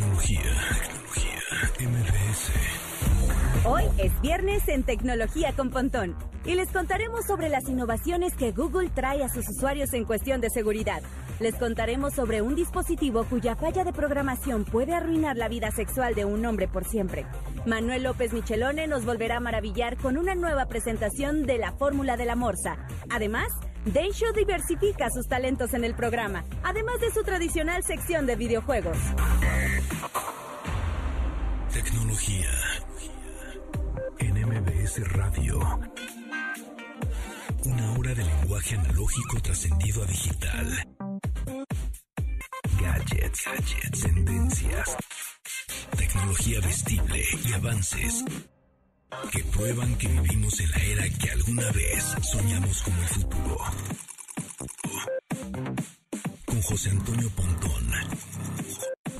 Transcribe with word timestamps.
Tecnología, 0.00 0.40
tecnología, 1.76 1.90
MBS. 1.90 2.52
Hoy 3.66 3.84
es 3.98 4.20
viernes 4.22 4.66
en 4.68 4.82
Tecnología 4.82 5.52
con 5.54 5.68
Pontón 5.68 6.16
y 6.46 6.54
les 6.54 6.70
contaremos 6.70 7.26
sobre 7.26 7.50
las 7.50 7.68
innovaciones 7.68 8.34
que 8.34 8.52
Google 8.52 8.88
trae 8.88 9.22
a 9.22 9.28
sus 9.28 9.46
usuarios 9.50 9.92
en 9.92 10.06
cuestión 10.06 10.40
de 10.40 10.48
seguridad. 10.48 11.02
Les 11.38 11.54
contaremos 11.54 12.14
sobre 12.14 12.40
un 12.40 12.54
dispositivo 12.54 13.24
cuya 13.24 13.56
falla 13.56 13.84
de 13.84 13.92
programación 13.92 14.64
puede 14.64 14.94
arruinar 14.94 15.36
la 15.36 15.48
vida 15.48 15.70
sexual 15.70 16.14
de 16.14 16.24
un 16.24 16.46
hombre 16.46 16.66
por 16.66 16.86
siempre. 16.86 17.26
Manuel 17.66 18.04
López 18.04 18.32
Michelone 18.32 18.86
nos 18.86 19.04
volverá 19.04 19.36
a 19.36 19.40
maravillar 19.40 19.98
con 19.98 20.16
una 20.16 20.34
nueva 20.34 20.64
presentación 20.64 21.42
de 21.42 21.58
la 21.58 21.72
fórmula 21.72 22.16
de 22.16 22.24
la 22.24 22.36
morsa. 22.36 22.78
Además, 23.10 23.48
Densho 23.84 24.30
diversifica 24.34 25.08
sus 25.10 25.26
talentos 25.26 25.72
en 25.72 25.84
el 25.84 25.94
programa, 25.94 26.44
además 26.62 27.00
de 27.00 27.10
su 27.10 27.22
tradicional 27.22 27.82
sección 27.82 28.26
de 28.26 28.36
videojuegos. 28.36 28.96
Tecnología. 31.72 32.50
En 34.18 34.34
MBS 34.34 35.12
Radio. 35.12 35.58
Una 37.64 37.92
hora 37.92 38.14
de 38.14 38.22
lenguaje 38.22 38.76
analógico 38.76 39.40
trascendido 39.42 40.02
a 40.02 40.06
digital. 40.06 40.88
Gadgets, 42.80 43.44
gadgets, 43.46 44.00
tendencias. 44.02 44.96
Tecnología 45.96 46.60
vestible 46.60 47.24
y 47.48 47.52
avances 47.54 48.24
que 49.32 49.44
prueban 49.44 49.96
que 49.96 50.08
vivimos 50.08 50.60
en 50.60 50.70
la 50.70 50.76
era 50.78 51.10
que 51.18 51.30
alguna 51.30 51.70
vez 51.72 52.04
soñamos 52.22 52.82
como 52.82 53.02
futuro. 53.02 53.58
Con 56.44 56.62
José 56.62 56.90
Antonio 56.90 57.30
Pontón. 57.30 57.90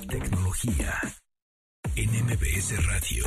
Tecnología 0.08 1.00
en 1.96 2.10
MBS 2.24 2.86
Radio. 2.86 3.24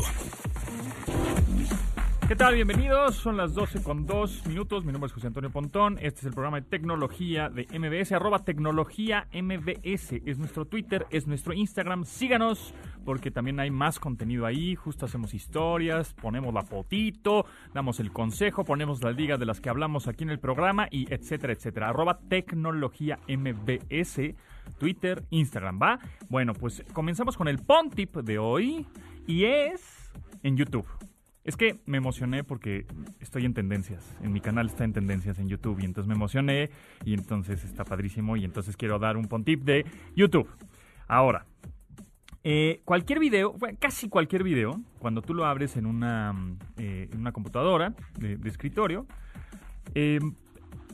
¿Qué 2.25 2.37
tal? 2.37 2.55
Bienvenidos. 2.55 3.15
Son 3.15 3.35
las 3.35 3.53
12 3.53 3.83
con 3.83 4.05
2 4.05 4.47
minutos. 4.47 4.85
Mi 4.85 4.93
nombre 4.93 5.07
es 5.07 5.13
José 5.13 5.27
Antonio 5.27 5.51
Pontón. 5.51 5.97
Este 6.01 6.21
es 6.21 6.25
el 6.25 6.31
programa 6.31 6.61
de 6.61 6.67
tecnología 6.67 7.49
de 7.49 7.67
MBS, 7.77 8.13
arroba 8.13 8.45
tecnología 8.45 9.27
MBS. 9.33 10.21
Es 10.25 10.39
nuestro 10.39 10.65
Twitter, 10.65 11.05
es 11.09 11.27
nuestro 11.27 11.53
Instagram. 11.53 12.05
Síganos 12.05 12.73
porque 13.03 13.29
también 13.29 13.59
hay 13.59 13.71
más 13.71 13.99
contenido 13.99 14.45
ahí. 14.45 14.73
Justo 14.73 15.05
hacemos 15.05 15.33
historias, 15.33 16.13
ponemos 16.13 16.53
la 16.53 16.63
fotito, 16.63 17.45
damos 17.73 17.99
el 17.99 18.13
consejo, 18.13 18.63
ponemos 18.63 19.03
las 19.03 19.15
ligas 19.17 19.37
de 19.37 19.45
las 19.45 19.59
que 19.59 19.69
hablamos 19.69 20.07
aquí 20.07 20.23
en 20.23 20.29
el 20.29 20.39
programa 20.39 20.87
y 20.89 21.13
etcétera, 21.13 21.51
etcétera. 21.51 21.89
Arroba 21.89 22.19
tecnología 22.29 23.19
MBS, 23.27 24.33
Twitter, 24.77 25.25
Instagram, 25.29 25.77
¿va? 25.81 25.99
Bueno, 26.29 26.53
pues 26.53 26.85
comenzamos 26.93 27.35
con 27.35 27.49
el 27.49 27.59
Pontip 27.59 28.15
de 28.15 28.39
hoy 28.39 28.87
y 29.27 29.43
es 29.43 30.13
en 30.41 30.55
YouTube. 30.55 30.87
Es 31.43 31.57
que 31.57 31.81
me 31.85 31.97
emocioné 31.97 32.43
porque 32.43 32.85
estoy 33.19 33.45
en 33.45 33.53
tendencias. 33.53 34.17
En 34.21 34.31
mi 34.31 34.39
canal 34.39 34.67
está 34.67 34.85
en 34.85 34.93
tendencias 34.93 35.39
en 35.39 35.49
YouTube. 35.49 35.79
Y 35.81 35.85
entonces 35.85 36.07
me 36.07 36.15
emocioné. 36.15 36.69
Y 37.03 37.13
entonces 37.13 37.63
está 37.65 37.83
padrísimo. 37.83 38.37
Y 38.37 38.45
entonces 38.45 38.77
quiero 38.77 38.97
dar 38.97 39.17
un 39.17 39.25
pontip 39.25 39.63
de 39.63 39.85
YouTube. 40.15 40.49
Ahora, 41.07 41.45
eh, 42.45 42.81
cualquier 42.85 43.19
video, 43.19 43.55
casi 43.79 44.09
cualquier 44.09 44.43
video, 44.43 44.81
cuando 44.99 45.21
tú 45.21 45.33
lo 45.33 45.45
abres 45.45 45.77
en 45.77 45.85
una, 45.85 46.35
eh, 46.77 47.09
en 47.11 47.19
una 47.19 47.31
computadora 47.31 47.93
de, 48.19 48.37
escritorio, 48.45 49.05
eh, 49.95 50.19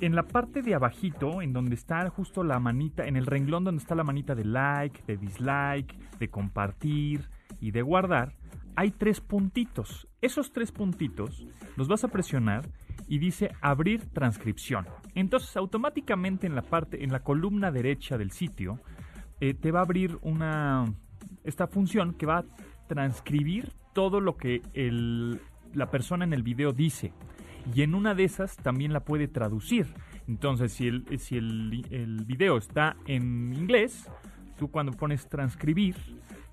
en 0.01 0.15
la 0.15 0.23
parte 0.23 0.61
de 0.61 0.75
abajito, 0.75 1.41
en 1.41 1.53
donde 1.53 1.75
está 1.75 2.07
justo 2.09 2.43
la 2.43 2.59
manita, 2.59 3.07
en 3.07 3.15
el 3.15 3.25
renglón 3.25 3.63
donde 3.63 3.81
está 3.81 3.95
la 3.95 4.03
manita 4.03 4.35
de 4.35 4.45
like, 4.45 5.01
de 5.07 5.17
dislike, 5.17 5.95
de 6.19 6.29
compartir 6.29 7.29
y 7.59 7.71
de 7.71 7.81
guardar, 7.81 8.35
hay 8.75 8.91
tres 8.91 9.19
puntitos. 9.19 10.08
Esos 10.21 10.51
tres 10.51 10.71
puntitos 10.71 11.45
los 11.77 11.87
vas 11.87 12.03
a 12.03 12.09
presionar 12.09 12.67
y 13.07 13.19
dice 13.19 13.51
abrir 13.61 14.05
transcripción. 14.07 14.85
Entonces 15.15 15.55
automáticamente 15.55 16.45
en 16.45 16.55
la 16.55 16.61
parte, 16.61 17.03
en 17.03 17.11
la 17.11 17.21
columna 17.21 17.71
derecha 17.71 18.17
del 18.17 18.31
sitio, 18.31 18.79
eh, 19.39 19.53
te 19.53 19.71
va 19.71 19.79
a 19.79 19.83
abrir 19.83 20.17
una 20.21 20.85
esta 21.43 21.67
función 21.67 22.13
que 22.13 22.25
va 22.25 22.39
a 22.39 22.45
transcribir 22.87 23.71
todo 23.93 24.19
lo 24.19 24.37
que 24.37 24.61
la 25.73 25.89
persona 25.89 26.25
en 26.25 26.33
el 26.33 26.43
video 26.43 26.73
dice. 26.73 27.13
Y 27.73 27.81
en 27.81 27.95
una 27.95 28.15
de 28.15 28.23
esas 28.23 28.55
también 28.57 28.93
la 28.93 29.01
puede 29.01 29.27
traducir. 29.27 29.87
Entonces, 30.27 30.73
si 30.73 30.87
el, 30.87 31.19
si 31.19 31.37
el, 31.37 31.85
el 31.91 32.25
video 32.25 32.57
está 32.57 32.95
en 33.05 33.53
inglés, 33.53 34.09
tú 34.57 34.69
cuando 34.69 34.91
pones 34.93 35.27
transcribir, 35.27 35.95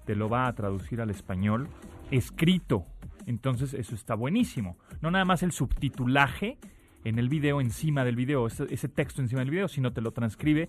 te 0.05 0.15
lo 0.15 0.29
va 0.29 0.47
a 0.47 0.55
traducir 0.55 1.01
al 1.01 1.11
español 1.11 1.69
escrito. 2.11 2.87
Entonces 3.27 3.75
eso 3.75 3.95
está 3.95 4.15
buenísimo. 4.15 4.79
No 5.03 5.11
nada 5.11 5.25
más 5.25 5.43
el 5.43 5.53
subtitulaje 5.53 6.59
en 7.05 7.19
el 7.19 7.29
video, 7.29 7.61
encima 7.61 8.05
del 8.05 8.17
video, 8.17 8.47
ese, 8.47 8.89
texto 8.89 9.21
encima 9.21 9.41
del 9.41 9.51
video, 9.51 9.69
sino 9.69 9.93
te 9.93 10.01
lo 10.01 10.13
transcribe 10.13 10.69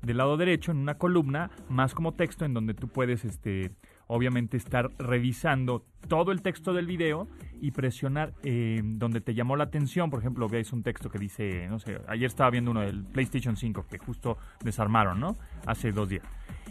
del 0.00 0.18
lado 0.18 0.36
derecho 0.36 0.70
en 0.70 0.78
una 0.78 0.98
columna, 0.98 1.50
más 1.68 1.94
como 1.94 2.12
texto, 2.12 2.44
en 2.44 2.52
donde 2.52 2.74
tú 2.74 2.88
puedes, 2.88 3.24
este, 3.24 3.70
obviamente, 4.06 4.56
estar 4.56 4.90
revisando 4.98 5.86
todo 6.08 6.30
el 6.30 6.42
texto 6.42 6.74
del 6.74 6.86
video 6.86 7.26
y 7.60 7.70
presionar 7.70 8.34
eh, 8.42 8.82
donde 8.84 9.22
te 9.22 9.34
llamó 9.34 9.56
la 9.56 9.64
atención. 9.64 10.10
Por 10.10 10.20
ejemplo, 10.20 10.48
veis 10.48 10.72
un 10.72 10.82
texto 10.82 11.10
que 11.10 11.18
dice, 11.18 11.66
no 11.68 11.78
sé, 11.78 12.00
ayer 12.06 12.26
estaba 12.26 12.50
viendo 12.50 12.70
uno 12.70 12.80
del 12.80 13.04
PlayStation 13.04 13.56
5 13.56 13.86
que 13.90 13.98
justo 13.98 14.36
desarmaron, 14.62 15.20
¿no? 15.20 15.36
Hace 15.66 15.92
dos 15.92 16.08
días, 16.08 16.24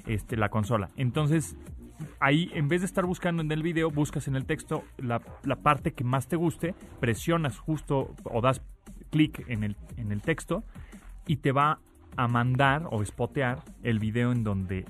este, 0.05 0.37
la 0.37 0.49
consola. 0.49 0.91
Entonces, 0.95 1.55
ahí 2.19 2.49
en 2.53 2.67
vez 2.67 2.81
de 2.81 2.87
estar 2.87 3.05
buscando 3.05 3.41
en 3.41 3.51
el 3.51 3.63
video, 3.63 3.91
buscas 3.91 4.27
en 4.27 4.35
el 4.35 4.45
texto 4.45 4.83
la, 4.97 5.19
parte 5.19 5.93
que 5.93 6.03
más 6.03 6.27
te 6.27 6.35
guste, 6.35 6.75
presionas 6.99 7.57
justo 7.57 8.15
o 8.23 8.41
das 8.41 8.61
clic 9.11 9.43
en 9.47 9.63
el, 9.63 9.77
en 9.97 10.11
el 10.11 10.21
texto 10.21 10.63
y 11.27 11.37
te 11.37 11.51
va 11.51 11.79
a 12.15 12.27
mandar 12.27 12.87
o 12.91 13.03
spotear 13.03 13.63
el 13.83 13.99
video 13.99 14.31
en 14.31 14.43
donde 14.43 14.85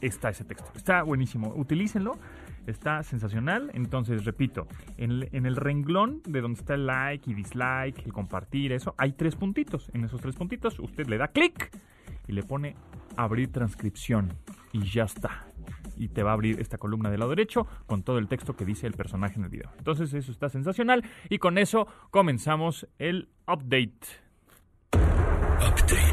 está 0.00 0.30
ese 0.30 0.44
texto. 0.44 0.70
Está 0.76 1.02
buenísimo, 1.02 1.52
utilícenlo, 1.56 2.18
está 2.66 3.02
sensacional. 3.02 3.70
Entonces, 3.74 4.24
repito, 4.24 4.66
en, 4.96 5.28
en, 5.32 5.46
el 5.46 5.56
renglón 5.56 6.22
de 6.24 6.40
donde 6.40 6.60
está 6.60 6.74
el 6.74 6.86
like 6.86 7.30
y 7.30 7.34
dislike, 7.34 8.04
el 8.04 8.12
compartir, 8.12 8.72
eso, 8.72 8.94
hay 8.96 9.12
tres 9.12 9.34
puntitos. 9.34 9.90
En 9.94 10.04
esos 10.04 10.20
tres 10.20 10.36
puntitos 10.36 10.78
usted 10.78 11.06
le 11.08 11.18
da 11.18 11.28
clic 11.28 11.70
y 12.26 12.32
le 12.32 12.42
pone 12.42 12.76
abrir 13.16 13.50
transcripción 13.50 14.32
y 14.72 14.82
ya 14.84 15.04
está 15.04 15.47
y 15.98 16.08
te 16.08 16.22
va 16.22 16.30
a 16.30 16.34
abrir 16.34 16.60
esta 16.60 16.78
columna 16.78 17.10
del 17.10 17.20
lado 17.20 17.30
derecho 17.30 17.66
con 17.86 18.02
todo 18.02 18.18
el 18.18 18.28
texto 18.28 18.56
que 18.56 18.64
dice 18.64 18.86
el 18.86 18.94
personaje 18.94 19.36
en 19.36 19.44
el 19.44 19.50
video. 19.50 19.70
Entonces 19.78 20.12
eso 20.14 20.32
está 20.32 20.48
sensacional 20.48 21.04
y 21.28 21.38
con 21.38 21.58
eso 21.58 21.86
comenzamos 22.10 22.86
el 22.98 23.28
update. 23.46 24.06
Update. 24.92 26.08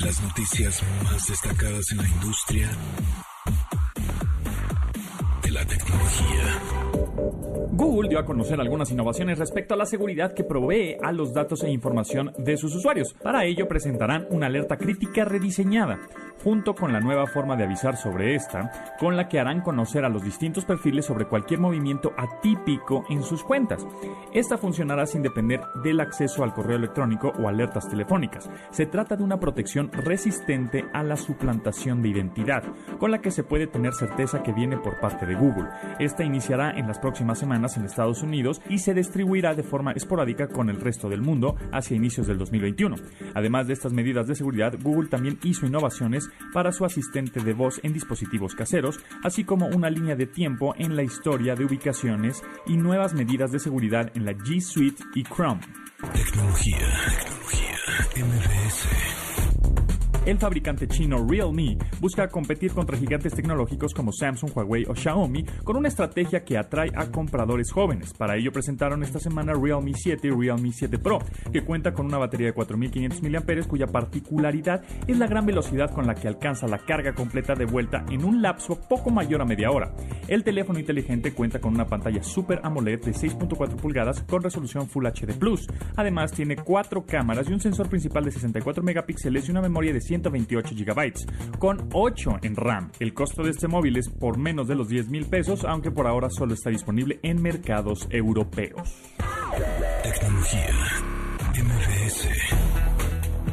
Las 0.00 0.22
noticias 0.22 0.82
más 1.04 1.26
destacadas 1.28 1.92
en 1.92 1.98
la 1.98 2.08
industria 2.08 2.70
de 5.42 5.50
la 5.50 5.66
tecnología. 5.66 6.79
Google 7.72 8.08
dio 8.08 8.18
a 8.18 8.24
conocer 8.24 8.60
algunas 8.60 8.90
innovaciones 8.90 9.38
respecto 9.38 9.74
a 9.74 9.76
la 9.76 9.86
seguridad 9.86 10.34
que 10.34 10.44
provee 10.44 10.96
a 11.02 11.12
los 11.12 11.32
datos 11.32 11.62
e 11.62 11.70
información 11.70 12.32
de 12.36 12.56
sus 12.56 12.74
usuarios. 12.74 13.14
Para 13.22 13.44
ello 13.44 13.68
presentarán 13.68 14.26
una 14.30 14.46
alerta 14.46 14.76
crítica 14.76 15.24
rediseñada, 15.24 16.00
junto 16.42 16.74
con 16.74 16.92
la 16.92 17.00
nueva 17.00 17.26
forma 17.26 17.56
de 17.56 17.64
avisar 17.64 17.96
sobre 17.96 18.34
esta, 18.34 18.96
con 18.98 19.16
la 19.16 19.28
que 19.28 19.38
harán 19.38 19.60
conocer 19.60 20.04
a 20.04 20.08
los 20.08 20.22
distintos 20.22 20.64
perfiles 20.64 21.04
sobre 21.04 21.26
cualquier 21.26 21.60
movimiento 21.60 22.12
atípico 22.16 23.04
en 23.08 23.22
sus 23.22 23.44
cuentas. 23.44 23.86
Esta 24.32 24.58
funcionará 24.58 25.06
sin 25.06 25.22
depender 25.22 25.60
del 25.82 26.00
acceso 26.00 26.42
al 26.42 26.52
correo 26.52 26.76
electrónico 26.76 27.32
o 27.38 27.48
alertas 27.48 27.88
telefónicas. 27.88 28.50
Se 28.70 28.86
trata 28.86 29.16
de 29.16 29.24
una 29.24 29.40
protección 29.40 29.90
resistente 29.92 30.84
a 30.92 31.02
la 31.02 31.16
suplantación 31.16 32.02
de 32.02 32.08
identidad, 32.08 32.64
con 32.98 33.10
la 33.10 33.20
que 33.20 33.30
se 33.30 33.44
puede 33.44 33.66
tener 33.66 33.94
certeza 33.94 34.42
que 34.42 34.52
viene 34.52 34.76
por 34.76 34.98
parte 34.98 35.26
de 35.26 35.34
Google. 35.34 35.68
Esta 35.98 36.24
iniciará 36.24 36.70
en 36.70 36.89
las 36.90 36.98
próximas 36.98 37.38
semanas 37.38 37.76
en 37.76 37.84
Estados 37.84 38.24
Unidos 38.24 38.60
y 38.68 38.78
se 38.78 38.94
distribuirá 38.94 39.54
de 39.54 39.62
forma 39.62 39.92
esporádica 39.92 40.48
con 40.48 40.70
el 40.70 40.80
resto 40.80 41.08
del 41.08 41.22
mundo 41.22 41.54
hacia 41.70 41.96
inicios 41.96 42.26
del 42.26 42.36
2021. 42.36 42.96
Además 43.32 43.68
de 43.68 43.74
estas 43.74 43.92
medidas 43.92 44.26
de 44.26 44.34
seguridad, 44.34 44.74
Google 44.82 45.08
también 45.08 45.38
hizo 45.44 45.66
innovaciones 45.66 46.28
para 46.52 46.72
su 46.72 46.84
asistente 46.84 47.44
de 47.44 47.52
voz 47.52 47.78
en 47.84 47.92
dispositivos 47.92 48.56
caseros, 48.56 48.98
así 49.22 49.44
como 49.44 49.68
una 49.68 49.88
línea 49.88 50.16
de 50.16 50.26
tiempo 50.26 50.74
en 50.76 50.96
la 50.96 51.04
historia 51.04 51.54
de 51.54 51.64
ubicaciones 51.64 52.42
y 52.66 52.76
nuevas 52.76 53.14
medidas 53.14 53.52
de 53.52 53.60
seguridad 53.60 54.10
en 54.16 54.24
la 54.24 54.32
G 54.32 54.60
Suite 54.60 55.04
y 55.14 55.22
Chrome. 55.22 55.60
El 60.26 60.36
fabricante 60.36 60.86
chino 60.86 61.26
Realme 61.26 61.78
busca 61.98 62.28
competir 62.28 62.72
contra 62.72 62.96
gigantes 62.98 63.32
tecnológicos 63.32 63.94
como 63.94 64.12
Samsung, 64.12 64.54
Huawei 64.54 64.84
o 64.86 64.94
Xiaomi 64.94 65.44
con 65.64 65.78
una 65.78 65.88
estrategia 65.88 66.44
que 66.44 66.58
atrae 66.58 66.90
a 66.94 67.06
compradores 67.06 67.72
jóvenes. 67.72 68.12
Para 68.12 68.36
ello 68.36 68.52
presentaron 68.52 69.02
esta 69.02 69.18
semana 69.18 69.54
Realme 69.54 69.92
7 69.94 70.28
y 70.28 70.30
Realme 70.30 70.72
7 70.72 70.98
Pro, 70.98 71.20
que 71.50 71.64
cuenta 71.64 71.94
con 71.94 72.04
una 72.04 72.18
batería 72.18 72.48
de 72.48 72.52
4500 72.52 73.22
mAh 73.22 73.66
cuya 73.66 73.86
particularidad 73.86 74.84
es 75.06 75.18
la 75.18 75.26
gran 75.26 75.46
velocidad 75.46 75.90
con 75.90 76.06
la 76.06 76.14
que 76.14 76.28
alcanza 76.28 76.68
la 76.68 76.78
carga 76.78 77.14
completa 77.14 77.54
de 77.54 77.64
vuelta 77.64 78.04
en 78.10 78.22
un 78.22 78.42
lapso 78.42 78.78
poco 78.78 79.08
mayor 79.08 79.40
a 79.40 79.46
media 79.46 79.70
hora. 79.70 79.94
El 80.28 80.44
teléfono 80.44 80.78
inteligente 80.78 81.32
cuenta 81.32 81.60
con 81.60 81.74
una 81.74 81.86
pantalla 81.86 82.22
Super 82.22 82.60
AMOLED 82.62 83.04
de 83.04 83.12
6.4 83.12 83.76
pulgadas 83.76 84.22
con 84.28 84.42
resolución 84.42 84.86
Full 84.86 85.06
HD 85.06 85.32
Plus. 85.38 85.66
Además 85.96 86.32
tiene 86.32 86.56
cuatro 86.56 87.06
cámaras 87.06 87.48
y 87.48 87.54
un 87.54 87.60
sensor 87.60 87.88
principal 87.88 88.26
de 88.26 88.32
64 88.32 88.82
megapíxeles 88.82 89.48
y 89.48 89.50
una 89.50 89.62
memoria 89.62 89.94
de 89.94 90.09
128 90.10 90.74
GB, 90.74 91.58
con 91.60 91.88
8 91.92 92.38
en 92.42 92.56
RAM. 92.56 92.90
El 92.98 93.14
costo 93.14 93.44
de 93.44 93.50
este 93.50 93.68
móvil 93.68 93.96
es 93.96 94.08
por 94.08 94.38
menos 94.38 94.66
de 94.66 94.74
los 94.74 94.88
10 94.88 95.08
mil 95.08 95.26
pesos, 95.26 95.64
aunque 95.64 95.92
por 95.92 96.08
ahora 96.08 96.28
solo 96.30 96.54
está 96.54 96.68
disponible 96.70 97.20
en 97.22 97.40
mercados 97.40 98.08
europeos. 98.10 98.92
Tecnología. 100.02 100.74
MVS. 101.54 102.59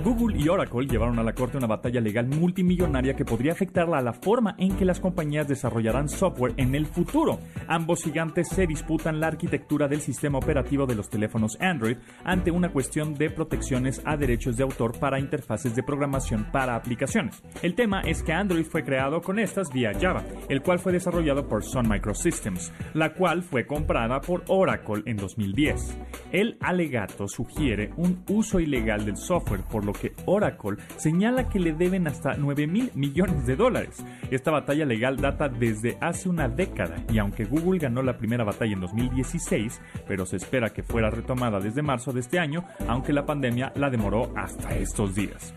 Google 0.08 0.38
y 0.38 0.48
Oracle 0.48 0.88
llevaron 0.88 1.20
a 1.20 1.24
la 1.24 1.34
corte 1.34 1.58
una 1.58 1.68
batalla 1.68 2.00
legal 2.00 2.28
multimillonaria 2.28 3.14
que 3.18 3.26
podría 3.26 3.52
afectarla 3.52 3.98
a 3.98 4.02
la 4.02 4.14
forma 4.14 4.56
en 4.58 4.78
que 4.78 4.86
las 4.86 5.02
compañías 5.02 5.50
desarrollarán 5.50 6.08
software 6.08 6.54
en 6.56 6.76
el 6.76 6.86
futuro. 6.86 7.40
Ambos 7.68 8.04
gigantes 8.04 8.48
se 8.48 8.66
disputan 8.68 9.20
la 9.20 9.28
arquitectura 9.28 9.90
del 9.90 10.00
sistema 10.00 10.38
operativo 10.38 10.86
de 10.86 10.96
los 10.96 11.10
teléfonos 11.10 11.58
Android 11.60 11.98
ante 12.24 12.52
una 12.52 12.72
cuestión 12.72 13.16
de 13.16 13.30
protecciones 13.30 14.02
a 14.06 14.16
derechos 14.16 14.56
de 14.56 14.64
autor 14.64 14.98
para 14.98 15.20
interfaces 15.20 15.76
de 15.76 15.84
programación 15.84 16.46
para 16.54 16.78
aplicaciones. 16.78 17.44
El 17.62 17.76
tema 17.76 18.00
es 18.00 18.24
que 18.24 18.32
Android 18.32 18.66
fue 18.66 18.86
creado 18.86 19.20
con 19.22 19.40
estas 19.40 19.74
vía 19.74 19.92
Java, 20.00 20.24
el 20.48 20.62
cual 20.62 20.80
fue 20.80 20.94
desarrollado 20.94 21.50
por 21.50 21.66
Sun 21.66 21.90
Microsystems, 21.90 22.72
la 22.94 23.14
cual 23.14 23.44
fue 23.44 23.68
comprada 23.68 24.22
por 24.22 24.46
Oracle 24.48 25.04
en 25.06 25.18
2010. 25.18 25.98
El 26.32 26.58
alegato 26.62 27.28
sugiere 27.28 27.92
un 27.98 28.24
uso 28.30 28.62
ilegal 28.62 29.04
del 29.04 29.18
software, 29.18 29.64
por 29.70 29.84
lo 29.84 29.97
que 30.00 30.14
Oracle 30.26 30.78
señala 30.98 31.50
que 31.50 31.60
le 31.60 31.74
deben 31.74 32.08
hasta 32.08 32.36
9 32.36 32.68
mil 32.68 32.92
millones 32.96 33.46
de 33.46 33.56
dólares. 33.56 34.04
Esta 34.32 34.52
batalla 34.52 34.86
legal 34.86 35.18
data 35.18 35.50
desde 35.50 35.98
hace 36.02 36.30
una 36.30 36.48
década 36.48 36.96
y 37.12 37.18
aunque 37.20 37.46
Google 37.46 37.80
ganó 37.80 38.02
la 38.02 38.18
primera 38.18 38.44
batalla 38.44 38.74
en 38.74 38.82
2016, 38.82 39.82
pero 40.08 40.26
se 40.26 40.38
espera 40.38 40.72
que 40.72 40.84
fuera 40.84 41.10
retomada 41.10 41.60
desde 41.60 41.82
marzo 41.82 42.12
de 42.12 42.22
este 42.22 42.40
año, 42.40 42.64
aunque 42.88 43.14
la 43.14 43.26
pandemia 43.26 43.72
la 43.76 43.90
demoró 43.90 44.32
hasta 44.36 44.76
estos 44.76 45.16
días. 45.16 45.54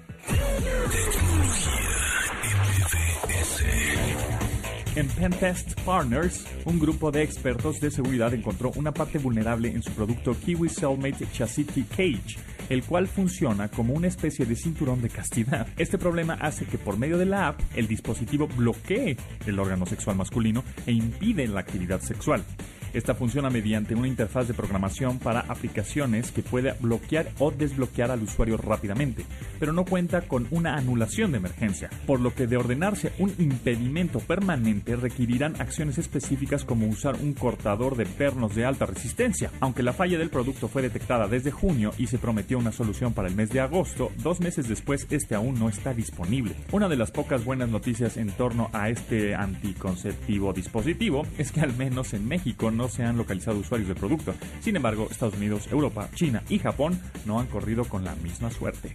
En 4.97 5.07
Pentest 5.09 5.81
Partners, 5.83 6.45
un 6.65 6.81
grupo 6.81 7.13
de 7.13 7.23
expertos 7.23 7.81
de 7.81 7.93
seguridad 7.93 8.35
encontró 8.35 8.73
una 8.75 8.93
parte 8.93 9.19
vulnerable 9.19 9.69
en 9.69 9.83
su 9.83 9.93
producto 9.93 10.35
Kiwi 10.35 10.69
Cellmate 10.69 11.27
Chastity 11.33 11.85
Cage, 11.85 12.37
el 12.71 12.85
cual 12.85 13.07
funciona 13.07 13.69
como 13.69 13.93
una 13.93 14.07
especie 14.07 14.47
de 14.47 14.57
cinturón 14.57 15.03
de 15.03 15.11
castidad. 15.11 15.67
Este 15.77 15.99
problema 15.99 16.35
hace 16.35 16.65
que 16.65 16.79
por 16.79 16.97
medio 16.97 17.19
de 17.19 17.27
la 17.27 17.49
app 17.49 17.61
el 17.75 17.87
dispositivo 17.87 18.49
bloquee 18.49 19.19
el 19.45 19.59
órgano 19.59 19.85
sexual 19.85 20.17
masculino 20.17 20.65
e 20.87 20.93
impide 20.93 21.47
la 21.47 21.61
actividad 21.61 22.01
sexual. 22.01 22.43
Esta 22.93 23.15
funciona 23.15 23.51
mediante 23.51 23.95
una 23.95 24.09
interfaz 24.09 24.49
de 24.49 24.55
programación 24.55 25.19
para 25.19 25.41
aplicaciones 25.41 26.33
que 26.33 26.43
puede 26.43 26.73
bloquear 26.81 27.31
o 27.39 27.51
desbloquear 27.51 28.11
al 28.11 28.23
usuario 28.23 28.57
rápidamente, 28.57 29.25
pero 29.59 29.73
no 29.73 29.85
cuenta 29.85 30.23
con 30.23 30.47
una 30.51 30.75
anulación 30.77 31.31
de 31.33 31.39
emergencia, 31.39 31.91
por 32.07 32.21
lo 32.21 32.35
que 32.35 32.47
de 32.47 32.57
ordenarse 32.57 33.13
un 33.19 33.33
impedimento 33.39 34.19
permanente 34.19 34.97
requerirán 34.97 35.61
acciones 35.61 35.99
específicas 35.99 36.65
como 36.65 36.89
usar 36.89 37.17
un 37.17 37.33
cortador 37.33 37.97
de 37.97 38.07
pernos 38.07 38.55
de 38.55 38.65
alta 38.65 38.87
resistencia. 38.87 39.51
Aunque 39.61 39.83
la 39.83 39.93
falla 39.93 40.19
del 40.19 40.31
producto 40.31 40.69
fue 40.69 40.83
detectada 40.83 41.29
desde 41.29 41.51
junio 41.51 41.93
y 41.99 42.07
se 42.07 42.19
prometió 42.19 42.59
una 42.59 42.73
solución 42.73 43.13
para 43.13 43.29
el 43.29 43.37
mes 43.37 43.51
de 43.51 43.61
agosto, 43.61 44.11
dos 44.23 44.41
meses 44.41 44.69
después 44.69 45.07
este 45.11 45.35
aún 45.35 45.59
no 45.59 45.69
está 45.69 45.95
disponible. 45.95 46.55
Una 46.73 46.89
de 46.89 46.97
las 46.97 47.11
pocas 47.11 47.45
buenas 47.45 47.69
noticias 47.69 48.17
en 48.17 48.31
torno 48.31 48.71
a 48.73 48.89
este 48.89 49.35
anticonceptivo 49.35 50.53
dispositivo 50.53 51.27
es 51.39 51.53
que 51.53 51.61
al 51.61 51.77
menos 51.77 52.15
en 52.15 52.27
México 52.27 52.71
no 52.71 52.80
se 52.89 53.05
han 53.05 53.17
localizado 53.17 53.59
usuarios 53.59 53.89
del 53.89 53.97
producto. 53.97 54.35
Sin 54.61 54.77
embargo, 54.77 55.09
Estados 55.11 55.35
Unidos, 55.35 55.69
Europa, 55.71 56.09
China 56.15 56.43
y 56.49 56.59
Japón 56.59 57.01
no 57.27 57.41
han 57.41 57.47
corrido 57.47 57.85
con 57.85 58.05
la 58.05 58.15
misma 58.17 58.51
suerte. 58.51 58.95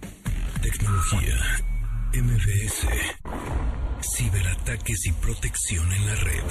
Tecnología. 0.62 1.36
MVS. 2.14 2.88
Ciberataques 4.00 5.06
y 5.06 5.12
protección 5.12 5.92
en 5.92 6.06
la 6.06 6.14
red. 6.14 6.42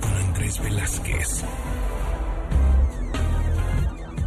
Con 0.00 0.12
Andrés 0.12 0.62
Velázquez. 0.62 1.44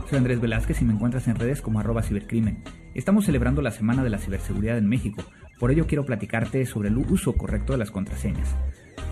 Soy 0.10 0.18
Andrés 0.18 0.40
Velázquez 0.40 0.82
y 0.82 0.86
me 0.86 0.94
encuentras 0.94 1.28
en 1.28 1.36
redes 1.36 1.62
como 1.62 1.80
arroba 1.80 2.02
cibercrimen. 2.02 2.64
Estamos 2.96 3.26
celebrando 3.26 3.62
la 3.62 3.72
Semana 3.72 4.04
de 4.04 4.10
la 4.10 4.18
Ciberseguridad 4.18 4.78
en 4.78 4.88
México, 4.88 5.24
por 5.60 5.72
ello 5.72 5.86
quiero 5.86 6.06
platicarte 6.06 6.66
sobre 6.66 6.90
el 6.90 6.98
uso 6.98 7.34
correcto 7.34 7.74
de 7.74 7.80
las 7.80 7.92
contraseñas. 7.92 8.56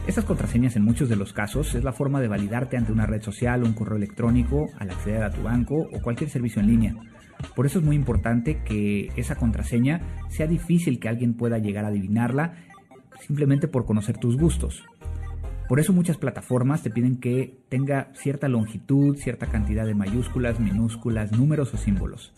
Estas 0.08 0.26
contraseñas 0.26 0.76
en 0.76 0.84
muchos 0.84 1.10
de 1.10 1.16
los 1.16 1.32
casos 1.32 1.76
es 1.76 1.84
la 1.84 1.92
forma 1.92 2.20
de 2.20 2.28
validarte 2.28 2.78
ante 2.78 2.92
una 2.92 3.06
red 3.06 3.22
social, 3.22 3.64
un 3.64 3.74
correo 3.74 3.98
electrónico, 3.98 4.70
al 4.80 4.90
acceder 4.90 5.24
a 5.24 5.32
tu 5.32 5.44
banco 5.44 5.90
o 5.92 6.02
cualquier 6.02 6.30
servicio 6.30 6.62
en 6.62 6.68
línea. 6.68 6.96
Por 7.56 7.66
eso 7.66 7.80
es 7.80 7.86
muy 7.86 7.96
importante 7.96 8.64
que 8.64 9.12
esa 9.16 9.36
contraseña 9.36 10.02
sea 10.30 10.48
difícil 10.48 11.00
que 11.00 11.10
alguien 11.10 11.36
pueda 11.36 11.60
llegar 11.60 11.86
a 11.86 11.90
adivinarla 11.90 12.56
simplemente 13.20 13.68
por 13.68 13.86
conocer 13.86 14.18
tus 14.18 14.38
gustos. 14.38 14.86
Por 15.68 15.80
eso 15.80 15.92
muchas 15.92 16.18
plataformas 16.18 16.82
te 16.82 16.90
piden 16.90 17.20
que 17.20 17.60
tenga 17.70 18.12
cierta 18.16 18.48
longitud, 18.48 19.18
cierta 19.18 19.48
cantidad 19.48 19.86
de 19.86 19.94
mayúsculas, 19.94 20.60
minúsculas, 20.62 21.34
números 21.34 21.74
o 21.74 21.78
símbolos. 21.78 22.34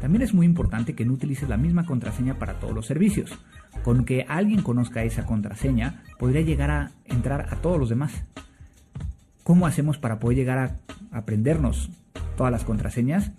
También 0.00 0.22
es 0.22 0.32
muy 0.32 0.46
importante 0.46 0.94
que 0.94 1.04
no 1.04 1.12
utilices 1.12 1.48
la 1.48 1.56
misma 1.56 1.84
contraseña 1.84 2.38
para 2.38 2.58
todos 2.58 2.74
los 2.74 2.86
servicios. 2.86 3.38
Con 3.82 4.04
que 4.04 4.24
alguien 4.28 4.62
conozca 4.62 5.04
esa 5.04 5.26
contraseña, 5.26 6.02
podría 6.18 6.42
llegar 6.42 6.70
a 6.70 6.90
entrar 7.04 7.46
a 7.50 7.56
todos 7.56 7.78
los 7.78 7.88
demás. 7.88 8.24
¿Cómo 9.44 9.66
hacemos 9.66 9.98
para 9.98 10.18
poder 10.18 10.38
llegar 10.38 10.58
a 10.58 10.76
aprendernos 11.16 11.90
todas 12.36 12.52
las 12.52 12.64
contraseñas? 12.64 13.32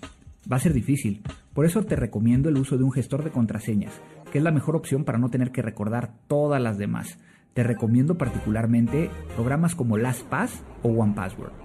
Va 0.51 0.57
a 0.57 0.59
ser 0.59 0.73
difícil. 0.73 1.21
Por 1.53 1.65
eso 1.65 1.83
te 1.83 1.95
recomiendo 1.95 2.49
el 2.49 2.57
uso 2.57 2.77
de 2.77 2.83
un 2.83 2.91
gestor 2.91 3.23
de 3.23 3.31
contraseñas, 3.31 3.93
que 4.31 4.37
es 4.37 4.43
la 4.43 4.51
mejor 4.51 4.75
opción 4.75 5.03
para 5.03 5.17
no 5.17 5.29
tener 5.29 5.51
que 5.51 5.61
recordar 5.61 6.13
todas 6.27 6.61
las 6.61 6.77
demás. 6.77 7.17
Te 7.53 7.63
recomiendo 7.63 8.17
particularmente 8.17 9.09
programas 9.35 9.75
como 9.75 9.97
LastPass 9.97 10.63
o 10.83 10.89
OnePassword. 10.89 11.60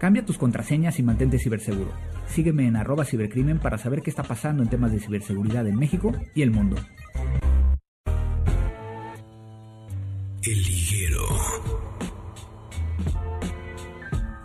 Cambia 0.00 0.24
tus 0.24 0.38
contraseñas 0.38 0.98
y 0.98 1.02
mantente 1.02 1.38
ciberseguro. 1.38 1.92
Sígueme 2.26 2.66
en 2.66 2.76
arroba 2.76 3.04
cibercrimen 3.04 3.58
para 3.58 3.76
saber 3.76 4.00
qué 4.00 4.08
está 4.08 4.22
pasando 4.22 4.62
en 4.62 4.70
temas 4.70 4.92
de 4.92 4.98
ciberseguridad 4.98 5.66
en 5.66 5.76
México 5.76 6.12
y 6.34 6.40
el 6.40 6.50
mundo. 6.50 6.76
El 10.42 10.62
liguero. 10.62 11.26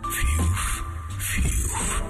Fiuf, 0.02 0.82
fiuf. 1.18 2.02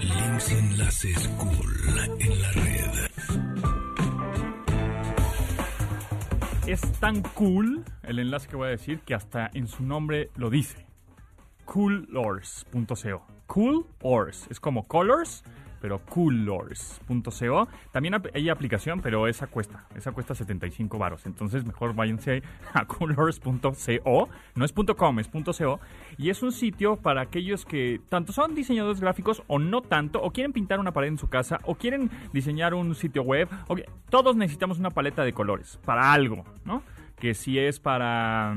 Links 0.00 0.52
enlaces 0.52 1.28
Es 6.68 6.82
tan 7.00 7.22
cool 7.22 7.82
el 8.02 8.18
enlace 8.18 8.46
que 8.46 8.54
voy 8.54 8.66
a 8.66 8.70
decir 8.72 9.00
que 9.00 9.14
hasta 9.14 9.50
en 9.54 9.68
su 9.68 9.82
nombre 9.82 10.28
lo 10.36 10.50
dice. 10.50 10.84
coolors.co. 11.64 13.26
Cool 13.46 13.86
Ors. 14.02 14.46
Es 14.50 14.60
como 14.60 14.86
colors, 14.86 15.44
pero 15.80 16.00
coolors.co. 16.00 17.68
También 17.92 18.14
hay 18.34 18.48
aplicación, 18.48 19.00
pero 19.00 19.26
esa 19.26 19.46
cuesta. 19.46 19.86
Esa 19.94 20.12
cuesta 20.12 20.34
75 20.34 20.98
varos. 20.98 21.26
Entonces 21.26 21.64
mejor 21.64 21.94
váyanse 21.94 22.42
a 22.74 22.86
coolors.co. 22.86 24.28
No 24.54 24.64
es 24.64 24.72
.com, 24.72 25.18
es 25.18 25.28
.co. 25.28 25.80
Y 26.16 26.30
es 26.30 26.42
un 26.42 26.52
sitio 26.52 26.96
para 26.96 27.22
aquellos 27.22 27.64
que 27.64 28.00
tanto 28.08 28.32
son 28.32 28.54
diseñadores 28.54 29.00
gráficos 29.00 29.42
o 29.46 29.58
no 29.58 29.82
tanto, 29.82 30.22
o 30.22 30.30
quieren 30.30 30.52
pintar 30.52 30.80
una 30.80 30.92
pared 30.92 31.08
en 31.08 31.18
su 31.18 31.28
casa, 31.28 31.60
o 31.64 31.74
quieren 31.74 32.10
diseñar 32.32 32.74
un 32.74 32.94
sitio 32.94 33.22
web. 33.22 33.48
Todos 34.10 34.36
necesitamos 34.36 34.78
una 34.78 34.90
paleta 34.90 35.24
de 35.24 35.32
colores 35.32 35.78
para 35.84 36.12
algo, 36.12 36.44
¿no? 36.64 36.82
Que 37.18 37.34
si 37.34 37.58
es 37.58 37.80
para 37.80 38.54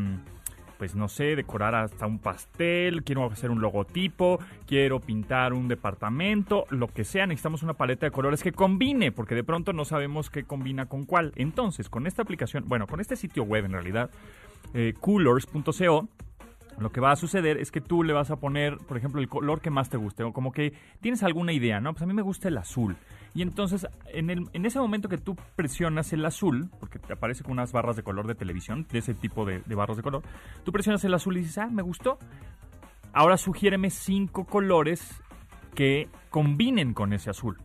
pues 0.81 0.95
no 0.95 1.09
sé, 1.09 1.35
decorar 1.35 1.75
hasta 1.75 2.07
un 2.07 2.17
pastel, 2.17 3.03
quiero 3.03 3.27
hacer 3.27 3.51
un 3.51 3.61
logotipo, 3.61 4.39
quiero 4.65 4.99
pintar 4.99 5.53
un 5.53 5.67
departamento, 5.67 6.65
lo 6.71 6.87
que 6.87 7.03
sea, 7.03 7.27
necesitamos 7.27 7.61
una 7.61 7.75
paleta 7.75 8.07
de 8.07 8.11
colores 8.11 8.41
que 8.41 8.51
combine, 8.51 9.11
porque 9.11 9.35
de 9.35 9.43
pronto 9.43 9.73
no 9.73 9.85
sabemos 9.85 10.31
qué 10.31 10.43
combina 10.43 10.87
con 10.87 11.05
cuál. 11.05 11.33
Entonces, 11.35 11.87
con 11.87 12.07
esta 12.07 12.23
aplicación, 12.23 12.63
bueno, 12.67 12.87
con 12.87 12.99
este 12.99 13.15
sitio 13.15 13.43
web 13.43 13.65
en 13.65 13.73
realidad, 13.73 14.09
eh, 14.73 14.95
coolors.co, 14.99 16.07
lo 16.81 16.91
que 16.91 16.99
va 16.99 17.11
a 17.11 17.15
suceder 17.15 17.57
es 17.57 17.71
que 17.71 17.79
tú 17.79 18.03
le 18.03 18.13
vas 18.13 18.31
a 18.31 18.37
poner, 18.37 18.77
por 18.77 18.97
ejemplo, 18.97 19.21
el 19.21 19.29
color 19.29 19.61
que 19.61 19.69
más 19.69 19.89
te 19.89 19.97
guste, 19.97 20.23
o 20.23 20.33
como 20.33 20.51
que 20.51 20.73
tienes 20.99 21.23
alguna 21.23 21.53
idea, 21.53 21.79
¿no? 21.79 21.93
Pues 21.93 22.01
a 22.01 22.05
mí 22.05 22.13
me 22.13 22.21
gusta 22.21 22.47
el 22.47 22.57
azul. 22.57 22.97
Y 23.33 23.43
entonces, 23.43 23.87
en, 24.07 24.65
ese 24.65 24.79
momento 24.79 25.07
que 25.07 25.17
tú 25.17 25.37
presionas 25.55 26.11
el 26.11 26.25
azul, 26.25 26.69
porque 26.79 26.99
te 26.99 27.13
aparece 27.13 27.43
con 27.43 27.53
unas 27.53 27.71
barras 27.71 27.95
de 27.95 28.03
color 28.03 28.27
de 28.27 28.35
televisión, 28.35 28.85
de 28.91 28.99
ese 28.99 29.13
tipo 29.13 29.45
de, 29.45 29.61
de 29.65 29.75
barras 29.75 29.97
de 29.97 30.03
color, 30.03 30.23
tú 30.63 30.71
presionas 30.71 31.03
el 31.03 31.13
azul 31.13 31.37
y 31.37 31.41
dices, 31.41 31.59
ah, 31.59 31.69
me 31.71 31.81
gustó. 31.81 32.17
Ahora 33.13 33.37
sugiéreme 33.37 33.89
cinco 33.89 34.45
colores 34.45 35.21
que 35.75 36.09
combinen 36.29 36.93
con 36.93 37.13
ese 37.13 37.29
azul. 37.29 37.57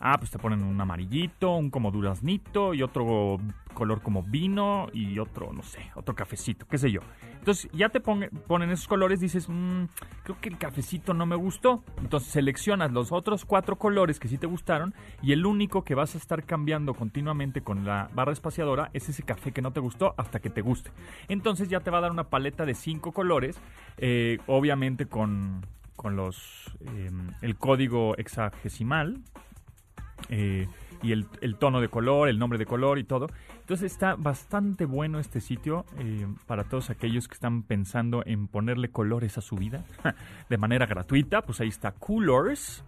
Ah, 0.00 0.16
pues 0.18 0.30
te 0.30 0.38
ponen 0.38 0.62
un 0.62 0.80
amarillito, 0.80 1.56
un 1.56 1.70
como 1.70 1.90
duraznito 1.90 2.72
y 2.72 2.82
otro 2.82 3.38
color 3.74 4.00
como 4.02 4.22
vino 4.22 4.88
y 4.92 5.18
otro, 5.18 5.52
no 5.52 5.62
sé, 5.62 5.90
otro 5.94 6.14
cafecito, 6.14 6.66
qué 6.66 6.78
sé 6.78 6.90
yo. 6.90 7.00
Entonces 7.38 7.70
ya 7.72 7.88
te 7.88 8.00
ponen 8.00 8.70
esos 8.70 8.86
colores, 8.88 9.20
dices, 9.20 9.48
mmm, 9.48 9.84
creo 10.22 10.40
que 10.40 10.48
el 10.48 10.58
cafecito 10.58 11.14
no 11.14 11.26
me 11.26 11.36
gustó. 11.36 11.84
Entonces 12.00 12.30
seleccionas 12.30 12.92
los 12.92 13.12
otros 13.12 13.44
cuatro 13.44 13.76
colores 13.76 14.20
que 14.20 14.28
sí 14.28 14.38
te 14.38 14.46
gustaron 14.46 14.94
y 15.22 15.32
el 15.32 15.46
único 15.46 15.82
que 15.84 15.94
vas 15.94 16.14
a 16.14 16.18
estar 16.18 16.44
cambiando 16.44 16.94
continuamente 16.94 17.62
con 17.62 17.84
la 17.84 18.10
barra 18.14 18.32
espaciadora 18.32 18.90
es 18.92 19.08
ese 19.08 19.22
café 19.22 19.52
que 19.52 19.62
no 19.62 19.72
te 19.72 19.80
gustó 19.80 20.14
hasta 20.16 20.40
que 20.40 20.50
te 20.50 20.60
guste. 20.60 20.90
Entonces 21.28 21.68
ya 21.68 21.80
te 21.80 21.90
va 21.90 21.98
a 21.98 22.02
dar 22.02 22.10
una 22.10 22.24
paleta 22.24 22.66
de 22.66 22.74
cinco 22.74 23.12
colores, 23.12 23.60
eh, 23.96 24.38
obviamente 24.46 25.06
con, 25.06 25.64
con 25.96 26.16
los 26.16 26.76
eh, 26.80 27.10
el 27.42 27.56
código 27.56 28.16
hexagesimal 28.16 29.22
eh, 30.28 30.66
y 31.02 31.12
el, 31.12 31.26
tono 31.58 31.80
de 31.80 31.88
color, 31.88 32.28
el 32.28 32.38
nombre 32.38 32.58
de 32.58 32.66
color 32.66 32.98
y 32.98 33.04
todo. 33.04 33.28
Entonces 33.60 33.92
está 33.92 34.16
bastante 34.16 34.84
bueno 34.84 35.18
este 35.20 35.40
sitio 35.40 35.84
eh, 35.98 36.26
para 36.46 36.64
todos 36.64 36.90
aquellos 36.90 37.28
que 37.28 37.34
están 37.34 37.62
pensando 37.62 38.22
en 38.26 38.48
ponerle 38.48 38.90
colores 38.90 39.38
a 39.38 39.40
su 39.40 39.56
vida 39.56 39.84
de 40.48 40.58
manera 40.58 40.86
gratuita. 40.86 41.42
Pues 41.42 41.60
ahí 41.60 41.68
está 41.68 41.92
coolors.co. 41.92 42.82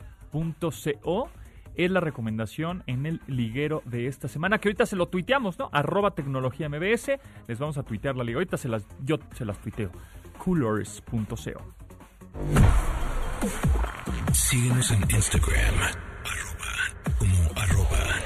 Es 1.76 1.90
la 1.90 2.00
recomendación 2.00 2.82
en 2.86 3.06
el 3.06 3.20
liguero 3.28 3.82
de 3.84 4.08
esta 4.08 4.26
semana, 4.26 4.58
que 4.58 4.68
ahorita 4.68 4.86
se 4.86 4.96
lo 4.96 5.06
tuiteamos, 5.06 5.56
¿no? 5.58 5.70
Arroba 5.72 6.10
tecnología 6.10 6.68
MBS. 6.68 7.12
Les 7.46 7.58
vamos 7.58 7.78
a 7.78 7.84
tuitear 7.84 8.16
la 8.16 8.24
liga. 8.24 8.38
Ahorita 8.38 8.56
se 8.56 8.68
las, 8.68 8.86
yo 9.04 9.18
se 9.34 9.44
las 9.44 9.56
tuiteo. 9.58 9.90
coolors.co. 10.38 11.36
Síguenos 14.32 14.90
en 14.90 15.02
Instagram 15.10 16.09
como 17.18 17.50
arroba 17.56 18.20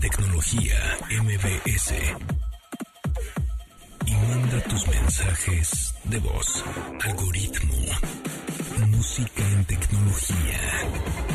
tecnología 0.00 0.98
MBS 1.22 1.94
y 4.06 4.12
manda 4.12 4.60
tus 4.68 4.86
mensajes 4.88 5.94
de 6.04 6.18
voz. 6.18 6.64
Algoritmo. 7.02 7.76
Música 8.88 9.42
en 9.48 9.64
tecnología. 9.64 11.25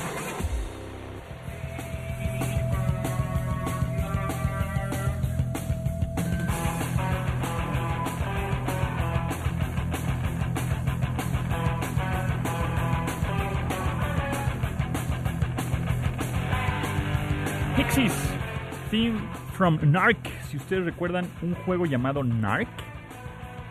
Theme 18.91 19.21
from 19.53 19.79
Narc. 19.81 20.17
Si 20.49 20.57
ustedes 20.57 20.83
recuerdan 20.83 21.25
un 21.41 21.55
juego 21.55 21.85
llamado 21.85 22.25
Narc, 22.25 22.67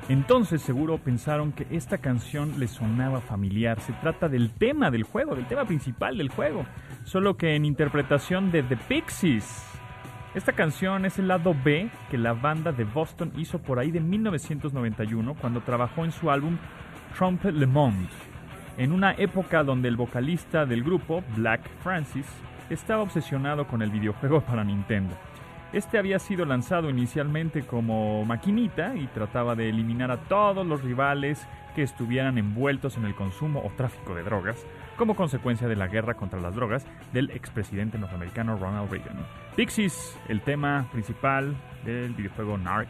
entonces 0.09 0.63
seguro 0.63 0.97
pensaron 0.97 1.53
que 1.53 1.67
esta 1.71 1.99
canción 1.99 2.59
les 2.59 2.71
sonaba 2.71 3.21
familiar. 3.21 3.79
Se 3.81 3.93
trata 3.93 4.31
del 4.31 4.51
tema 4.51 4.91
del 4.91 5.03
juego, 5.03 5.37
del 5.37 5.47
tema 5.47 5.67
principal 5.67 6.17
del 6.17 6.31
juego, 6.31 6.65
solo 7.05 7.37
que 7.37 7.55
en 7.55 7.67
interpretación 7.67 8.51
de 8.51 8.63
The 8.63 8.79
Pixies. 8.79 9.67
Esta 10.35 10.55
canción 10.55 11.05
es 11.05 11.19
el 11.19 11.29
lado 11.29 11.55
B 11.65 11.91
que 12.11 12.17
la 12.17 12.33
banda 12.33 12.73
de 12.73 12.85
Boston 12.85 13.31
hizo 13.37 13.61
por 13.61 13.79
ahí 13.79 13.91
de 13.91 14.01
1991 14.01 15.35
cuando 15.35 15.61
trabajó 15.61 16.07
en 16.07 16.13
su 16.13 16.31
álbum 16.31 16.57
Trumpet 17.15 17.55
Le 17.55 17.67
Monde, 17.67 18.09
en 18.79 18.91
una 18.91 19.13
época 19.13 19.65
donde 19.65 19.89
el 19.89 19.97
vocalista 19.97 20.65
del 20.65 20.83
grupo, 20.83 21.23
Black 21.37 21.69
Francis, 21.83 22.27
estaba 22.71 23.03
obsesionado 23.03 23.67
con 23.67 23.83
el 23.83 23.91
videojuego 23.91 24.41
para 24.47 24.65
Nintendo. 24.65 25.15
Este 25.73 25.99
había 25.99 26.19
sido 26.19 26.45
lanzado 26.47 26.91
inicialmente 26.91 27.63
como 27.63 28.25
maquinita 28.25 28.97
y 28.97 29.07
trataba 29.07 29.55
de 29.55 29.69
eliminar 29.69 30.11
a 30.11 30.17
todos 30.17 30.67
los 30.67 30.83
rivales 30.83 31.47
que 31.77 31.83
estuvieran 31.83 32.39
envueltos 32.39 32.97
en 32.97 33.05
el 33.05 33.15
consumo 33.15 33.63
o 33.65 33.71
tráfico 33.77 34.17
de 34.17 34.25
drogas, 34.25 34.67
como 34.97 35.15
consecuencia 35.15 35.69
de 35.69 35.77
la 35.77 35.87
guerra 35.87 36.15
contra 36.15 36.41
las 36.41 36.57
drogas 36.57 36.85
del 37.13 37.31
expresidente 37.31 37.99
norteamericano 37.99 38.57
Ronald 38.57 38.91
Reagan. 38.91 39.25
Pixies, 39.55 40.19
el 40.29 40.41
tema 40.41 40.89
principal 40.91 41.55
del 41.85 42.15
videojuego 42.15 42.59
Narc. 42.59 42.89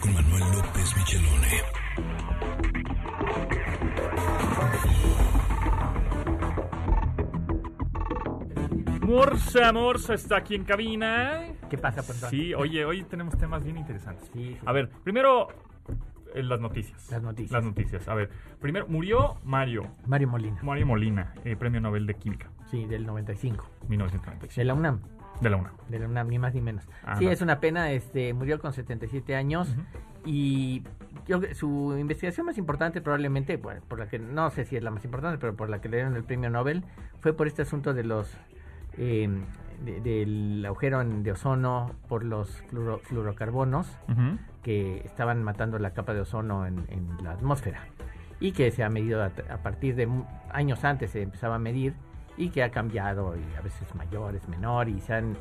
Con 0.00 0.12
Manuel 0.12 0.42
López 0.56 0.96
Michelone. 0.96 1.62
Morsa, 9.02 9.72
Morsa 9.72 10.14
está 10.14 10.38
aquí 10.38 10.56
en 10.56 10.64
cabina. 10.64 11.44
¿Qué 11.70 11.78
pasa, 11.78 12.02
pues? 12.02 12.18
Sí, 12.28 12.54
oye, 12.54 12.84
hoy 12.84 13.04
tenemos 13.04 13.38
temas 13.38 13.62
bien 13.62 13.78
interesantes. 13.78 14.28
A 14.66 14.72
ver, 14.72 14.88
primero 15.04 15.46
eh, 16.34 16.42
las 16.42 16.60
noticias. 16.60 17.08
Las 17.12 17.22
noticias. 17.22 17.52
Las 17.52 17.62
noticias. 17.62 18.08
A 18.08 18.14
ver, 18.14 18.30
primero 18.60 18.88
murió 18.88 19.36
Mario. 19.44 19.86
Mario 20.06 20.26
Molina. 20.26 20.58
Mario 20.60 20.86
Molina, 20.86 21.34
eh, 21.44 21.54
premio 21.54 21.80
Nobel 21.80 22.04
de 22.04 22.14
Química. 22.14 22.50
Sí, 22.68 22.84
del 22.86 23.06
95. 23.06 23.64
1995. 23.88 24.60
De 24.60 24.64
la 24.64 24.74
UNAM. 24.74 25.17
De 25.40 25.50
la 25.50 25.56
UNAM. 25.56 25.72
De 25.88 25.98
la 25.98 26.06
UNAM, 26.06 26.28
ni 26.28 26.38
más 26.38 26.54
ni 26.54 26.60
menos. 26.60 26.84
Ah, 27.04 27.16
sí, 27.16 27.26
es 27.26 27.40
una 27.40 27.60
pena, 27.60 27.92
este, 27.92 28.34
murió 28.34 28.58
con 28.58 28.72
77 28.72 29.34
años 29.34 29.68
y 30.24 30.82
yo, 31.26 31.40
su 31.54 31.96
investigación 31.98 32.46
más 32.46 32.58
importante 32.58 33.00
probablemente, 33.00 33.56
bueno, 33.56 33.80
por 33.86 33.98
la 33.98 34.08
que, 34.08 34.18
no 34.18 34.50
sé 34.50 34.64
si 34.64 34.76
es 34.76 34.82
la 34.82 34.90
más 34.90 35.04
importante, 35.04 35.38
pero 35.38 35.54
por 35.54 35.68
la 35.68 35.80
que 35.80 35.88
le 35.88 35.98
dieron 35.98 36.16
el 36.16 36.24
premio 36.24 36.50
Nobel, 36.50 36.84
fue 37.20 37.32
por 37.32 37.46
este 37.46 37.62
asunto 37.62 37.94
de 37.94 38.04
los, 38.04 38.36
em, 38.96 39.44
del 39.84 40.64
agujero 40.66 41.04
de 41.04 41.32
ozono 41.32 41.92
por 42.08 42.24
los 42.24 42.50
fluorocarbonos 43.04 43.86
que 44.62 45.02
estaban 45.04 45.44
matando 45.44 45.78
la 45.78 45.92
capa 45.92 46.14
de 46.14 46.20
ozono 46.20 46.66
en, 46.66 46.84
la 47.22 47.32
atmósfera 47.32 47.86
y 48.40 48.52
que 48.52 48.70
se 48.72 48.82
ha 48.82 48.88
medido 48.88 49.22
a, 49.22 49.30
a 49.50 49.58
partir 49.58 49.94
de 49.94 50.08
años 50.50 50.84
antes 50.84 51.12
se 51.12 51.22
empezaba 51.22 51.56
a 51.56 51.58
medir 51.58 51.94
y 52.38 52.50
que 52.50 52.62
ha 52.62 52.70
cambiado 52.70 53.36
y 53.36 53.56
a 53.56 53.60
veces 53.60 53.94
mayor, 53.94 54.36
es 54.36 54.48
menor 54.48 54.88
y 54.88 55.00
se 55.00 55.12
han, 55.12 55.36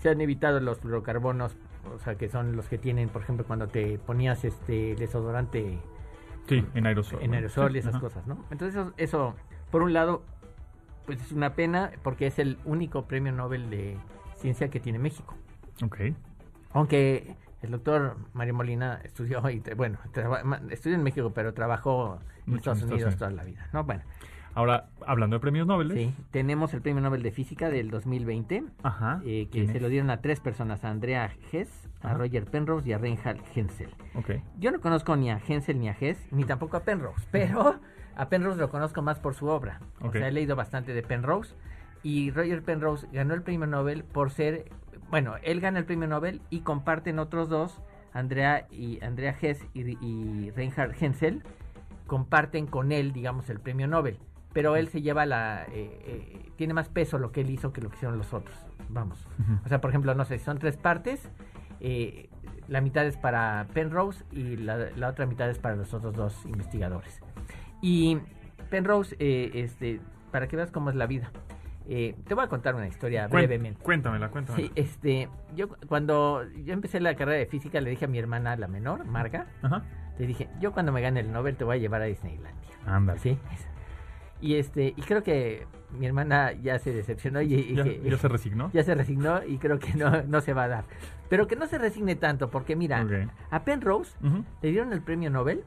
se 0.00 0.10
han 0.10 0.20
evitado 0.20 0.60
los 0.60 0.78
fluorocarbonos, 0.78 1.56
o 1.92 1.98
sea, 1.98 2.14
que 2.14 2.28
son 2.28 2.54
los 2.54 2.68
que 2.68 2.78
tienen, 2.78 3.08
por 3.08 3.22
ejemplo, 3.22 3.44
cuando 3.46 3.66
te 3.66 3.98
ponías 3.98 4.44
este 4.44 4.94
desodorante 4.94 5.78
sí, 6.46 6.64
en 6.74 6.86
aerosol, 6.86 7.22
en 7.22 7.34
aerosol 7.34 7.74
y 7.74 7.78
esas 7.78 7.98
cosas, 7.98 8.26
¿no? 8.26 8.44
Entonces 8.50 8.76
eso, 8.76 8.92
eso, 8.98 9.34
por 9.70 9.82
un 9.82 9.94
lado, 9.94 10.22
pues 11.06 11.20
es 11.20 11.32
una 11.32 11.54
pena 11.54 11.90
porque 12.02 12.26
es 12.26 12.38
el 12.38 12.58
único 12.64 13.06
premio 13.06 13.32
Nobel 13.32 13.70
de 13.70 13.96
ciencia 14.36 14.68
que 14.68 14.80
tiene 14.80 14.98
México. 14.98 15.34
Ok. 15.82 15.96
Aunque 16.72 17.36
el 17.62 17.70
doctor 17.70 18.18
Mario 18.34 18.54
Molina 18.54 19.00
estudió, 19.02 19.48
y, 19.48 19.62
bueno, 19.76 19.98
estudió 20.70 20.96
en 20.96 21.02
México, 21.02 21.32
pero 21.34 21.54
trabajó 21.54 22.18
en 22.46 22.56
Estados 22.56 22.82
Unidos 22.82 23.16
toda 23.16 23.30
la 23.30 23.44
vida, 23.44 23.68
¿no? 23.72 23.84
Bueno, 23.84 24.02
Ahora, 24.54 24.86
hablando 25.04 25.34
de 25.36 25.40
premios 25.40 25.66
Nobel. 25.66 25.92
Sí, 25.92 26.14
tenemos 26.30 26.72
el 26.74 26.80
premio 26.80 27.02
Nobel 27.02 27.22
de 27.22 27.32
Física 27.32 27.70
del 27.70 27.90
2020, 27.90 28.64
Ajá, 28.84 29.20
eh, 29.24 29.48
que 29.50 29.66
se 29.66 29.80
lo 29.80 29.88
dieron 29.88 30.10
a 30.10 30.20
tres 30.20 30.38
personas, 30.38 30.84
a 30.84 30.90
Andrea 30.90 31.32
Hess, 31.50 31.88
a 32.02 32.14
Roger 32.14 32.44
Penrose 32.44 32.88
y 32.88 32.92
a 32.92 32.98
Reinhard 32.98 33.40
Hensel. 33.54 33.90
Okay. 34.14 34.42
Yo 34.60 34.70
no 34.70 34.80
conozco 34.80 35.16
ni 35.16 35.30
a 35.30 35.40
Hensel 35.44 35.80
ni 35.80 35.88
a 35.88 35.96
Hess, 35.98 36.28
ni 36.30 36.44
tampoco 36.44 36.76
a 36.76 36.84
Penrose, 36.84 37.26
pero 37.32 37.80
a 38.14 38.28
Penrose 38.28 38.60
lo 38.60 38.70
conozco 38.70 39.02
más 39.02 39.18
por 39.18 39.34
su 39.34 39.48
obra. 39.48 39.80
O 40.00 40.12
sea, 40.12 40.28
he 40.28 40.32
leído 40.32 40.54
bastante 40.54 40.94
de 40.94 41.02
Penrose. 41.02 41.54
Y 42.04 42.30
Roger 42.30 42.62
Penrose 42.62 43.08
ganó 43.12 43.34
el 43.34 43.42
premio 43.42 43.66
Nobel 43.66 44.04
por 44.04 44.30
ser, 44.30 44.70
bueno, 45.10 45.34
él 45.42 45.60
gana 45.60 45.80
el 45.80 45.84
premio 45.86 46.06
Nobel 46.06 46.42
y 46.50 46.60
comparten 46.60 47.18
otros 47.18 47.48
dos, 47.48 47.80
Andrea 48.12 48.68
y 48.70 49.02
Andrea 49.02 49.34
Hess 49.40 49.66
y, 49.72 49.96
y 50.04 50.50
Reinhard 50.50 50.94
Hensel, 51.00 51.42
comparten 52.06 52.66
con 52.66 52.92
él, 52.92 53.12
digamos, 53.12 53.48
el 53.50 53.58
premio 53.58 53.88
Nobel 53.88 54.18
pero 54.54 54.76
él 54.76 54.88
se 54.88 55.02
lleva 55.02 55.26
la... 55.26 55.64
Eh, 55.64 56.00
eh, 56.06 56.50
tiene 56.56 56.72
más 56.72 56.88
peso 56.88 57.18
lo 57.18 57.32
que 57.32 57.42
él 57.42 57.50
hizo 57.50 57.72
que 57.72 57.82
lo 57.82 57.90
que 57.90 57.96
hicieron 57.96 58.16
los 58.16 58.32
otros, 58.32 58.56
vamos. 58.88 59.26
O 59.64 59.68
sea, 59.68 59.80
por 59.80 59.90
ejemplo, 59.90 60.14
no 60.14 60.24
sé, 60.24 60.38
son 60.38 60.58
tres 60.58 60.76
partes, 60.76 61.28
eh, 61.80 62.30
la 62.68 62.80
mitad 62.80 63.04
es 63.04 63.16
para 63.16 63.66
Penrose 63.74 64.24
y 64.30 64.56
la, 64.56 64.90
la, 64.96 65.08
otra 65.08 65.26
mitad 65.26 65.50
es 65.50 65.58
para 65.58 65.74
los 65.74 65.92
otros 65.92 66.14
dos 66.14 66.46
investigadores. 66.46 67.20
Y 67.82 68.18
Penrose, 68.70 69.16
este, 69.18 70.00
para 70.30 70.46
que 70.46 70.56
veas 70.56 70.70
cómo 70.70 70.88
es 70.88 70.96
la 70.96 71.06
vida. 71.06 71.32
te 71.84 72.34
voy 72.34 72.44
a 72.44 72.48
contar 72.48 72.76
una 72.76 72.86
historia 72.86 73.26
brevemente. 73.26 73.82
Cuéntamela, 73.82 74.30
cuéntamela. 74.30 74.68
Sí, 74.68 74.72
este, 74.76 75.28
yo 75.56 75.68
cuando 75.88 76.44
yo 76.64 76.72
empecé 76.72 77.00
la 77.00 77.16
carrera 77.16 77.38
de 77.38 77.46
física 77.46 77.80
le 77.80 77.90
dije 77.90 78.04
a 78.04 78.08
mi 78.08 78.20
hermana, 78.20 78.56
la 78.56 78.68
menor, 78.68 79.04
Marga, 79.04 79.48
le 80.16 80.26
dije, 80.28 80.48
yo 80.60 80.72
cuando 80.72 80.92
me 80.92 81.00
gane 81.00 81.18
el 81.18 81.32
Nobel 81.32 81.56
te 81.56 81.64
voy 81.64 81.76
a 81.76 81.80
llevar 81.80 82.02
a 82.02 82.04
Disneylandia. 82.04 82.70
Ándale. 82.86 83.18
Sí, 83.18 83.36
y 84.44 84.56
este 84.56 84.88
y 84.88 85.00
creo 85.00 85.22
que 85.22 85.66
mi 85.98 86.04
hermana 86.04 86.52
ya 86.52 86.78
se 86.78 86.92
decepcionó 86.92 87.40
y, 87.40 87.74
¿Ya, 87.74 88.18
se 88.18 88.28
resignó 88.28 88.70
ya 88.74 88.84
se 88.84 88.94
resignó 88.94 89.42
y 89.42 89.56
creo 89.56 89.78
que 89.78 89.94
no, 89.94 90.22
no 90.24 90.42
se 90.42 90.52
va 90.52 90.64
a 90.64 90.68
dar. 90.68 90.84
Pero 91.30 91.46
que 91.46 91.56
no 91.56 91.66
se 91.66 91.78
resigne 91.78 92.14
tanto 92.14 92.50
porque 92.50 92.76
mira 92.76 93.06
a 93.50 93.64
Penrose 93.64 94.12
le 94.60 94.70
dieron 94.70 94.92
el 94.92 95.00
premio 95.00 95.30
Nobel 95.30 95.64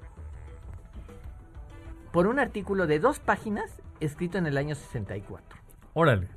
por 2.12 2.28
un 2.28 2.38
artículo 2.38 2.86
de 2.86 3.00
dos 3.00 3.20
páginas 3.20 3.82
escrito 4.00 4.38
en 4.38 4.46
el 4.46 4.58
año 4.58 4.76
64 4.76 5.58
órale 5.94 6.28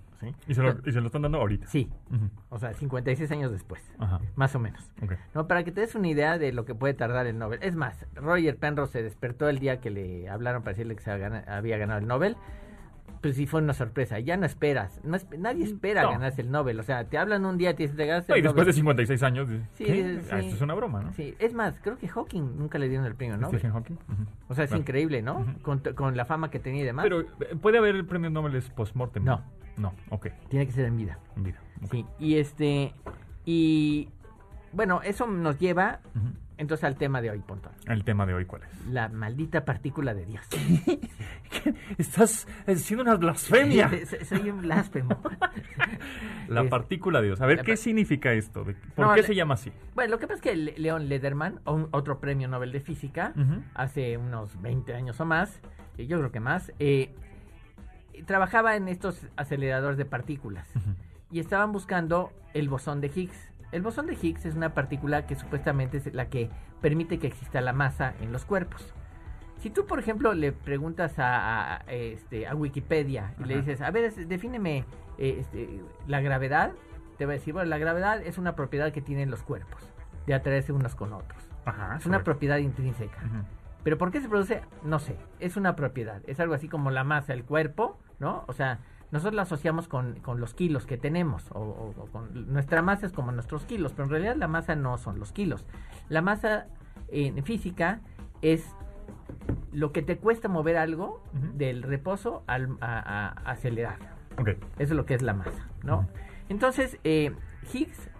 ¿Y, 0.46 0.54
se 0.54 0.62
lo, 0.62 1.06
están 1.06 1.22
dando 1.22 1.38
ahorita. 1.38 1.66
Sí. 1.66 1.90
O 2.48 2.58
sea, 2.58 2.72
56 2.74 3.30
años 3.30 3.52
después. 3.52 3.82
Más 4.34 4.54
o 4.54 4.58
menos. 4.58 4.90
No, 5.34 5.46
para 5.46 5.64
que 5.64 5.72
te 5.72 5.80
des 5.80 5.94
una 5.94 6.08
idea 6.08 6.38
de 6.38 6.52
lo 6.52 6.64
que 6.64 6.74
puede 6.74 6.94
tardar 6.94 7.26
el 7.26 7.38
Nobel. 7.38 7.60
Es 7.62 7.74
más, 7.74 8.06
Roger 8.14 8.56
Penrose 8.56 8.92
se 8.92 9.02
despertó 9.02 9.48
el 9.48 9.58
día 9.58 9.80
que 9.80 9.90
le 9.90 10.28
hablaron 10.28 10.62
para 10.62 10.72
decirle 10.72 10.96
que 10.96 11.02
se 11.02 11.10
había 11.10 11.78
ganado 11.78 12.00
el 12.00 12.06
Nobel 12.06 12.36
pues 13.20 13.36
sí 13.36 13.46
fue 13.46 13.60
una 13.60 13.74
sorpresa. 13.74 14.18
Ya 14.18 14.36
no 14.36 14.46
esperas. 14.46 15.00
nadie 15.04 15.64
espera 15.64 16.10
ganarse 16.10 16.42
el 16.42 16.50
Nobel. 16.50 16.80
O 16.80 16.82
sea, 16.82 17.04
te 17.04 17.18
hablan 17.18 17.44
un 17.44 17.58
día, 17.58 17.74
te 17.74 17.84
dicen, 17.84 17.96
te 17.96 18.06
ganas 18.06 18.28
el 18.28 18.38
y 18.38 18.42
después 18.42 18.66
de 18.66 18.72
56 18.72 19.22
años, 19.22 19.48
sí, 19.74 19.84
ah, 20.30 20.38
esto 20.38 20.54
es 20.54 20.60
una 20.60 20.74
broma, 20.74 21.02
¿no? 21.02 21.12
Sí, 21.12 21.34
es 21.38 21.54
más, 21.54 21.78
creo 21.82 21.98
que 21.98 22.08
Hawking 22.08 22.56
nunca 22.58 22.78
le 22.78 22.88
dieron 22.88 23.06
el 23.06 23.14
premio 23.14 23.36
Nobel. 23.36 23.58
Stephen 23.58 23.72
Hawking. 23.72 23.96
O 24.48 24.54
sea, 24.54 24.64
es 24.64 24.72
increíble, 24.72 25.22
¿no? 25.22 25.46
con, 25.62 25.80
con, 25.80 26.16
la 26.16 26.24
fama 26.24 26.50
que 26.50 26.58
tenía 26.58 26.82
y 26.82 26.86
demás. 26.86 27.04
Pero, 27.04 27.20
eh, 27.20 27.56
¿puede 27.60 27.78
haber 27.78 27.94
el 27.94 28.06
premio 28.06 28.30
Nobel 28.30 28.60
post-mortem? 28.74 29.24
No. 29.24 29.42
No, 29.76 29.94
ok. 30.10 30.28
Tiene 30.48 30.66
que 30.66 30.72
ser 30.72 30.86
en 30.86 30.96
vida. 30.96 31.18
En 31.36 31.44
vida. 31.44 31.60
Sí, 31.90 32.04
y 32.18 32.36
este. 32.36 32.92
Y. 33.44 34.08
Bueno, 34.72 35.02
eso 35.02 35.26
nos 35.26 35.58
lleva. 35.58 36.00
Entonces 36.60 36.84
al 36.84 36.96
tema 36.96 37.22
de 37.22 37.30
hoy, 37.30 37.38
Pontón. 37.38 37.72
¿El 37.86 38.04
tema 38.04 38.26
de 38.26 38.34
hoy 38.34 38.44
cuál 38.44 38.64
es? 38.64 38.86
La 38.86 39.08
maldita 39.08 39.64
partícula 39.64 40.12
de 40.12 40.26
Dios. 40.26 40.46
Estás 41.96 42.46
diciendo 42.66 43.02
una 43.02 43.14
blasfemia. 43.16 43.90
Soy 44.28 44.50
un 44.50 44.60
blasfemo. 44.60 45.22
la 46.48 46.68
partícula 46.68 47.22
de 47.22 47.28
Dios. 47.28 47.40
A 47.40 47.46
ver, 47.46 47.62
¿qué 47.62 47.78
significa 47.78 48.34
esto? 48.34 48.66
¿Por 48.94 49.14
qué 49.14 49.22
se 49.22 49.34
llama 49.34 49.54
así? 49.54 49.72
Bueno, 49.94 50.10
lo 50.10 50.18
que 50.18 50.26
pasa 50.26 50.36
es 50.36 50.42
que 50.42 50.54
Leon 50.54 51.08
Lederman, 51.08 51.60
otro 51.64 52.20
premio 52.20 52.46
Nobel 52.46 52.72
de 52.72 52.80
Física, 52.80 53.32
hace 53.72 54.18
unos 54.18 54.60
20 54.60 54.94
años 54.94 55.18
o 55.18 55.24
más, 55.24 55.58
yo 55.96 56.18
creo 56.18 56.30
que 56.30 56.40
más, 56.40 56.74
eh, 56.78 57.14
trabajaba 58.22 58.76
en 58.76 58.88
estos 58.88 59.26
aceleradores 59.36 59.98
de 59.98 60.04
partículas 60.04 60.68
y 61.30 61.40
estaban 61.40 61.72
buscando 61.72 62.32
el 62.54 62.68
bosón 62.68 63.00
de 63.00 63.08
Higgs. 63.14 63.50
El 63.72 63.82
bosón 63.82 64.06
de 64.06 64.14
Higgs 64.20 64.46
es 64.46 64.54
una 64.54 64.74
partícula 64.74 65.26
que 65.26 65.36
supuestamente 65.36 65.98
es 65.98 66.12
la 66.12 66.28
que 66.28 66.50
permite 66.80 67.18
que 67.18 67.28
exista 67.28 67.60
la 67.60 67.72
masa 67.72 68.14
en 68.20 68.32
los 68.32 68.44
cuerpos. 68.44 68.94
Si 69.58 69.68
tú, 69.68 69.86
por 69.86 69.98
ejemplo, 69.98 70.32
le 70.32 70.52
preguntas 70.52 71.14
a, 71.18 71.84
este, 71.88 72.46
a 72.46 72.54
Wikipedia 72.54 73.34
y 73.38 73.44
le 73.44 73.58
dices, 73.58 73.82
a 73.82 73.90
ver, 73.90 74.12
defíneme 74.26 74.84
eh, 75.18 75.36
este, 75.40 75.82
la 76.06 76.20
gravedad, 76.20 76.72
te 77.18 77.26
va 77.26 77.32
a 77.32 77.34
decir, 77.34 77.52
bueno, 77.52 77.68
la 77.68 77.76
gravedad 77.76 78.22
es 78.22 78.38
una 78.38 78.56
propiedad 78.56 78.90
que 78.90 79.02
tienen 79.02 79.30
los 79.30 79.42
cuerpos, 79.42 79.82
de 80.26 80.32
atraerse 80.32 80.72
unos 80.72 80.94
con 80.94 81.12
otros. 81.12 81.46
es 81.98 82.06
una 82.06 82.24
propiedad 82.24 82.56
intrínseca. 82.56 83.18
Pero 83.84 83.98
¿por 83.98 84.10
qué 84.10 84.22
se 84.22 84.28
produce? 84.28 84.62
No 84.82 84.98
sé, 84.98 85.16
es 85.38 85.58
una 85.58 85.76
propiedad, 85.76 86.22
es 86.26 86.40
algo 86.40 86.54
así 86.54 86.68
como 86.68 86.90
la 86.90 87.04
masa, 87.04 87.34
el 87.34 87.44
cuerpo, 87.44 87.98
¿no? 88.20 88.44
O 88.46 88.52
sea, 88.52 88.78
nosotros 89.10 89.34
la 89.34 89.42
asociamos 89.42 89.88
con, 89.88 90.20
los 90.36 90.54
kilos 90.54 90.86
que 90.86 90.96
tenemos, 90.96 91.50
o, 91.52 91.92
con 92.12 92.52
nuestra 92.52 92.82
masa 92.82 93.06
es 93.06 93.12
como 93.12 93.32
nuestros 93.32 93.64
kilos, 93.64 93.92
pero 93.92 94.04
en 94.04 94.10
realidad 94.10 94.36
la 94.36 94.46
masa 94.46 94.76
no 94.76 94.98
son 94.98 95.18
los 95.18 95.32
kilos. 95.32 95.66
La 96.08 96.22
masa 96.22 96.66
en 97.08 97.42
física 97.42 98.00
es 98.40 98.64
lo 99.72 99.92
que 99.92 100.02
te 100.02 100.18
cuesta 100.18 100.48
mover 100.48 100.76
algo 100.76 101.22
del 101.54 101.82
reposo 101.82 102.44
al, 102.46 102.76
a, 102.80 103.28
acelerar. 103.44 103.98
Eso 104.46 104.60
es 104.78 104.90
lo 104.90 105.06
que 105.06 105.14
es 105.14 105.22
la 105.22 105.34
masa, 105.34 105.68
¿no? 105.82 106.06
Entonces, 106.48 106.98
eh, 107.04 107.34
Higgs 107.72 108.10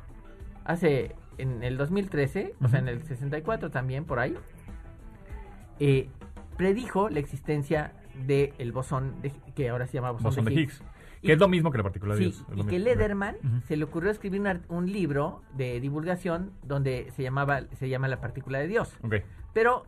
hace 0.65 1.15
en 1.39 1.63
el 1.63 1.77
2013, 1.79 2.55
o 2.63 2.69
sea, 2.69 2.81
en 2.81 2.89
el 2.89 3.03
64 3.03 3.71
también, 3.71 4.05
por 4.05 4.19
ahí, 4.19 4.37
eh, 5.79 6.11
predijo 6.57 7.09
la 7.09 7.21
existencia 7.21 7.93
del 8.27 8.73
bosón, 8.73 9.21
de, 9.23 9.33
que 9.55 9.69
ahora 9.69 9.87
se 9.87 9.95
llama 9.95 10.13
bosón, 10.13 10.45
de, 10.45 10.53
Higgs. 10.53 10.83
que 11.23 11.33
es 11.33 11.39
lo 11.39 11.49
mismo 11.49 11.71
que 11.71 11.79
la 11.79 11.85
partícula 11.85 12.15
de 12.15 12.21
Dios. 12.21 12.45
y 12.55 12.65
que 12.65 12.79
Lederman 12.79 13.37
se 13.67 13.77
le 13.77 13.85
ocurrió 13.85 14.11
escribir 14.11 14.43
un 14.69 14.93
libro 14.93 15.43
de 15.57 15.81
divulgación 15.81 16.53
donde 16.63 17.11
se 17.17 17.23
llamaba 17.23 17.63
se 17.79 17.89
llama 17.89 18.09
la 18.09 18.21
partícula 18.21 18.59
de 18.59 18.69
Dios. 18.69 18.97
Pero 19.53 19.85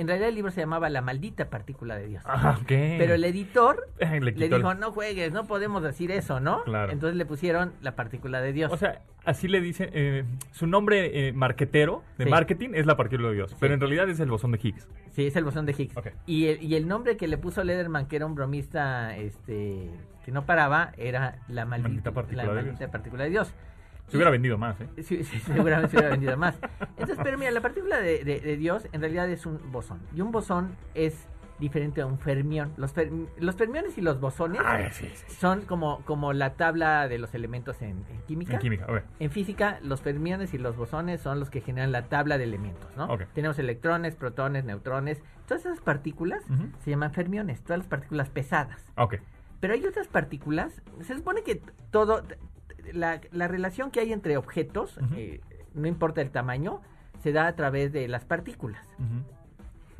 en 0.00 0.08
realidad 0.08 0.30
el 0.30 0.34
libro 0.34 0.50
se 0.50 0.60
llamaba 0.60 0.88
La 0.88 1.02
maldita 1.02 1.50
partícula 1.50 1.96
de 1.96 2.06
Dios. 2.06 2.22
Ah, 2.26 2.58
Pero 2.66 3.14
el 3.14 3.24
editor 3.24 3.88
le, 4.00 4.32
dijo, 4.32 4.74
no 4.74 4.92
juegues, 4.92 5.32
no 5.32 5.46
podemos 5.46 5.82
decir 5.82 6.10
eso, 6.10 6.40
¿no? 6.40 6.64
Claro. 6.64 6.90
Entonces 6.90 7.16
le 7.16 7.26
pusieron 7.26 7.74
La 7.82 7.96
partícula 7.96 8.40
de 8.40 8.52
Dios. 8.52 8.72
O 8.72 8.76
sea, 8.76 9.02
así 9.24 9.46
le 9.46 9.60
dicen, 9.60 9.90
eh, 9.92 10.24
su 10.52 10.66
nombre 10.66 11.28
eh, 11.28 11.32
marquetero 11.32 12.02
de 12.16 12.26
marketing 12.26 12.70
es 12.74 12.86
La 12.86 12.96
partícula 12.96 13.28
de 13.28 13.34
Dios, 13.34 13.54
pero 13.60 13.74
en 13.74 13.80
realidad 13.80 14.08
es 14.08 14.20
el 14.20 14.30
bosón 14.30 14.52
de 14.52 14.60
Higgs. 14.62 14.88
Sí, 15.10 15.26
es 15.26 15.36
el 15.36 15.44
bosón 15.44 15.66
de 15.66 15.72
Higgs. 15.72 15.94
Y, 16.24 16.46
el, 16.46 16.62
y 16.62 16.76
el 16.76 16.88
nombre 16.88 17.16
que 17.16 17.28
le 17.28 17.36
puso 17.36 17.62
Lederman, 17.62 18.06
que 18.06 18.16
era 18.16 18.26
un 18.26 18.34
bromista 18.34 19.16
este 19.16 19.90
que 20.24 20.32
no 20.32 20.46
paraba, 20.46 20.92
era 20.96 21.38
La 21.48 21.64
maldita, 21.64 22.12
partícula, 22.12 22.44
la 22.44 22.52
maldita 22.52 22.90
partícula 22.90 23.24
de 23.24 23.30
Dios. 23.30 23.54
Se 24.10 24.16
hubiera 24.16 24.30
vendido 24.30 24.58
más, 24.58 24.76
¿eh? 24.80 25.02
Sí, 25.02 25.22
seguramente 25.24 25.92
se 25.92 25.96
hubiera 25.96 26.10
vendido 26.10 26.36
más. 26.36 26.58
Entonces, 26.98 27.18
pero 27.22 27.38
mira, 27.38 27.50
la 27.52 27.60
partícula 27.60 28.00
de, 28.00 28.56
Dios 28.56 28.88
en 28.92 29.00
realidad 29.00 29.30
es 29.30 29.46
un 29.46 29.60
bosón. 29.70 30.00
Y 30.14 30.20
un 30.20 30.32
bosón 30.32 30.76
es 30.94 31.28
diferente 31.60 32.00
a 32.00 32.06
un 32.06 32.18
fermión. 32.18 32.72
Los, 32.76 32.92
los 33.38 33.54
fermiones 33.54 33.96
y 33.98 34.00
los 34.00 34.18
bosones 34.18 34.62
ah, 34.64 34.80
son 35.28 35.60
como, 35.62 36.02
como 36.06 36.32
la 36.32 36.54
tabla 36.54 37.06
de 37.06 37.18
los 37.18 37.34
elementos 37.34 37.82
en, 37.82 38.04
química. 38.26 38.54
En 38.54 38.58
química, 38.58 39.04
En 39.20 39.30
física, 39.30 39.78
los 39.82 40.00
fermiones 40.00 40.54
y 40.54 40.58
los 40.58 40.76
bosones 40.76 41.20
son 41.20 41.38
los 41.38 41.50
que 41.50 41.60
generan 41.60 41.92
la 41.92 42.08
tabla 42.08 42.38
de 42.38 42.44
elementos, 42.44 42.88
¿no? 42.96 43.16
Tenemos 43.34 43.58
electrones, 43.58 44.16
protones, 44.16 44.64
neutrones. 44.64 45.22
Todas 45.46 45.66
esas 45.66 45.80
partículas 45.80 46.42
se 46.82 46.90
llaman 46.90 47.12
fermiones, 47.12 47.62
todas 47.62 47.78
las 47.78 47.88
partículas 47.88 48.28
pesadas. 48.30 48.90
Ok. 48.96 49.16
Pero 49.60 49.74
hay 49.74 49.84
otras 49.84 50.08
partículas, 50.08 50.80
se 51.02 51.14
supone 51.14 51.42
que 51.42 51.60
todo, 51.90 52.22
la, 52.92 53.20
la, 53.32 53.48
relación 53.48 53.90
que 53.90 54.00
hay 54.00 54.12
entre 54.12 54.36
objetos, 54.36 54.98
eh, 55.16 55.40
no 55.74 55.86
importa 55.86 56.20
el 56.20 56.30
tamaño, 56.30 56.80
se 57.22 57.32
da 57.32 57.46
a 57.46 57.54
través 57.54 57.92
de 57.92 58.08
las 58.08 58.24
partículas. 58.24 58.86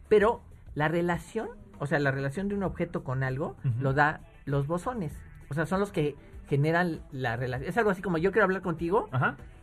Pero 0.09 0.42
la 0.74 0.88
relación, 0.88 1.48
o 1.79 1.87
sea, 1.87 1.98
la 1.98 2.11
relación 2.11 2.48
de 2.48 2.55
un 2.55 2.62
objeto 2.62 3.05
con 3.05 3.22
algo, 3.22 3.57
lo 3.81 3.92
da 3.92 4.20
los 4.44 4.66
bosones. 4.66 5.12
O 5.48 5.55
sea, 5.55 5.66
son 5.66 5.81
los 5.81 5.92
que 5.92 6.16
generan 6.48 7.00
la 7.12 7.37
relación. 7.37 7.68
Es 7.68 7.76
algo 7.76 7.90
así 7.90 8.03
como 8.03 8.18
yo 8.18 8.33
quiero 8.33 8.44
hablar 8.44 8.62
contigo, 8.62 9.09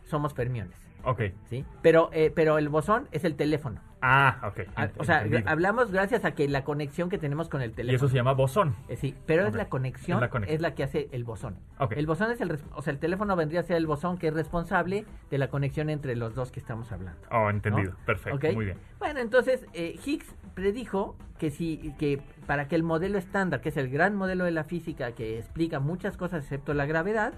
somos 0.04 0.34
fermiones. 0.34 0.76
Ok. 1.04 1.22
¿Sí? 1.48 1.64
Pero, 1.82 2.10
eh, 2.12 2.32
pero 2.34 2.58
el 2.58 2.68
bosón 2.68 3.08
es 3.12 3.24
el 3.24 3.36
teléfono. 3.36 3.80
Ah, 4.00 4.40
ok. 4.44 4.60
Ah, 4.76 4.88
o 4.96 5.04
sea, 5.04 5.24
hablamos 5.46 5.90
gracias 5.90 6.24
a 6.24 6.32
que 6.32 6.48
la 6.48 6.64
conexión 6.64 7.08
que 7.08 7.18
tenemos 7.18 7.48
con 7.48 7.62
el 7.62 7.72
teléfono. 7.72 7.92
Y 7.92 7.96
eso 7.96 8.08
se 8.08 8.14
llama 8.14 8.32
bosón. 8.32 8.76
Eh, 8.88 8.96
sí, 8.96 9.14
pero 9.26 9.46
es, 9.46 9.54
la 9.54 9.68
conexión, 9.68 10.22
es 10.46 10.60
la 10.60 10.74
que 10.74 10.84
hace 10.84 11.08
el 11.12 11.24
bosón. 11.24 11.56
El 11.90 12.06
bosón 12.06 12.30
es 12.30 12.40
el, 12.40 12.58
o 12.74 12.82
sea, 12.82 12.92
el 12.92 12.98
teléfono 12.98 13.34
vendría 13.34 13.60
a 13.60 13.62
ser 13.64 13.76
el 13.76 13.86
bosón 13.86 14.18
que 14.18 14.28
es 14.28 14.34
responsable 14.34 15.04
de 15.30 15.38
la 15.38 15.48
conexión 15.48 15.90
entre 15.90 16.16
los 16.16 16.34
dos 16.34 16.52
que 16.52 16.60
estamos 16.60 16.92
hablando. 16.92 17.20
Oh, 17.30 17.50
entendido. 17.50 17.94
Perfecto. 18.06 18.52
Muy 18.52 18.66
bien. 18.66 18.78
Bueno, 18.98 19.20
entonces 19.20 19.66
eh, 19.72 19.98
Higgs 20.04 20.34
predijo 20.54 21.16
que 21.38 21.50
si 21.50 21.94
que 21.98 22.20
para 22.46 22.68
que 22.68 22.76
el 22.76 22.82
modelo 22.82 23.18
estándar, 23.18 23.60
que 23.60 23.68
es 23.68 23.76
el 23.76 23.88
gran 23.88 24.14
modelo 24.16 24.44
de 24.44 24.50
la 24.50 24.64
física 24.64 25.12
que 25.12 25.38
explica 25.38 25.80
muchas 25.80 26.16
cosas 26.16 26.42
excepto 26.42 26.74
la 26.74 26.86
gravedad, 26.86 27.34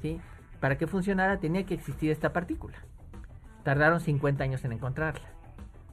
¿sí? 0.00 0.20
Para 0.60 0.78
que 0.78 0.86
funcionara 0.86 1.38
tenía 1.38 1.64
que 1.64 1.74
existir 1.74 2.10
esta 2.10 2.32
partícula. 2.32 2.78
Tardaron 3.64 4.00
50 4.00 4.44
años 4.44 4.64
en 4.64 4.72
encontrarla. 4.72 5.28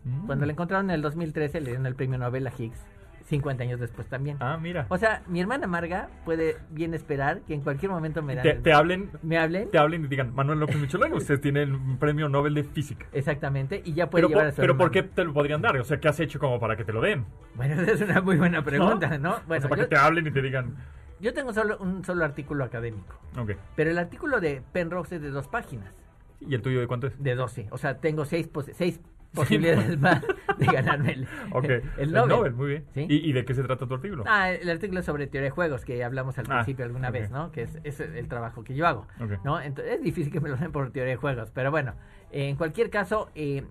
Mm. 0.09 0.25
Cuando 0.25 0.45
la 0.45 0.51
encontraron 0.51 0.89
en 0.89 0.95
el 0.95 1.01
2013 1.01 1.61
le 1.61 1.67
dieron 1.67 1.85
el 1.85 1.95
premio 1.95 2.17
Nobel 2.17 2.47
a 2.47 2.53
Higgs. 2.57 2.85
50 3.29 3.63
años 3.63 3.79
después 3.79 4.07
también. 4.07 4.37
Ah, 4.39 4.57
mira. 4.59 4.87
O 4.89 4.97
sea, 4.97 5.21
mi 5.27 5.39
hermana 5.39 5.67
Marga 5.67 6.09
puede 6.25 6.57
bien 6.71 6.95
esperar 6.95 7.41
que 7.41 7.53
en 7.53 7.61
cualquier 7.61 7.91
momento 7.91 8.23
me 8.23 8.35
te, 8.37 8.55
te, 8.55 8.73
hablen, 8.73 9.11
me 9.21 9.37
hablen, 9.37 9.69
te 9.69 9.77
hablen 9.77 10.05
y 10.05 10.07
digan, 10.07 10.33
Manuel 10.33 10.59
López 10.59 10.77
Michelena, 10.77 11.15
usted 11.15 11.39
tiene 11.39 11.61
el 11.61 11.77
premio 11.99 12.27
Nobel 12.27 12.55
de 12.55 12.63
Física. 12.63 13.05
Exactamente, 13.11 13.81
y 13.85 13.93
ya 13.93 14.09
puede 14.09 14.23
pero, 14.23 14.29
llevar 14.29 14.47
a 14.47 14.51
su 14.51 14.61
Pero 14.61 14.77
¿por 14.77 14.89
qué 14.89 15.03
te 15.03 15.23
lo 15.23 15.33
podrían 15.33 15.61
dar? 15.61 15.77
O 15.77 15.83
sea, 15.83 15.99
¿qué 15.99 16.07
has 16.07 16.19
hecho 16.19 16.39
como 16.39 16.59
para 16.59 16.75
que 16.75 16.83
te 16.83 16.91
lo 16.91 17.01
den? 17.01 17.25
Bueno, 17.53 17.79
esa 17.81 17.91
es 17.91 18.01
una 18.01 18.21
muy 18.21 18.37
buena 18.37 18.63
pregunta, 18.63 19.17
¿no? 19.19 19.37
Bueno, 19.47 19.59
o 19.59 19.61
sea, 19.61 19.69
para 19.69 19.83
que 19.83 19.89
te 19.89 19.97
hablen 19.97 20.25
y 20.25 20.31
te 20.31 20.41
digan... 20.41 20.75
Yo 21.19 21.33
tengo 21.33 21.53
solo 21.53 21.77
un 21.79 22.03
solo 22.05 22.23
artículo 22.25 22.63
académico. 22.63 23.19
Ok. 23.37 23.51
Pero 23.75 23.91
el 23.91 23.97
artículo 23.97 24.39
de 24.39 24.63
Penrose 24.71 25.17
es 25.17 25.21
de 25.21 25.29
dos 25.29 25.47
páginas. 25.49 25.93
¿Y 26.39 26.55
el 26.55 26.61
tuyo 26.61 26.79
de 26.79 26.87
cuánto 26.87 27.07
es? 27.07 27.21
De 27.21 27.35
12. 27.35 27.67
O 27.71 27.77
sea, 27.77 27.97
tengo 27.97 28.23
seis, 28.23 28.49
seis 28.71 29.01
posibilidades 29.33 29.99
más 29.99 30.21
de 30.57 30.65
ganarme 30.65 31.13
el, 31.13 31.27
okay. 31.51 31.81
el, 31.97 32.11
Nobel. 32.11 32.53
muy 32.53 32.67
bien. 32.67 32.85
¿Sí? 32.93 33.05
¿Y, 33.09 33.29
¿Y, 33.29 33.33
de 33.33 33.45
qué 33.45 33.53
se 33.53 33.63
trata 33.63 33.87
tu 33.87 33.93
artículo? 33.93 34.23
Ah, 34.27 34.51
el 34.51 34.69
artículo 34.69 34.99
es 34.99 35.05
sobre 35.05 35.27
teoría 35.27 35.45
de 35.45 35.51
juegos 35.51 35.85
que 35.85 36.03
hablamos 36.03 36.37
al 36.37 36.45
ah, 36.49 36.55
principio 36.55 36.85
alguna 36.85 37.11
vez, 37.11 37.31
¿no? 37.31 37.51
Que 37.51 37.63
es, 37.63 37.79
es, 37.83 37.99
el 37.99 38.27
trabajo 38.27 38.63
que 38.63 38.75
yo 38.75 38.87
hago, 38.87 39.07
okay. 39.23 39.37
¿no? 39.43 39.61
Entonces, 39.61 39.95
es 39.95 40.01
difícil 40.01 40.31
que 40.31 40.39
me 40.39 40.49
lo 40.49 40.57
den 40.57 40.71
por 40.71 40.91
teoría 40.91 41.11
de 41.11 41.17
juegos, 41.17 41.51
pero 41.51 41.71
bueno, 41.71 41.93
eh, 42.31 42.49
en 42.49 42.55
cualquier 42.55 42.89
caso, 42.89 43.29
eh, 43.35 43.63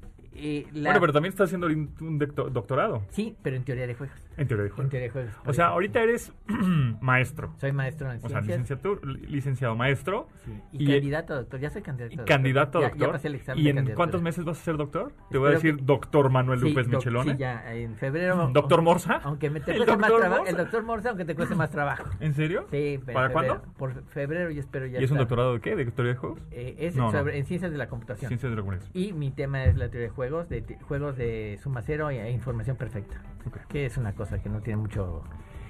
bueno, 0.73 1.01
pero 1.01 1.13
también 1.13 1.33
estás 1.33 1.47
haciendo 1.47 1.67
un 1.67 2.19
doctorado. 2.19 3.03
Sí, 3.11 3.37
pero 3.43 3.57
en 3.57 3.65
teoría 3.65 3.87
de 3.87 3.95
juegos. 3.95 4.28
En 4.39 4.47
teoría 4.47 4.65
de 4.65 4.71
juegos. 4.71 4.85
En 4.85 4.91
teoría 4.91 5.07
de 5.09 5.13
juegos. 5.13 5.33
O 5.47 5.53
sea, 5.53 5.67
ahorita 5.67 6.01
eres 6.01 6.33
maestro. 7.01 7.53
Soy 7.59 7.73
maestro 7.73 8.11
en 8.13 8.21
ciencias. 8.21 8.85
O 8.85 8.97
sea, 8.97 9.13
licenciado 9.29 9.75
maestro. 9.75 10.29
Sí. 10.45 10.53
Y, 10.73 10.87
candidato 10.87 11.35
a 11.35 11.37
doctor. 11.39 11.61
Ya 11.61 11.71
soy 11.71 11.83
candidato 11.83 12.15
a 12.15 12.17
doctor. 12.17 12.37
Candidato 12.37 12.79
a 12.79 12.83
doctor. 12.83 12.99
Ya, 13.01 13.07
ya, 13.07 13.13
pasé 13.13 13.29
el 13.29 13.35
examen 13.35 13.65
¿Y 13.65 13.69
en 13.69 13.95
cuántos 13.95 14.23
meses 14.23 14.45
vas 14.45 14.61
a 14.61 14.65
ser 14.65 14.77
doctor? 14.77 15.13
Te 15.31 15.39
voy 15.39 15.49
a 15.49 15.53
decir 15.53 15.85
doctor 15.85 16.31
Manuel 16.31 16.61
López 16.61 16.87
sí, 16.87 16.95
Michelone. 16.95 17.33
Sí, 17.33 17.39
ya 17.39 17.75
en 17.75 17.97
febrero. 17.97 18.51
¿Doctor 18.53 18.83
Morsa? 18.83 19.21
Aunque 19.25 19.51
me 19.51 19.61
te 19.61 19.77
cueste 19.77 19.97
más 19.97 20.13
trabajo. 20.13 20.47
El 20.47 20.57
doctor 20.57 20.83
Morsa, 20.85 21.09
aunque 21.11 21.25
te 21.25 21.35
cueste 21.35 21.55
más 21.57 21.71
trabajo. 21.71 22.09
¿En 22.21 22.35
serio? 22.35 22.67
Sí. 22.71 23.01
¿Para 23.13 23.31
cuándo? 23.31 23.63
Por 23.77 24.05
febrero 24.05 24.51
y 24.51 24.59
espero 24.59 24.87
ya. 24.87 25.01
¿Y 25.01 25.05
es 25.05 25.11
un 25.11 25.19
doctorado 25.19 25.55
de 25.55 25.61
qué? 25.61 25.75
¿De 25.75 25.85
teoría 25.87 26.13
de 26.13 26.19
juegos? 26.19 26.41
Eh, 26.53 26.77
es 26.79 26.95
sobre, 26.95 27.39
en 27.39 27.45
ciencias 27.47 27.73
de 27.73 27.79
la 27.79 27.89
computación. 27.89 28.29
Ciencias 28.29 28.51
de 28.51 28.57
la 28.57 28.63
computación. 28.63 28.91
Y 28.95 29.13
mi 29.13 29.31
tema 29.31 29.65
es 29.65 29.77
la 29.77 29.89
teoría 29.89 30.09
de 30.09 30.15
juegos, 30.15 30.49
de 30.49 30.63
juegos 30.83 31.17
de 31.17 31.59
suma 31.63 31.83
cero 31.83 32.11
e 32.11 32.31
información 32.31 32.77
perfecta. 32.77 33.21
Que 33.69 33.87
es 33.87 33.97
una 33.97 34.13
cosa 34.13 34.28
que 34.37 34.49
no 34.49 34.61
tiene 34.61 34.77
mucho 34.83 35.23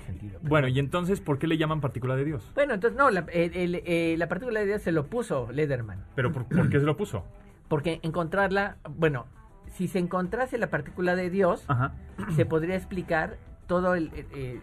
sentido. 0.04 0.40
Bueno, 0.42 0.68
y 0.68 0.78
entonces, 0.78 1.20
¿por 1.20 1.38
qué 1.38 1.46
le 1.46 1.56
llaman 1.56 1.80
partícula 1.80 2.16
de 2.16 2.24
Dios? 2.24 2.50
Bueno, 2.54 2.74
entonces, 2.74 2.98
no, 2.98 3.10
la, 3.10 3.20
el, 3.32 3.54
el, 3.54 3.82
eh, 3.86 4.16
la 4.18 4.28
partícula 4.28 4.60
de 4.60 4.66
Dios 4.66 4.82
se 4.82 4.92
lo 4.92 5.06
puso 5.06 5.50
Lederman. 5.52 6.04
¿Pero 6.14 6.32
por, 6.32 6.46
por, 6.46 6.68
qué 6.68 6.80
se 6.80 6.86
lo 6.86 6.96
puso? 6.96 7.24
Porque 7.68 8.00
encontrarla, 8.02 8.78
bueno, 8.88 9.26
si 9.74 9.88
se 9.88 9.98
encontrase 9.98 10.58
la 10.58 10.70
partícula 10.70 11.14
de 11.14 11.30
Dios, 11.30 11.64
Ajá. 11.68 11.94
se 12.34 12.44
podría 12.44 12.74
explicar 12.74 13.38
todo 13.66 13.94
el... 13.94 14.10
Eh, 14.14 14.60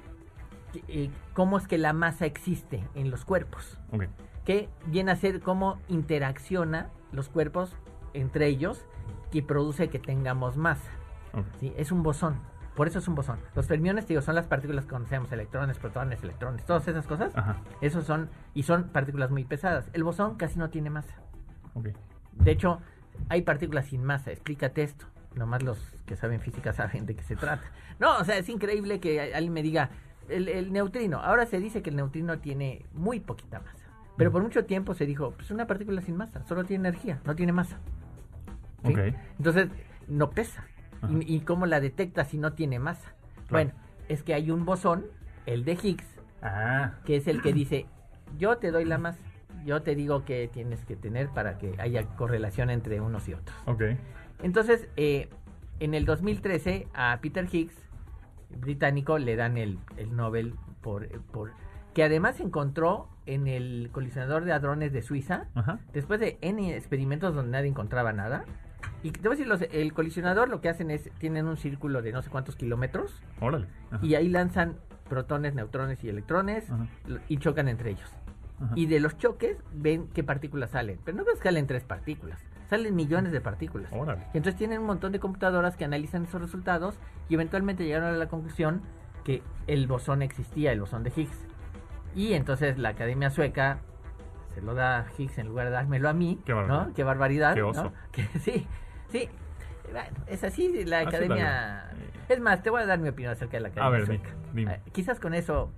eh, 0.88 1.10
cómo 1.34 1.58
es 1.58 1.68
que 1.68 1.78
la 1.78 1.94
masa 1.94 2.26
existe 2.26 2.84
en 2.96 3.10
los 3.12 3.24
cuerpos. 3.26 3.80
Okay. 3.92 4.10
Que 4.44 4.70
viene 4.88 5.12
a 5.12 5.16
ser 5.16 5.40
cómo 5.42 5.80
interacciona 5.88 6.90
los 7.12 7.30
cuerpos 7.30 7.76
entre 8.14 8.48
ellos 8.48 8.86
que 9.32 9.42
produce 9.42 9.90
que 9.90 10.00
tengamos 10.00 10.58
masa. 10.58 10.92
Okay. 11.32 11.44
¿sí? 11.60 11.74
Es 11.78 11.92
un 11.92 12.04
bosón. 12.04 12.40
Por 12.76 12.88
eso 12.88 13.00
es 13.00 13.08
un 13.08 13.16
bosón. 13.16 13.40
Los 13.56 13.68
fermiones, 13.68 14.08
digo, 14.08 14.22
son 14.22 14.36
las 14.36 14.48
partículas 14.48 14.86
que 14.86 14.92
conocemos, 14.92 15.32
electrones, 15.32 15.80
protones, 15.80 16.22
electrones, 16.24 16.66
todas 16.66 16.88
esas 16.88 17.08
cosas. 17.08 17.36
Ajá. 17.36 17.58
Esos 17.82 18.06
son, 18.06 18.30
y 18.54 18.64
son 18.64 18.90
partículas 18.90 19.32
muy 19.32 19.46
pesadas. 19.46 19.90
El 19.94 20.04
bosón 20.04 20.36
casi 20.36 20.60
no 20.60 20.70
tiene 20.70 20.90
masa. 20.90 21.16
Okay. 21.74 21.94
De 22.34 22.52
hecho, 22.52 22.82
hay 23.30 23.44
partículas 23.44 23.86
sin 23.86 24.04
masa. 24.04 24.32
Explícate 24.32 24.84
esto. 24.84 25.06
Nomás 25.36 25.64
los 25.64 25.80
que 26.06 26.16
saben 26.16 26.42
física 26.42 26.74
saben 26.74 27.06
de 27.06 27.16
qué 27.16 27.24
se 27.24 27.36
trata. 27.36 27.64
No, 28.00 28.18
o 28.18 28.24
sea, 28.26 28.38
es 28.38 28.50
increíble 28.50 29.00
que 29.00 29.34
alguien 29.34 29.54
me 29.54 29.64
diga, 29.64 29.90
el, 30.28 30.50
el 30.50 30.74
neutrino. 30.74 31.20
Ahora 31.20 31.46
se 31.46 31.60
dice 31.60 31.82
que 31.82 31.90
el 31.90 31.96
neutrino 31.96 32.40
tiene 32.40 32.86
muy 32.94 33.20
poquita 33.22 33.60
masa. 33.60 33.86
Pero 34.18 34.32
por 34.32 34.42
mucho 34.42 34.66
tiempo 34.66 34.94
se 34.94 35.06
dijo, 35.06 35.32
pues 35.32 35.52
una 35.52 35.68
partícula 35.68 36.02
sin 36.02 36.16
masa, 36.16 36.44
solo 36.46 36.64
tiene 36.64 36.88
energía, 36.88 37.20
no 37.26 37.36
tiene 37.36 37.52
masa. 37.52 37.80
¿Sí? 38.86 38.92
Okay. 38.92 39.16
Entonces, 39.38 39.70
no 40.08 40.30
pesa. 40.30 40.66
¿Y, 41.10 41.36
¿Y, 41.36 41.39
cómo 41.41 41.65
la 41.65 41.80
detecta 41.80 42.26
si 42.26 42.38
no 42.38 42.54
tiene 42.54 42.80
masa? 42.80 43.13
Claro. 43.48 43.50
Bueno, 43.50 43.72
es 44.08 44.24
que 44.24 44.34
hay 44.34 44.52
un 44.52 44.65
bosón, 44.65 45.06
el 45.46 45.65
de 45.65 45.74
Higgs, 45.82 46.06
ah. 46.41 46.94
que 47.06 47.15
es 47.18 47.28
el 47.28 47.41
que 47.41 47.54
dice, 47.54 47.86
yo 48.38 48.58
te 48.58 48.72
doy 48.72 48.86
la 48.86 48.98
masa, 48.98 49.20
yo 49.65 49.82
te 49.82 49.96
digo 49.96 50.26
que 50.26 50.48
tienes 50.48 50.86
que 50.86 50.96
tener 50.96 51.30
para 51.30 51.58
que 51.58 51.76
haya 51.80 52.06
correlación 52.15 52.70
entre 52.70 53.02
unos 53.02 53.28
y 53.28 53.34
otros. 53.34 53.56
Okay. 53.65 53.98
Entonces, 54.44 54.88
eh, 54.96 55.30
en 55.80 55.94
el 55.94 56.06
2013 56.06 56.88
a 56.94 57.20
Peter 57.22 57.48
Higgs, 57.52 57.76
británico, 58.58 59.18
le 59.18 59.36
dan 59.36 59.58
el, 59.58 59.80
el 59.98 60.15
Nobel 60.15 60.56
por, 60.82 61.08
por 61.32 61.52
que 61.96 62.04
además 62.04 62.39
encontró 62.41 63.08
en 63.26 63.48
el 63.48 63.89
colisionador 63.91 64.44
de 64.44 64.52
hadrones 64.52 64.91
de 64.91 65.02
Suiza, 65.02 65.46
Ajá. 65.56 65.80
después 65.94 66.20
de 66.20 66.38
N 66.41 66.76
experimentos 66.76 67.34
donde 67.34 67.52
nadie 67.52 67.70
encontraba 67.70 68.12
nada. 68.12 68.44
Y 69.04 69.12
te 69.12 69.19
voy 69.28 69.30
a 69.30 69.32
decir, 69.32 69.48
los, 69.48 69.62
el 69.62 69.93
colisionador 69.93 70.50
lo 70.50 70.62
que 70.62 70.69
hacen 70.69 70.91
es, 70.91 71.10
tienen 71.19 71.45
un 71.48 71.58
círculo 71.58 72.02
de 72.02 72.12
no 72.12 72.21
sé 72.21 72.30
cuántos 72.30 72.56
kilómetros 72.56 73.21
Órale. 73.39 73.67
Ajá. 73.91 74.06
y 74.06 74.15
ahí 74.15 74.30
lanzan 74.30 74.76
protones, 75.10 75.54
neutrones 75.54 76.04
y 76.04 76.10
electrones 76.10 76.69
Ajá. 76.71 76.88
y 77.28 77.38
chocan 77.38 77.67
entre 77.67 77.91
ellos. 77.91 78.10
Ajá. 78.60 78.74
Y 78.76 78.86
de 78.88 79.00
los 79.00 79.17
choques 79.17 79.58
ven 79.74 80.08
qué 80.13 80.24
partículas 80.24 80.71
salen. 80.71 81.00
Pero 81.04 81.17
no 81.17 81.26
ves 81.26 81.38
que 81.38 81.43
salen 81.50 81.67
tres 81.67 81.84
partículas, 81.84 82.39
salen 82.69 82.95
millones 82.95 83.32
de 83.32 83.41
partículas. 83.41 83.91
Órale. 83.93 84.24
Y 84.34 84.38
entonces 84.38 84.58
tienen 84.58 84.80
un 84.80 84.86
montón 84.88 85.12
de 85.12 85.19
computadoras 85.19 85.76
que 85.78 85.86
analizan 85.86 86.24
esos 86.24 86.41
resultados 86.41 86.95
y 87.30 87.36
eventualmente 87.36 87.84
llegaron 87.84 88.10
a 88.13 88.17
la 88.17 88.28
conclusión 88.28 88.82
que 89.24 89.41
el 89.67 89.88
bosón 89.88 90.21
existía, 90.21 90.71
el 90.71 90.80
bosón 90.80 91.04
de 91.04 91.12
Higgs. 91.15 91.45
Y 92.15 92.34
entonces 92.34 92.78
la 92.78 92.89
Academia 92.89 93.30
Sueca 93.30 93.80
se 94.56 94.62
lo 94.62 94.74
da 94.74 95.00
a 95.00 95.06
Higgs 95.18 95.38
en 95.38 95.48
lugar 95.48 95.68
de 95.68 95.72
dármelo 95.74 96.08
a 96.10 96.13
mí. 96.13 96.39
Qué 96.46 96.54
barbaridad. 96.54 96.88
¿no? 96.88 96.94
Qué 96.94 97.04
barbaridad. 97.04 97.54
Qué 97.54 97.60
¿no? 97.60 97.70
oso. 97.70 97.94
Que, 98.12 98.24
sí, 98.39 98.65
sí. 99.10 99.30
Bueno, 99.91 100.18
es 100.28 100.44
así 100.44 100.86
la 100.86 101.00
Así 101.00 101.08
Academia... 101.08 101.91
Es 102.28 102.39
más, 102.39 102.63
te 102.63 102.72
voy 102.72 102.82
a 102.82 102.86
dar 102.88 102.98
mi 102.98 103.10
opinión 103.10 103.34
acerca 103.34 103.58
de 103.58 103.62
la 103.62 103.68
Academia 103.68 103.88
A 103.88 103.89
ver, 103.91 104.06
Sueca. 104.08 104.30
dime. 104.54 104.74
Eh, 104.74 104.80
quizás 104.94 105.20
con 105.20 105.36
eso 105.36 105.72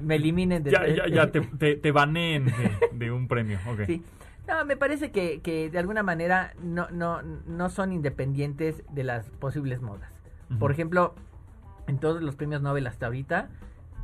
me 0.00 0.16
eliminen 0.16 0.62
de... 0.62 0.72
Ya, 0.72 0.86
ya, 0.86 1.06
ya 1.08 1.30
te, 1.30 1.40
te, 1.40 1.76
te 1.76 1.92
baneen 1.92 2.46
de, 2.46 2.52
de, 2.92 3.10
un 3.12 3.28
premio. 3.28 3.58
Okay. 3.66 3.86
Sí. 3.86 4.04
No, 4.46 4.64
me 4.64 4.76
parece 4.76 5.10
que, 5.10 5.40
que 5.40 5.70
de 5.70 5.78
alguna 5.78 6.02
manera 6.02 6.52
no, 6.62 6.88
no, 6.90 7.22
no 7.22 7.70
son 7.70 7.92
independientes 7.92 8.82
de 8.90 9.04
las 9.04 9.30
posibles 9.30 9.80
modas. 9.80 10.10
Uh 10.50 10.54
-huh. 10.54 10.58
Por 10.58 10.70
ejemplo, 10.70 11.14
en 11.86 11.98
todos 11.98 12.22
los 12.22 12.36
premios 12.36 12.60
Nobel 12.62 12.86
hasta 12.86 13.06
ahorita 13.06 13.48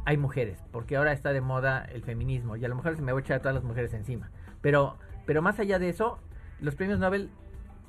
hay 0.04 0.16
mujeres, 0.16 0.58
porque 0.72 0.96
ahora 0.96 1.12
está 1.12 1.32
de 1.32 1.40
moda 1.40 1.84
el 1.84 2.02
feminismo 2.02 2.56
y 2.56 2.64
a 2.64 2.68
lo 2.68 2.74
mejor 2.74 2.96
se 2.96 3.02
me 3.02 3.12
va 3.12 3.18
a 3.18 3.20
echar 3.20 3.36
a 3.36 3.40
todas 3.40 3.54
las 3.54 3.64
mujeres 3.64 3.92
encima. 3.94 4.30
Pero, 4.60 4.96
pero 5.26 5.42
más 5.42 5.58
allá 5.60 5.78
de 5.78 5.88
eso, 5.88 6.18
los 6.60 6.74
premios 6.74 6.98
Nobel 6.98 7.30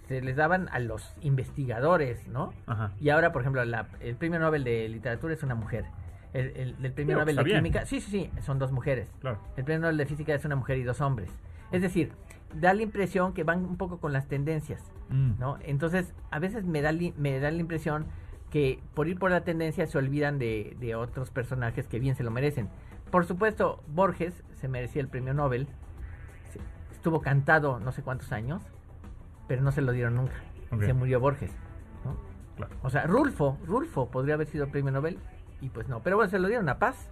se 0.08 0.22
les 0.22 0.36
daban 0.36 0.70
a 0.72 0.80
los 0.80 1.16
investigadores, 1.22 2.28
¿no? 2.28 2.54
Ajá. 2.68 2.92
Y 3.00 3.10
ahora, 3.10 3.32
por 3.32 3.42
ejemplo, 3.42 3.64
la, 3.66 3.88
el 4.02 4.16
premio 4.16 4.40
Nobel 4.40 4.64
de 4.64 4.88
literatura 4.90 5.34
es 5.34 5.44
una 5.44 5.56
mujer. 5.56 5.86
El, 6.34 6.48
el, 6.58 6.76
el 6.84 6.92
premio 6.94 7.16
Pero 7.16 7.20
Nobel 7.22 7.36
de 7.38 7.44
bien. 7.44 7.58
química, 7.58 7.86
sí, 7.86 8.02
sí, 8.02 8.10
sí, 8.12 8.42
son 8.42 8.60
dos 8.60 8.72
mujeres. 8.72 9.08
Claro. 9.20 9.40
El 9.56 9.64
premio 9.64 9.82
Nobel 9.82 9.98
de 9.98 10.06
física 10.06 10.34
es 10.34 10.44
una 10.46 10.56
mujer 10.56 10.78
y 10.78 10.84
dos 10.84 11.00
hombres. 11.02 11.30
Es 11.72 11.82
decir, 11.82 12.12
da 12.54 12.74
la 12.74 12.82
impresión 12.84 13.34
que 13.34 13.44
van 13.44 13.66
un 13.66 13.78
poco 13.78 14.00
con 14.00 14.14
las 14.14 14.28
tendencias, 14.28 14.84
Mm. 15.10 15.34
¿no? 15.40 15.58
Entonces, 15.64 16.14
a 16.32 16.40
veces 16.40 16.66
me 16.66 16.82
da, 16.82 16.92
li- 16.92 17.14
me 17.18 17.38
da 17.40 17.52
la 17.52 17.58
impresión 17.60 18.06
que 18.54 18.80
por 18.94 19.08
ir 19.08 19.18
por 19.18 19.32
la 19.32 19.42
tendencia 19.42 19.88
se 19.88 19.98
olvidan 19.98 20.38
de, 20.38 20.78
de 20.80 20.94
otros 20.94 21.32
personajes 21.32 21.88
que 21.88 21.98
bien 21.98 22.14
se 22.16 22.22
lo 22.24 22.30
merecen. 22.30 22.70
Por 23.10 23.26
supuesto, 23.26 23.82
Borges 23.88 24.44
se 24.54 24.68
merecía 24.68 25.02
el 25.02 25.08
premio 25.08 25.34
Nobel. 25.34 25.68
Estuvo 26.92 27.20
cantado 27.22 27.80
no 27.80 27.92
sé 27.92 28.04
cuántos 28.04 28.32
años, 28.32 28.62
pero 29.48 29.64
no 29.64 29.72
se 29.72 29.82
lo 29.82 29.92
dieron 29.92 30.16
nunca. 30.16 30.36
Se 30.86 30.94
murió 30.94 31.20
Borges, 31.20 31.52
¿no? 32.06 32.16
Claro. 32.56 32.76
O 32.84 32.92
sea, 32.92 33.08
Rulfo, 33.08 33.58
Rulfo 33.66 34.10
podría 34.12 34.36
haber 34.36 34.46
sido 34.46 34.68
premio 34.68 34.92
Nobel 34.92 35.18
y 35.60 35.70
pues 35.70 35.88
no. 35.88 36.02
Pero 36.02 36.16
bueno, 36.18 36.30
se 36.30 36.38
lo 36.38 36.48
dieron 36.48 36.70
a 36.70 36.78
Paz. 36.78 37.10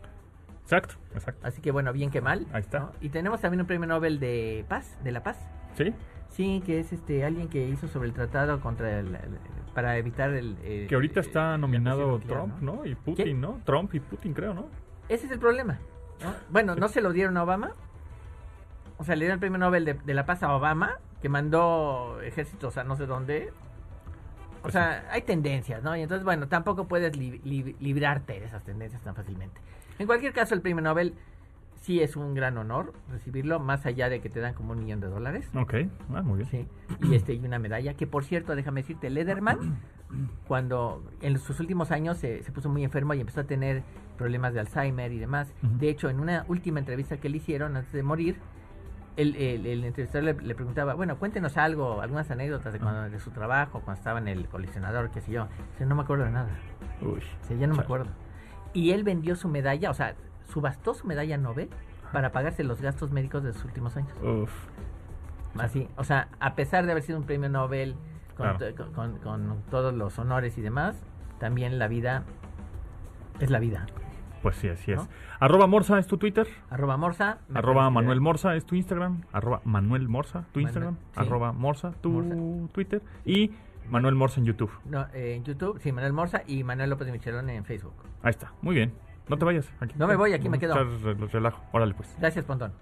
Exacto, 0.61 0.93
exacto. 1.15 1.47
Así 1.47 1.59
que 1.59 1.71
bueno, 1.71 1.91
bien 1.91 2.11
que 2.11 2.21
mal. 2.21 2.45
Ahí 2.53 2.61
está. 2.61 2.79
¿no? 2.81 2.91
Y 3.01 3.09
tenemos 3.09 3.41
también 3.41 3.61
un 3.61 3.67
premio 3.67 3.87
Nobel 3.87 4.19
de 4.19 4.63
paz, 4.69 4.95
de 5.03 5.11
la 5.11 5.23
paz. 5.23 5.39
¿Sí? 5.75 5.91
Sí, 6.29 6.61
que 6.65 6.79
es 6.79 6.93
este 6.93 7.25
alguien 7.25 7.47
que 7.49 7.67
hizo 7.67 7.87
sobre 7.87 8.07
el 8.07 8.13
tratado 8.13 8.61
contra 8.61 8.99
el, 8.99 9.07
el- 9.07 9.39
para 9.73 9.97
evitar 9.97 10.31
el, 10.33 10.57
el- 10.63 10.87
Que 10.87 10.95
ahorita 10.95 11.19
el- 11.21 11.25
está 11.25 11.57
nominado 11.57 12.19
Trump, 12.19 12.59
¿no? 12.61 12.85
Y 12.85 12.95
Putin. 12.95 13.39
¿no? 13.41 13.59
Trump 13.65 13.93
y 13.95 13.99
Putin, 13.99 14.33
creo, 14.33 14.53
¿no? 14.53 14.65
Ese 15.09 15.25
es 15.25 15.31
el 15.31 15.39
problema. 15.39 15.79
¿no? 16.23 16.33
Bueno, 16.49 16.75
no 16.75 16.87
se 16.89 17.01
lo 17.01 17.11
dieron 17.13 17.37
a 17.37 17.43
Obama. 17.43 17.71
O 18.97 19.03
sea, 19.03 19.15
le 19.15 19.25
dieron 19.25 19.35
el 19.35 19.39
premio 19.39 19.57
Nobel 19.57 19.83
de, 19.85 19.93
de 19.95 20.13
la 20.13 20.25
paz 20.25 20.43
a 20.43 20.53
Obama, 20.55 20.99
que 21.21 21.29
mandó 21.29 22.19
ejércitos 22.21 22.77
a 22.77 22.83
no 22.83 22.95
sé 22.95 23.07
dónde. 23.07 23.51
O 24.59 24.61
Pues 24.63 24.73
sea, 24.73 25.07
hay 25.11 25.23
tendencias, 25.23 25.81
¿no? 25.81 25.95
Y 25.97 26.01
entonces, 26.01 26.23
bueno, 26.23 26.47
tampoco 26.47 26.87
puedes 26.87 27.15
li- 27.17 27.41
li- 27.43 27.75
librarte 27.79 28.39
de 28.39 28.45
esas 28.45 28.63
tendencias 28.63 29.01
tan 29.01 29.15
fácilmente. 29.15 29.59
En 29.97 30.05
cualquier 30.05 30.33
caso, 30.33 30.53
el 30.53 30.61
premio 30.61 30.83
Nobel 30.83 31.15
sí 31.81 31.99
es 31.99 32.15
un 32.15 32.33
gran 32.33 32.57
honor 32.57 32.93
recibirlo, 33.09 33.59
más 33.59 33.85
allá 33.85 34.07
de 34.07 34.21
que 34.21 34.29
te 34.29 34.39
dan 34.39 34.53
como 34.53 34.71
un 34.71 34.79
millón 34.79 35.01
de 35.01 35.07
dólares. 35.07 35.49
Ok, 35.55 35.73
ah, 36.13 36.21
muy 36.21 36.37
bien. 36.37 36.49
Sí, 36.49 36.67
y, 37.01 37.15
este, 37.15 37.33
y 37.33 37.39
una 37.39 37.59
medalla, 37.59 37.95
que 37.95 38.07
por 38.07 38.23
cierto, 38.23 38.55
déjame 38.55 38.81
decirte, 38.81 39.09
Lederman, 39.09 39.79
cuando 40.47 41.03
en 41.21 41.37
sus 41.39 41.59
últimos 41.59 41.91
años 41.91 42.17
se, 42.17 42.43
puso 42.53 42.69
muy 42.69 42.83
enfermo 42.83 43.13
y 43.15 43.19
empezó 43.19 43.41
a 43.41 43.45
tener 43.45 43.83
problemas 44.17 44.53
de 44.53 44.59
Alzheimer 44.59 45.11
y 45.11 45.17
demás. 45.17 45.53
De 45.61 45.89
hecho, 45.89 46.09
en 46.09 46.19
una 46.19 46.45
última 46.47 46.79
entrevista 46.79 47.17
que 47.17 47.29
le 47.29 47.37
hicieron 47.37 47.75
antes 47.75 47.91
de 47.91 48.03
morir, 48.03 48.37
el, 49.17 49.35
el, 49.35 49.83
entrevistador 49.83 50.43
le, 50.43 50.55
preguntaba, 50.55 50.93
bueno, 50.93 51.17
cuéntenos 51.17 51.57
algo, 51.57 52.01
algunas 52.01 52.29
anécdotas 52.29 52.73
de, 52.73 52.79
cuando, 52.79 53.09
de 53.09 53.19
su 53.19 53.31
trabajo, 53.31 53.81
cuando 53.83 53.99
estaba 53.99 54.19
en 54.19 54.27
el 54.27 54.47
coleccionador, 54.47 55.09
qué 55.09 55.21
sé 55.21 55.31
yo. 55.31 55.47
Dice, 55.71 55.87
no 55.87 55.95
me 55.95 56.03
acuerdo 56.03 56.25
de 56.25 56.31
nada. 56.31 56.49
Uy, 57.01 57.21
ya 57.59 57.67
no 57.67 57.73
me 57.73 57.81
acuerdo. 57.81 58.11
Y 58.73 58.91
él 58.91 59.03
vendió 59.03 59.35
su 59.35 59.49
medalla, 59.49 59.89
o 59.89 59.93
sea, 59.93 60.15
subastó 60.51 60.93
su 60.93 61.07
medalla 61.07 61.37
Nobel 61.37 61.69
para 62.11 62.31
pagarse 62.31 62.63
los 62.63 62.81
gastos 62.81 63.11
médicos 63.11 63.43
de 63.43 63.53
sus 63.53 63.65
últimos 63.65 63.95
años. 63.97 64.13
Uf. 64.21 64.51
Así, 65.57 65.87
o 65.97 66.03
sea, 66.03 66.29
a 66.39 66.55
pesar 66.55 66.85
de 66.85 66.91
haber 66.91 67.03
sido 67.03 67.17
un 67.17 67.25
premio 67.25 67.49
Nobel 67.49 67.95
con, 68.35 69.17
con, 69.19 69.61
todos 69.69 69.93
los 69.93 70.17
honores 70.17 70.57
y 70.57 70.61
demás, 70.61 71.03
también 71.39 71.77
la 71.77 71.87
vida 71.87 72.23
es 73.39 73.49
la 73.49 73.59
vida. 73.59 73.85
Pues 74.41 74.55
sí, 74.55 74.69
así 74.69 74.91
es. 74.91 75.07
Arroba 75.39 75.67
Morsa 75.67 75.99
es 75.99 76.07
tu 76.07 76.17
Twitter. 76.17 76.47
Arroba 76.69 76.97
Morsa. 76.97 77.39
Arroba 77.53 77.89
Manuel 77.89 78.21
Morsa 78.21 78.55
es 78.55 78.65
tu 78.65 78.75
Instagram. 78.75 79.21
Arroba 79.31 79.61
Manuel 79.65 80.07
Morsa, 80.07 80.45
tu 80.51 80.59
Instagram. 80.59 80.97
Arroba 81.15 81.51
Morsa, 81.51 81.91
tu 82.01 82.69
Twitter. 82.73 83.01
Y 83.23 83.51
Manuel 83.89 84.15
Morsa 84.15 84.39
en 84.39 84.47
YouTube. 84.47 84.71
No, 84.85 85.05
eh, 85.13 85.35
en 85.35 85.43
YouTube, 85.43 85.79
sí, 85.79 85.91
Manuel 85.91 86.13
Morsa 86.13 86.43
y 86.47 86.63
Manuel 86.63 86.89
López 86.89 87.05
de 87.07 87.11
Michelón 87.11 87.49
en 87.49 87.65
Facebook. 87.65 87.93
Ahí 88.23 88.31
está, 88.31 88.53
muy 88.61 88.73
bien. 88.73 88.93
No 89.31 89.37
te 89.37 89.45
vayas. 89.45 89.65
Aquí, 89.79 89.95
no 89.97 90.07
me 90.07 90.17
voy, 90.17 90.33
aquí 90.33 90.49
me 90.49 90.59
quedo. 90.59 90.73
Relajo. 91.31 91.63
Órale, 91.71 91.93
pues. 91.93 92.13
Gracias, 92.19 92.43
Pontón. 92.43 92.73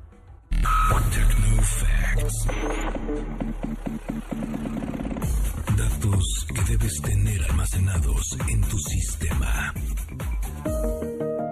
Datos 5.78 6.48
que 6.56 6.72
debes 6.72 7.02
tener 7.04 7.44
almacenados 7.52 8.36
en 8.50 8.62
tu 8.62 8.80
sistema. 8.80 9.76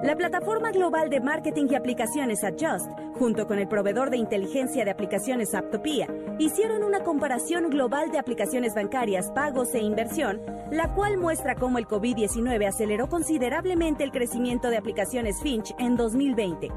La 0.01 0.15
plataforma 0.15 0.71
global 0.71 1.11
de 1.11 1.19
marketing 1.19 1.67
y 1.69 1.75
aplicaciones 1.75 2.43
Adjust, 2.43 2.89
junto 3.17 3.47
con 3.47 3.59
el 3.59 3.67
proveedor 3.67 4.09
de 4.09 4.17
inteligencia 4.17 4.85
de 4.85 4.91
aplicaciones 4.91 5.53
Aptopia, 5.53 6.07
hicieron 6.39 6.83
una 6.83 7.01
comparación 7.01 7.69
global 7.69 8.11
de 8.11 8.19
aplicaciones 8.19 8.73
bancarias, 8.73 9.31
pagos 9.31 9.73
e 9.73 9.79
inversión, 9.79 10.41
la 10.71 10.93
cual 10.93 11.17
muestra 11.17 11.55
cómo 11.55 11.77
el 11.77 11.87
COVID-19 11.87 12.67
aceleró 12.67 13.07
considerablemente 13.09 14.03
el 14.03 14.11
crecimiento 14.11 14.69
de 14.69 14.77
aplicaciones 14.77 15.41
Finch 15.41 15.73
en 15.79 15.97
2020. 15.97 16.69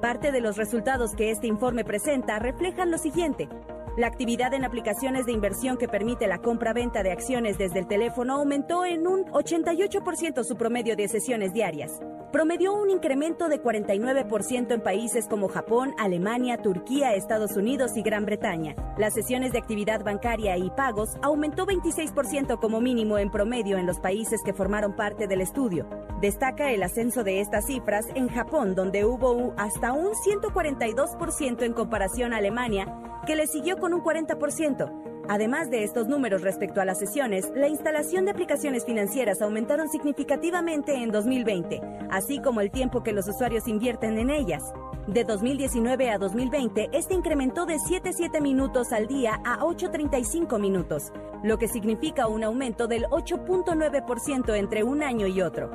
Parte 0.00 0.32
de 0.32 0.40
los 0.40 0.56
resultados 0.56 1.14
que 1.14 1.30
este 1.30 1.46
informe 1.46 1.84
presenta 1.84 2.38
reflejan 2.38 2.90
lo 2.90 2.98
siguiente. 2.98 3.48
La 3.96 4.08
actividad 4.08 4.52
en 4.52 4.66
aplicaciones 4.66 5.24
de 5.24 5.32
inversión 5.32 5.78
que 5.78 5.88
permite 5.88 6.26
la 6.26 6.42
compra-venta 6.42 7.02
de 7.02 7.12
acciones 7.12 7.56
desde 7.56 7.78
el 7.78 7.86
teléfono 7.86 8.34
aumentó 8.34 8.84
en 8.84 9.06
un 9.06 9.24
88% 9.24 10.44
su 10.44 10.54
promedio 10.56 10.96
de 10.96 11.08
sesiones 11.08 11.54
diarias. 11.54 11.98
Promedió 12.30 12.74
un 12.74 12.90
incremento 12.90 13.48
de 13.48 13.62
49% 13.62 14.74
en 14.74 14.82
países 14.82 15.26
como 15.26 15.48
Japón, 15.48 15.94
Alemania, 15.96 16.58
Turquía, 16.58 17.14
Estados 17.14 17.56
Unidos 17.56 17.96
y 17.96 18.02
Gran 18.02 18.26
Bretaña. 18.26 18.74
Las 18.98 19.14
sesiones 19.14 19.52
de 19.52 19.58
actividad 19.60 20.04
bancaria 20.04 20.58
y 20.58 20.68
pagos 20.68 21.16
aumentó 21.22 21.64
26% 21.64 22.60
como 22.60 22.82
mínimo 22.82 23.16
en 23.16 23.30
promedio 23.30 23.78
en 23.78 23.86
los 23.86 23.98
países 23.98 24.42
que 24.44 24.52
formaron 24.52 24.94
parte 24.94 25.26
del 25.26 25.40
estudio. 25.40 25.88
Destaca 26.20 26.70
el 26.70 26.82
ascenso 26.82 27.24
de 27.24 27.40
estas 27.40 27.64
cifras 27.64 28.04
en 28.14 28.28
Japón, 28.28 28.74
donde 28.74 29.06
hubo 29.06 29.54
hasta 29.56 29.94
un 29.94 30.12
142% 30.12 31.62
en 31.62 31.72
comparación 31.72 32.34
a 32.34 32.38
Alemania, 32.38 32.86
que 33.26 33.36
le 33.36 33.46
siguió 33.46 33.76
con 33.78 33.85
un 33.92 34.02
40%. 34.02 35.06
Además 35.28 35.70
de 35.70 35.82
estos 35.82 36.06
números 36.06 36.42
respecto 36.42 36.80
a 36.80 36.84
las 36.84 36.98
sesiones, 36.98 37.50
la 37.54 37.68
instalación 37.68 38.24
de 38.24 38.30
aplicaciones 38.30 38.84
financieras 38.84 39.42
aumentaron 39.42 39.88
significativamente 39.88 40.94
en 40.94 41.10
2020, 41.10 41.80
así 42.10 42.40
como 42.40 42.60
el 42.60 42.70
tiempo 42.70 43.02
que 43.02 43.12
los 43.12 43.26
usuarios 43.26 43.66
invierten 43.66 44.18
en 44.18 44.30
ellas. 44.30 44.62
De 45.08 45.24
2019 45.24 46.10
a 46.10 46.18
2020, 46.18 46.90
este 46.92 47.14
incrementó 47.14 47.66
de 47.66 47.76
7,7 47.76 48.40
minutos 48.40 48.92
al 48.92 49.06
día 49.06 49.40
a 49.44 49.60
8,35 49.60 50.60
minutos, 50.60 51.12
lo 51.42 51.58
que 51.58 51.68
significa 51.68 52.28
un 52.28 52.44
aumento 52.44 52.86
del 52.86 53.04
8.9% 53.06 54.56
entre 54.56 54.84
un 54.84 55.02
año 55.02 55.26
y 55.26 55.42
otro. 55.42 55.70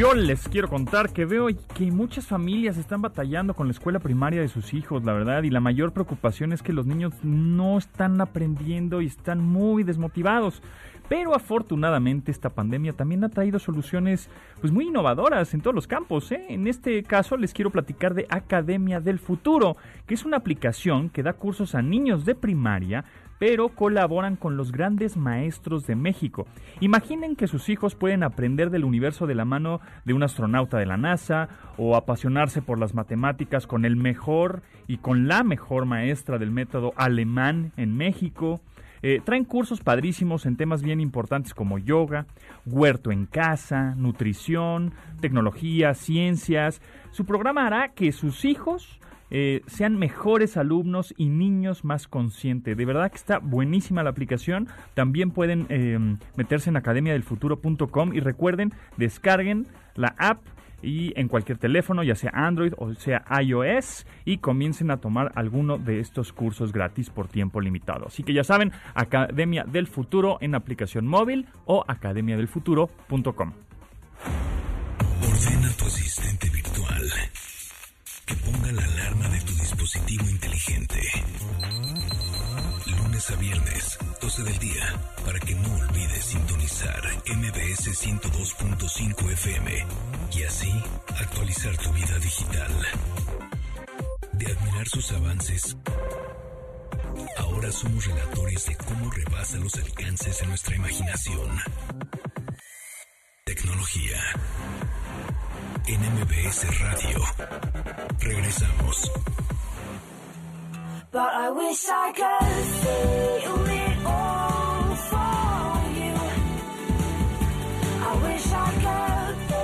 Yo 0.00 0.14
les 0.14 0.48
quiero 0.48 0.66
contar 0.66 1.12
que 1.12 1.26
veo 1.26 1.48
que 1.74 1.92
muchas 1.92 2.26
familias 2.26 2.78
están 2.78 3.02
batallando 3.02 3.52
con 3.52 3.66
la 3.66 3.72
escuela 3.72 3.98
primaria 3.98 4.40
de 4.40 4.48
sus 4.48 4.72
hijos, 4.72 5.04
la 5.04 5.12
verdad, 5.12 5.42
y 5.42 5.50
la 5.50 5.60
mayor 5.60 5.92
preocupación 5.92 6.54
es 6.54 6.62
que 6.62 6.72
los 6.72 6.86
niños 6.86 7.12
no 7.22 7.76
están 7.76 8.18
aprendiendo 8.18 9.02
y 9.02 9.06
están 9.08 9.40
muy 9.44 9.84
desmotivados. 9.84 10.62
Pero 11.10 11.34
afortunadamente 11.34 12.30
esta 12.30 12.48
pandemia 12.48 12.94
también 12.94 13.24
ha 13.24 13.28
traído 13.28 13.58
soluciones 13.58 14.30
pues 14.62 14.72
muy 14.72 14.86
innovadoras 14.86 15.52
en 15.52 15.60
todos 15.60 15.74
los 15.74 15.86
campos. 15.86 16.32
¿eh? 16.32 16.46
En 16.48 16.66
este 16.66 17.02
caso 17.02 17.36
les 17.36 17.52
quiero 17.52 17.68
platicar 17.68 18.14
de 18.14 18.26
Academia 18.30 19.00
del 19.00 19.18
Futuro, 19.18 19.76
que 20.06 20.14
es 20.14 20.24
una 20.24 20.38
aplicación 20.38 21.10
que 21.10 21.22
da 21.22 21.34
cursos 21.34 21.74
a 21.74 21.82
niños 21.82 22.24
de 22.24 22.34
primaria 22.34 23.04
pero 23.40 23.70
colaboran 23.70 24.36
con 24.36 24.58
los 24.58 24.70
grandes 24.70 25.16
maestros 25.16 25.86
de 25.86 25.96
México. 25.96 26.46
Imaginen 26.80 27.36
que 27.36 27.48
sus 27.48 27.70
hijos 27.70 27.94
pueden 27.94 28.22
aprender 28.22 28.68
del 28.68 28.84
universo 28.84 29.26
de 29.26 29.34
la 29.34 29.46
mano 29.46 29.80
de 30.04 30.12
un 30.12 30.22
astronauta 30.22 30.76
de 30.76 30.84
la 30.84 30.98
NASA 30.98 31.48
o 31.78 31.96
apasionarse 31.96 32.60
por 32.60 32.78
las 32.78 32.94
matemáticas 32.94 33.66
con 33.66 33.86
el 33.86 33.96
mejor 33.96 34.60
y 34.86 34.98
con 34.98 35.26
la 35.26 35.42
mejor 35.42 35.86
maestra 35.86 36.36
del 36.36 36.50
método 36.50 36.92
alemán 36.96 37.72
en 37.78 37.96
México. 37.96 38.60
Eh, 39.02 39.22
traen 39.24 39.44
cursos 39.44 39.80
padrísimos 39.80 40.44
en 40.44 40.58
temas 40.58 40.82
bien 40.82 41.00
importantes 41.00 41.54
como 41.54 41.78
yoga, 41.78 42.26
huerto 42.66 43.10
en 43.10 43.24
casa, 43.24 43.94
nutrición, 43.96 44.92
tecnología, 45.22 45.94
ciencias. 45.94 46.82
Su 47.10 47.24
programa 47.24 47.66
hará 47.66 47.88
que 47.94 48.12
sus 48.12 48.44
hijos 48.44 49.00
eh, 49.30 49.62
sean 49.66 49.98
mejores 49.98 50.56
alumnos 50.56 51.14
y 51.16 51.28
niños 51.28 51.84
más 51.84 52.08
conscientes. 52.08 52.76
De 52.76 52.84
verdad 52.84 53.10
que 53.10 53.16
está 53.16 53.38
buenísima 53.38 54.02
la 54.02 54.10
aplicación. 54.10 54.68
También 54.94 55.30
pueden 55.30 55.66
em, 55.68 56.18
meterse 56.36 56.70
en 56.70 56.76
academiadelfuturo.com 56.76 58.14
y 58.14 58.20
recuerden, 58.20 58.72
descarguen 58.96 59.66
la 59.94 60.14
app 60.18 60.40
y 60.82 61.12
en 61.18 61.28
cualquier 61.28 61.58
teléfono, 61.58 62.02
ya 62.02 62.14
sea 62.14 62.30
Android 62.34 62.72
o 62.78 62.94
sea 62.94 63.24
iOS, 63.42 64.06
y 64.24 64.38
comiencen 64.38 64.90
a 64.90 64.98
tomar 64.98 65.32
alguno 65.34 65.78
de 65.78 66.00
estos 66.00 66.32
cursos 66.32 66.72
gratis 66.72 67.10
por 67.10 67.28
tiempo 67.28 67.60
limitado. 67.60 68.06
Así 68.06 68.22
que 68.22 68.32
ya 68.32 68.44
saben, 68.44 68.72
Academia 68.94 69.64
del 69.64 69.86
Futuro 69.86 70.38
en 70.40 70.54
aplicación 70.54 71.06
móvil 71.06 71.46
o 71.66 71.84
academiadelfuturo.com. 71.86 73.52
Ordena 75.22 75.70
tu 75.76 75.84
asistente 75.84 76.48
virtual 76.48 77.02
inteligente. 80.18 81.00
Lunes 82.86 83.30
a 83.30 83.36
viernes, 83.36 83.98
12 84.20 84.42
del 84.42 84.58
día, 84.58 85.00
para 85.24 85.38
que 85.38 85.54
no 85.54 85.72
olvides 85.76 86.24
sintonizar 86.24 87.00
MBS 87.26 87.92
102.5 87.92 89.30
FM 89.32 89.86
y 90.32 90.42
así 90.42 90.72
actualizar 91.16 91.76
tu 91.76 91.92
vida 91.92 92.18
digital. 92.18 92.72
De 94.32 94.46
admirar 94.46 94.88
sus 94.88 95.12
avances, 95.12 95.76
ahora 97.38 97.70
somos 97.70 98.04
relatores 98.06 98.66
de 98.66 98.76
cómo 98.76 99.10
rebasa 99.10 99.58
los 99.58 99.76
alcances 99.76 100.40
de 100.40 100.46
nuestra 100.48 100.74
imaginación. 100.74 101.60
Tecnología 103.44 104.20
en 105.86 106.00
MBS 106.00 106.78
Radio. 106.80 107.24
Regresamos. 108.18 109.10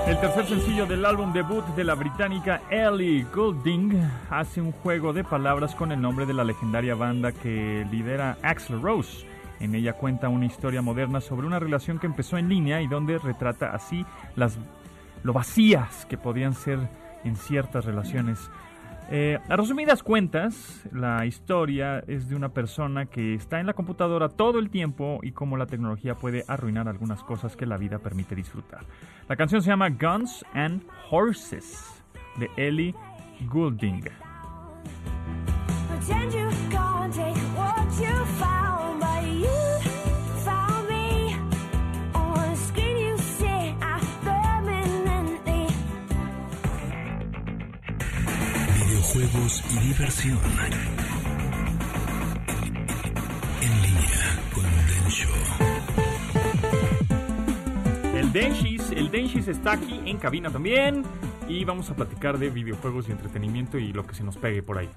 El 0.09 0.21
tercer 0.21 0.47
sencillo 0.47 0.87
del 0.87 1.05
álbum 1.05 1.33
debut 1.33 1.65
de 1.77 1.85
la 1.85 1.95
británica 1.95 2.63
Ellie 2.69 3.25
Goulding 3.33 3.93
hace 4.29 4.61
un 4.61 4.73
juego 4.73 5.13
de 5.13 5.23
palabras 5.23 5.77
con 5.77 5.93
el 5.93 6.01
nombre 6.01 6.27
de 6.27 6.35
la 6.35 6.43
legendaria 6.43 6.97
banda 6.97 7.31
que 7.31 7.87
lidera 7.93 8.39
Axel 8.43 8.83
Rose. 8.83 9.25
En 9.61 9.77
ella 9.77 9.93
cuenta 9.93 10.29
una 10.29 10.47
historia 10.47 10.83
moderna 10.83 11.21
sobre 11.21 11.47
una 11.47 11.61
relación 11.61 12.01
que 12.01 12.07
empezó 12.07 12.39
en 12.39 12.49
línea 12.49 12.83
y 12.83 12.89
donde 12.89 13.19
retrata 13.19 13.71
así 13.71 14.05
las 14.35 14.59
lo 15.23 15.33
vacías 15.33 16.07
que 16.07 16.19
podían 16.19 16.55
ser 16.55 16.81
en 17.23 17.37
ciertas 17.37 17.85
relaciones. 17.85 18.51
Eh, 19.09 19.38
a 19.49 19.57
resumidas 19.57 20.03
cuentas, 20.03 20.85
la 20.92 21.27
historia 21.27 22.03
es 22.09 22.29
de 22.29 22.35
una 22.35 22.49
persona 22.49 23.07
que 23.07 23.35
está 23.35 23.61
en 23.61 23.66
la 23.66 23.75
computadora 23.75 24.29
todo 24.29 24.59
el 24.59 24.69
tiempo 24.69 25.21
y 25.23 25.31
cómo 25.31 25.57
la 25.57 25.66
tecnología 25.66 26.16
puede 26.16 26.45
arruinar 26.49 26.88
algunas 26.88 27.23
cosas 27.23 27.57
que 27.57 27.66
la 27.66 27.77
vida 27.77 28.01
permite 28.01 28.35
disfrutar. 28.35 28.81
La 29.29 29.37
canción 29.37 29.62
se 29.62 29.69
llama 29.69 29.90
Guns 29.90 30.45
and 30.55 30.83
Horses 31.11 32.03
de 32.37 32.51
Ellie 32.57 32.95
Goulding. 33.49 34.03
Videojuegos 49.16 49.64
y 49.72 49.79
diversión. 49.87 50.38
En 53.62 53.83
línea 53.83 54.38
con 54.55 54.64
Densho. 54.87 55.29
El 58.14 58.31
Denshis, 58.31 58.90
el 58.90 59.11
Denshis 59.11 59.48
está 59.48 59.72
aquí 59.72 60.02
en 60.05 60.18
cabina 60.18 60.50
también 60.50 61.02
y 61.48 61.64
vamos 61.64 61.88
a 61.88 61.96
platicar 61.96 62.37
de 62.37 62.50
videojuegos 62.50 63.09
y 63.09 63.12
entretenimiento 63.12 63.79
y 63.79 63.94
lo 63.94 64.07
que 64.07 64.14
se 64.14 64.22
nos 64.22 64.37
pegue 64.37 64.62
por 64.62 64.76
ahí. 64.76 64.90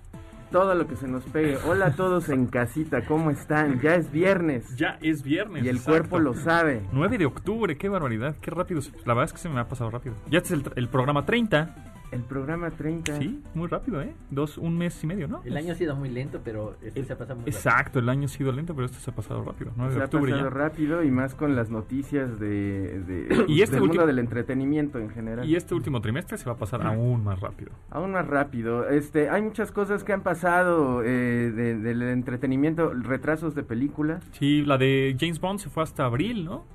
todo 0.51 0.75
lo 0.75 0.85
que 0.85 0.97
se 0.97 1.07
nos 1.07 1.23
pegue. 1.23 1.57
Hola 1.65 1.85
a 1.87 1.95
todos 1.95 2.27
en 2.27 2.47
casita, 2.47 3.05
¿cómo 3.05 3.31
están? 3.31 3.79
Ya 3.79 3.95
es 3.95 4.11
viernes 4.11 4.75
Ya 4.75 4.97
es 5.01 5.23
viernes. 5.23 5.63
y 5.63 5.69
el 5.69 5.77
exacto. 5.77 5.91
cuerpo 5.91 6.19
lo 6.19 6.33
sabe. 6.33 6.81
9 6.91 7.19
de 7.19 7.25
octubre, 7.25 7.77
qué 7.77 7.87
barbaridad, 7.87 8.35
qué 8.41 8.51
rápido. 8.51 8.81
La 9.05 9.13
verdad 9.13 9.25
es 9.25 9.31
que 9.33 9.39
se 9.39 9.47
me 9.47 9.61
ha 9.61 9.67
pasado 9.69 9.89
rápido. 9.91 10.15
Ya 10.29 10.39
este 10.39 10.55
es 10.55 10.59
el, 10.65 10.73
el 10.75 10.89
programa 10.89 11.25
30. 11.25 11.88
El 12.11 12.21
programa 12.23 12.71
30. 12.71 13.17
Sí, 13.19 13.39
muy 13.53 13.67
rápido, 13.67 14.01
¿eh? 14.01 14.13
Dos, 14.31 14.57
un 14.57 14.77
mes 14.77 15.03
y 15.03 15.07
medio, 15.07 15.27
¿no? 15.27 15.41
El 15.45 15.55
año 15.55 15.73
ha 15.73 15.75
sido 15.75 15.95
muy 15.95 16.09
lento, 16.09 16.41
pero 16.43 16.75
este 16.81 17.03
se 17.05 17.13
ha 17.13 17.17
pasado 17.17 17.35
muy 17.35 17.45
rápido. 17.45 17.57
Exacto, 17.57 17.99
el 17.99 18.09
año 18.09 18.25
ha 18.25 18.27
sido 18.29 18.51
lento, 18.51 18.73
pero 18.73 18.85
este 18.87 18.97
se 18.99 19.11
ha 19.11 19.15
pasado 19.15 19.43
rápido. 19.43 19.71
9 19.75 19.91
Se 19.93 19.99
de 19.99 20.05
ha 20.05 20.07
pasado 20.09 20.27
ya. 20.27 20.49
rápido 20.49 21.03
y 21.03 21.11
más 21.11 21.35
con 21.35 21.55
las 21.55 21.69
noticias 21.69 22.39
de, 22.39 23.03
de- 23.05 23.45
Y 23.47 23.61
este 23.61 23.75
del 23.75 23.83
último- 23.83 24.01
mundo 24.01 24.07
del 24.07 24.19
entretenimiento 24.19 24.97
en 24.97 25.09
general. 25.11 25.47
Y 25.47 25.55
este 25.55 25.75
último 25.75 26.01
trimestre 26.01 26.37
se 26.39 26.45
va 26.45 26.53
a 26.53 26.57
pasar 26.57 26.81
aún 26.85 27.23
más 27.23 27.39
rápido. 27.41 27.71
Aún 27.91 28.11
más 28.13 28.25
rápido. 28.27 28.89
Este, 28.89 29.29
hay 29.29 29.43
muchas 29.43 29.71
cosas 29.71 30.03
que 30.03 30.11
han 30.11 30.21
pasado 30.21 31.03
eh, 31.03 31.51
de- 31.55 31.77
del 31.77 32.01
entretenimiento, 32.01 32.91
retrasos 32.93 33.53
de 33.53 33.61
películas. 33.61 34.23
Sí, 34.31 34.63
la 34.65 34.79
de 34.79 35.15
James 35.19 35.39
Bond 35.39 35.59
se 35.59 35.69
fue 35.69 35.83
hasta 35.83 36.05
abril, 36.05 36.43
¿no? 36.45 36.65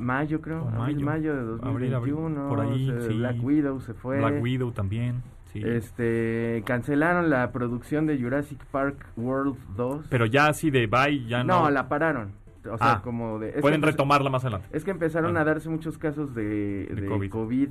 Mayo, 0.00 0.40
creo. 0.40 0.68
Abril, 0.68 0.96
mayo. 1.04 1.06
mayo 1.06 1.34
de 1.34 1.40
Abril, 1.68 1.90
2021. 1.90 2.40
abril, 2.40 2.48
por 2.48 2.60
ahí, 2.60 2.90
o 2.90 3.00
sea, 3.00 3.08
sí. 3.10 3.16
Black 3.18 3.36
Widow 3.44 3.80
se 3.80 3.94
fue. 3.94 4.18
Black 4.18 4.42
Widow 4.42 4.72
también. 4.72 5.22
Sí. 5.52 5.62
Este, 5.64 6.62
cancelaron 6.66 7.30
la 7.30 7.52
producción 7.52 8.06
de 8.06 8.18
Jurassic 8.20 8.64
Park 8.66 9.06
World 9.16 9.56
2. 9.76 10.06
Pero 10.10 10.26
ya 10.26 10.48
así 10.48 10.70
de 10.70 10.86
bye, 10.86 11.24
ya 11.26 11.44
no. 11.44 11.62
no, 11.64 11.70
la 11.70 11.88
pararon. 11.88 12.32
O 12.70 12.78
sea, 12.78 12.92
Ah, 12.94 13.00
como 13.04 13.38
de... 13.38 13.52
Pueden 13.60 13.82
que 13.82 13.88
retomarla 13.88 14.30
más 14.30 14.42
adelante. 14.44 14.68
Es 14.72 14.84
que 14.84 14.90
empezaron 14.90 15.36
Ah. 15.36 15.42
a 15.42 15.44
darse 15.44 15.68
muchos 15.68 15.98
casos 15.98 16.34
de, 16.34 16.86
De 16.86 17.02
de 17.02 17.06
COVID. 17.06 17.30
COVID. 17.30 17.68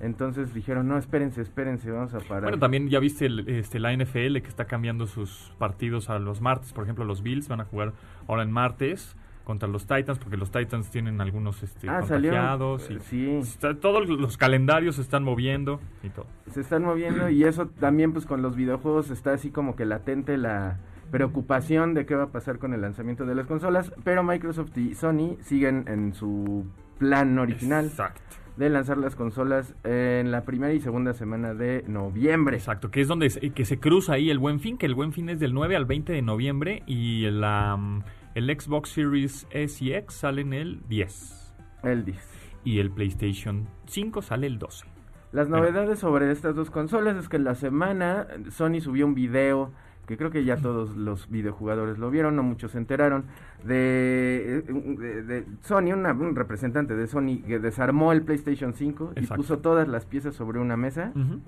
Entonces 0.00 0.52
dijeron, 0.54 0.86
no, 0.88 0.98
espérense, 0.98 1.40
espérense, 1.40 1.90
vamos 1.90 2.14
a 2.14 2.18
parar. 2.18 2.42
Bueno, 2.44 2.58
también 2.58 2.88
ya 2.88 2.98
viste 3.00 3.26
el- 3.26 3.48
este, 3.48 3.78
la 3.80 3.92
NFL 3.92 4.40
que 4.42 4.48
está 4.48 4.66
cambiando 4.66 5.06
sus 5.06 5.52
partidos 5.58 6.10
a 6.10 6.18
los 6.18 6.40
martes. 6.40 6.72
Por 6.72 6.84
ejemplo, 6.84 7.04
los 7.04 7.22
Bills 7.22 7.48
van 7.48 7.60
a 7.60 7.64
jugar 7.64 7.92
ahora 8.28 8.42
en 8.42 8.52
martes 8.52 9.16
contra 9.44 9.68
los 9.68 9.86
Titans 9.86 10.18
porque 10.18 10.36
los 10.36 10.50
Titans 10.50 10.90
tienen 10.90 11.20
algunos 11.20 11.62
este, 11.62 11.88
Ah, 11.88 12.02
salió. 12.02 12.30
contagiados. 12.30 12.90
y 12.90 12.98
Sí, 13.00 13.30
está- 13.36 13.74
todos 13.74 14.08
los 14.08 14.36
calendarios 14.36 14.96
se 14.96 15.02
están 15.02 15.22
moviendo 15.22 15.80
y 16.02 16.08
todo. 16.08 16.26
se 16.50 16.60
están 16.62 16.82
moviendo 16.82 17.28
y 17.28 17.44
eso 17.44 17.66
también 17.68 18.12
pues 18.12 18.24
con 18.26 18.40
los 18.42 18.56
videojuegos 18.56 19.10
está 19.10 19.32
así 19.34 19.50
como 19.50 19.76
que 19.76 19.84
latente 19.84 20.36
la 20.38 20.78
preocupación 21.10 21.94
de 21.94 22.06
qué 22.06 22.14
va 22.14 22.24
a 22.24 22.32
pasar 22.32 22.58
con 22.58 22.74
el 22.74 22.80
lanzamiento 22.80 23.24
de 23.24 23.34
las 23.34 23.46
consolas, 23.46 23.92
pero 24.02 24.22
Microsoft 24.24 24.76
y 24.76 24.94
Sony 24.94 25.36
siguen 25.42 25.84
en 25.86 26.12
su 26.12 26.66
plan 26.98 27.38
original 27.38 27.86
Exacto. 27.86 28.20
de 28.56 28.68
lanzar 28.70 28.98
las 28.98 29.14
consolas 29.14 29.74
en 29.84 30.30
la 30.30 30.42
primera 30.44 30.72
y 30.72 30.80
segunda 30.80 31.12
semana 31.12 31.54
de 31.54 31.84
noviembre. 31.86 32.56
Exacto, 32.56 32.90
que 32.90 33.00
es 33.00 33.08
donde 33.08 33.30
se, 33.30 33.50
que 33.50 33.64
se 33.64 33.78
cruza 33.78 34.14
ahí 34.14 34.28
el 34.30 34.38
Buen 34.38 34.58
Fin, 34.60 34.76
que 34.76 34.86
el 34.86 34.94
Buen 34.94 35.12
Fin 35.12 35.28
es 35.28 35.38
del 35.38 35.54
9 35.54 35.76
al 35.76 35.84
20 35.84 36.12
de 36.12 36.22
noviembre 36.22 36.82
y 36.86 37.30
la, 37.30 37.76
mm, 37.76 38.02
el 38.34 38.46
Xbox 38.58 38.90
Series 38.90 39.46
S 39.50 39.84
y 39.84 39.92
X 39.94 40.16
salen 40.16 40.52
el 40.52 40.80
10 40.88 41.54
El 41.82 42.04
10. 42.04 42.18
y 42.64 42.78
el 42.80 42.90
PlayStation 42.90 43.68
5 43.86 44.22
sale 44.22 44.46
el 44.46 44.58
12. 44.58 44.86
Las 45.32 45.48
Bueno. 45.48 45.64
novedades 45.64 45.98
sobre 45.98 46.30
estas 46.30 46.54
dos 46.54 46.70
consolas 46.70 47.16
es 47.16 47.28
que 47.28 47.36
en 47.36 47.44
la 47.44 47.54
semana 47.54 48.26
Sony 48.50 48.80
subió 48.80 49.06
un 49.06 49.14
video 49.14 49.72
que 50.06 50.16
creo 50.18 50.30
que 50.30 50.44
ya 50.44 50.58
todos 50.58 50.96
los 50.96 51.30
videojugadores 51.30 51.98
lo 51.98 52.10
vieron, 52.10 52.36
no 52.36 52.42
muchos 52.42 52.72
se 52.72 52.78
enteraron, 52.78 53.24
de, 53.64 54.62
de- 54.68 55.22
de 55.22 55.46
Sony, 55.62 55.92
una- 55.94 56.12
un 56.12 56.36
representante 56.36 56.94
de 56.94 57.06
Sony 57.06 57.40
que 57.46 57.58
desarmó 57.58 58.12
el 58.12 58.22
PlayStation 58.22 58.74
5 58.74 59.12
y 59.16 59.26
puso 59.26 59.58
todas 59.60 59.88
las 59.88 60.04
piezas 60.04 60.34
sobre 60.34 60.58
una 60.60 60.76
mesa. 60.76 61.10
Ujú. 61.14 61.40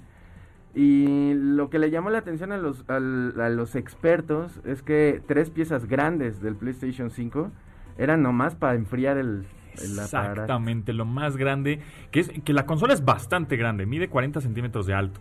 Y 0.77 1.33
lo 1.35 1.71
que 1.71 1.79
le 1.79 1.91
llamó 1.91 2.11
la 2.11 2.19
atención 2.19 2.53
a 2.53 2.59
los, 2.59 2.85
al- 2.89 3.41
a 3.41 3.49
los 3.49 3.75
expertos 3.75 4.61
es 4.67 4.83
que 4.83 5.23
tres 5.27 5.49
piezas 5.49 5.87
grandes 5.87 6.43
del 6.43 6.55
PlayStation 6.55 7.11
5 7.11 7.51
eran 7.97 8.23
nomás 8.23 8.55
para 8.55 8.75
enfriar 8.75 9.17
el. 9.17 9.47
Exactamente, 9.73 10.93
lo 10.93 11.05
más 11.07 11.37
grande, 11.37 11.81
que 12.11 12.21
es 12.21 12.29
que 12.45 12.53
la 12.53 12.67
consola 12.67 12.93
es 12.95 13.05
bastante 13.05 13.57
grande, 13.57 13.87
mide 13.87 14.09
40 14.09 14.41
centímetros 14.41 14.87
de 14.87 14.95
alto. 14.95 15.21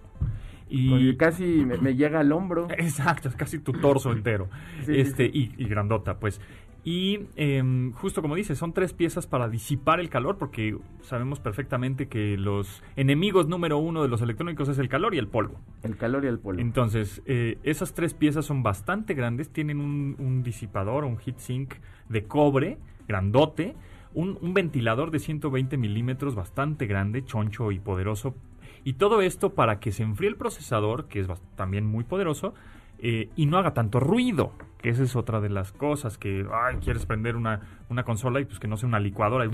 Y 0.67 0.91
Oye, 0.91 1.15
casi 1.17 1.63
me, 1.65 1.77
me 1.77 1.95
llega 1.95 2.19
al 2.19 2.31
hombro. 2.31 2.67
Exacto, 2.77 3.29
es 3.29 3.35
casi 3.35 3.59
tu 3.59 3.71
torso 3.73 4.11
entero. 4.11 4.49
Sí, 4.85 4.93
sí, 4.93 4.99
este 4.99 5.25
Y, 5.25 5.53
y 5.57 5.65
grandota, 5.67 6.19
pues. 6.19 6.41
Y 6.87 7.21
em, 7.35 7.93
justo 7.93 8.21
como 8.21 8.35
dices, 8.35 8.59
son 8.59 8.71
tres 8.71 8.93
piezas 8.93 9.25
para 9.25 9.49
disipar 9.49 9.99
el 9.99 10.07
calor, 10.07 10.37
porque 10.37 10.77
sabemos 11.01 11.39
perfectamente 11.39 12.07
que 12.07 12.37
los 12.37 12.83
enemigos 12.95 13.47
número 13.47 13.79
uno 13.79 14.03
de 14.03 14.07
los 14.07 14.21
electrónicos 14.21 14.69
es 14.69 14.77
el 14.77 14.87
calor 14.87 15.15
y 15.15 15.17
el 15.17 15.27
polvo. 15.27 15.59
El 15.81 15.97
calor 15.97 16.25
y 16.25 16.27
el 16.27 16.37
polvo. 16.37 16.61
Entonces, 16.61 17.23
eh, 17.25 17.57
esas 17.63 17.95
tres 17.95 18.13
piezas 18.13 18.45
son 18.45 18.61
bastante 18.61 19.15
grandes, 19.15 19.49
tienen 19.49 19.81
un, 19.81 20.15
un 20.19 20.43
disipador, 20.43 21.05
un 21.05 21.17
heatsink 21.17 21.73
de 22.07 22.25
cobre, 22.25 22.77
grandote, 23.07 23.75
un, 24.13 24.37
un 24.39 24.53
ventilador 24.53 25.09
de 25.09 25.17
120 25.17 25.77
milímetros 25.77 26.35
bastante 26.35 26.85
grande, 26.85 27.25
choncho 27.25 27.71
y 27.71 27.79
poderoso. 27.79 28.35
Y 28.83 28.93
todo 28.93 29.23
esto 29.23 29.55
para 29.55 29.79
que 29.79 29.91
se 29.91 30.03
enfríe 30.03 30.29
el 30.29 30.35
procesador, 30.35 31.07
que 31.07 31.19
es 31.19 31.27
también 31.55 31.87
muy 31.87 32.03
poderoso, 32.03 32.53
eh, 32.99 33.29
y 33.35 33.45
no 33.45 33.57
haga 33.57 33.73
tanto 33.73 33.99
ruido, 33.99 34.51
que 34.81 34.89
esa 34.89 35.03
es 35.03 35.15
otra 35.15 35.41
de 35.41 35.49
las 35.49 35.71
cosas 35.71 36.17
que, 36.17 36.45
ay, 36.51 36.77
quieres 36.77 37.05
prender 37.05 37.35
una, 37.35 37.61
una 37.89 38.03
consola 38.03 38.39
y 38.39 38.45
pues 38.45 38.59
que 38.59 38.67
no 38.67 38.77
sea 38.77 38.87
una 38.87 38.99
licuadora, 38.99 39.45
y- 39.45 39.49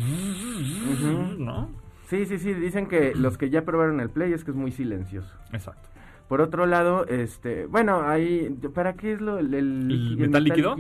¿no? 1.38 1.70
Sí, 2.08 2.26
sí, 2.26 2.38
sí, 2.38 2.54
dicen 2.54 2.88
que 2.88 3.14
los 3.16 3.38
que 3.38 3.50
ya 3.50 3.64
probaron 3.64 4.00
el 4.00 4.10
Play 4.10 4.34
es 4.34 4.44
que 4.44 4.52
es 4.52 4.58
muy 4.58 4.72
silencioso. 4.72 5.34
Exacto. 5.54 5.90
Por 6.28 6.40
otro 6.42 6.66
lado, 6.66 7.06
este, 7.08 7.66
bueno, 7.66 8.04
ahí, 8.04 8.50
¿para 8.74 8.94
qué 8.94 9.12
es 9.14 9.22
lo 9.22 9.38
el, 9.38 9.54
el- 9.54 9.92
¿El 9.92 10.12
el 10.12 10.18
metal 10.18 10.44
líquido? 10.46 10.76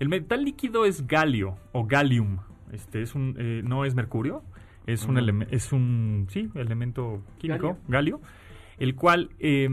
El 0.00 0.08
metal 0.08 0.44
líquido 0.44 0.84
es 0.84 1.06
galio 1.06 1.56
o 1.72 1.86
gallium. 1.86 2.38
Este 2.72 3.02
es 3.02 3.14
un 3.14 3.34
eh, 3.38 3.62
no 3.64 3.84
es 3.84 3.94
mercurio, 3.94 4.42
es 4.86 5.04
un 5.04 5.16
Ujú. 5.16 5.24
eleme- 5.24 5.46
es 5.52 5.72
un 5.72 6.26
sí, 6.30 6.50
elemento 6.54 7.22
químico, 7.38 7.78
galio, 7.86 8.20
el 8.78 8.96
cual 8.96 9.30
eh, 9.38 9.68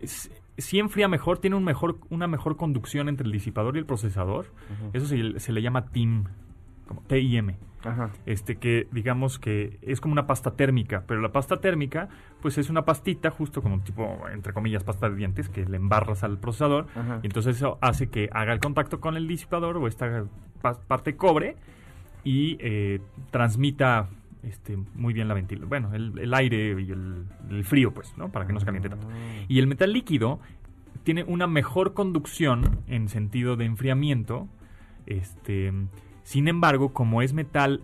s- 0.00 0.30
sí 0.58 0.78
enfría 0.78 1.08
mejor, 1.08 1.38
tiene 1.38 1.56
un 1.56 1.64
mejor 1.64 1.98
una 2.10 2.26
mejor 2.26 2.56
conducción 2.56 3.08
entre 3.08 3.26
el 3.26 3.32
disipador 3.32 3.76
y 3.76 3.78
el 3.80 3.86
procesador. 3.86 4.46
Eso 4.92 5.06
se, 5.06 5.38
se 5.40 5.52
le 5.52 5.62
llama 5.62 5.86
TIM, 5.86 6.24
como 6.86 7.02
TIM 7.02 7.54
Ajá. 7.84 8.10
este 8.26 8.56
que 8.56 8.86
digamos 8.92 9.38
que 9.40 9.78
es 9.82 10.00
como 10.00 10.12
una 10.12 10.26
pasta 10.28 10.52
térmica, 10.52 11.02
pero 11.06 11.20
la 11.20 11.32
pasta 11.32 11.60
térmica 11.60 12.08
pues 12.40 12.56
es 12.58 12.70
una 12.70 12.84
pastita 12.84 13.30
justo 13.30 13.60
como 13.60 13.80
tipo 13.80 14.20
entre 14.32 14.52
comillas 14.52 14.84
pasta 14.84 15.08
de 15.10 15.16
dientes 15.16 15.48
que 15.48 15.64
le 15.64 15.78
embarras 15.78 16.22
al 16.22 16.38
procesador 16.38 16.86
Ajá. 16.94 17.18
y 17.22 17.26
entonces 17.26 17.56
eso 17.56 17.78
hace 17.80 18.08
que 18.08 18.28
haga 18.32 18.52
el 18.52 18.60
contacto 18.60 19.00
con 19.00 19.16
el 19.16 19.26
disipador 19.26 19.78
o 19.78 19.88
esta 19.88 20.24
pa- 20.60 20.78
parte 20.80 21.16
cobre 21.16 21.56
y 22.22 22.56
eh, 22.60 23.00
transmita 23.32 24.08
este 24.42 24.76
muy 24.94 25.14
bien 25.14 25.28
la 25.28 25.34
ventilación, 25.34 25.68
bueno, 25.68 25.94
el, 25.94 26.34
aire 26.34 26.80
y 26.80 26.90
el, 26.90 27.64
frío 27.64 27.92
pues, 27.92 28.16
¿no? 28.16 28.30
Para 28.30 28.46
que 28.46 28.52
no 28.52 28.60
se 28.60 28.66
caliente 28.66 28.88
tanto. 28.88 29.06
Y 29.48 29.58
el 29.58 29.66
metal 29.66 29.92
líquido 29.92 30.40
tiene 31.04 31.24
una 31.24 31.46
mejor 31.46 31.94
conducción 31.94 32.80
en 32.86 33.08
sentido 33.08 33.56
de 33.56 33.64
enfriamiento. 33.64 34.48
Este, 35.06 35.72
sin 36.22 36.48
embargo, 36.48 36.92
como 36.92 37.22
es 37.22 37.32
metal 37.32 37.82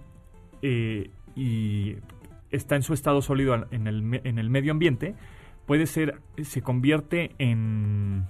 eh, 0.63 1.11
y 1.35 1.97
está 2.51 2.77
en 2.77 2.83
su 2.83 2.95
estado 2.95 3.23
sólido 3.23 3.67
en 3.71 3.87
el, 3.87 4.21
en 4.25 4.39
el 4.39 4.51
medio 4.51 4.73
ambiente, 4.73 5.15
puede 5.67 5.87
ser, 5.87 6.21
se 6.43 6.63
convierte 6.63 7.33
en, 7.39 8.27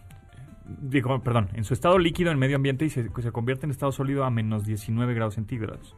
digo, 0.81 1.23
perdón, 1.23 1.49
en 1.55 1.65
su 1.65 1.75
estado 1.75 1.99
líquido 1.99 2.31
en 2.31 2.39
medio 2.39 2.57
ambiente 2.57 2.85
y 2.85 2.91
se, 2.91 3.09
se 3.09 3.33
convierte 3.33 3.67
en 3.67 3.71
estado 3.71 3.93
sólido 3.93 4.25
a 4.25 4.31
menos 4.31 4.65
19 4.65 5.15
grados 5.15 5.35
centígrados. 5.35 5.97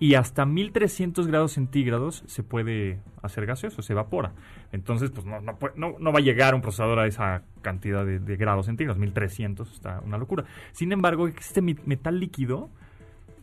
Y 0.00 0.14
hasta 0.14 0.46
1300 0.46 1.26
grados 1.26 1.52
centígrados 1.52 2.22
se 2.26 2.42
puede 2.42 3.00
hacer 3.22 3.46
gaseoso, 3.46 3.82
se 3.82 3.92
evapora. 3.92 4.32
Entonces, 4.72 5.10
pues 5.10 5.26
no, 5.26 5.40
no, 5.40 5.58
no, 5.98 6.12
va 6.12 6.18
a 6.18 6.22
llegar 6.22 6.54
un 6.54 6.60
procesador 6.60 6.98
a 7.00 7.06
esa 7.06 7.42
cantidad 7.62 8.06
de, 8.06 8.20
de 8.20 8.36
grados 8.36 8.66
centígrados, 8.66 8.98
1300, 8.98 9.72
está 9.72 10.00
una 10.04 10.18
locura. 10.18 10.44
Sin 10.72 10.92
embargo, 10.92 11.26
este 11.26 11.62
metal 11.62 12.20
líquido, 12.20 12.70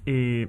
eh, 0.06 0.48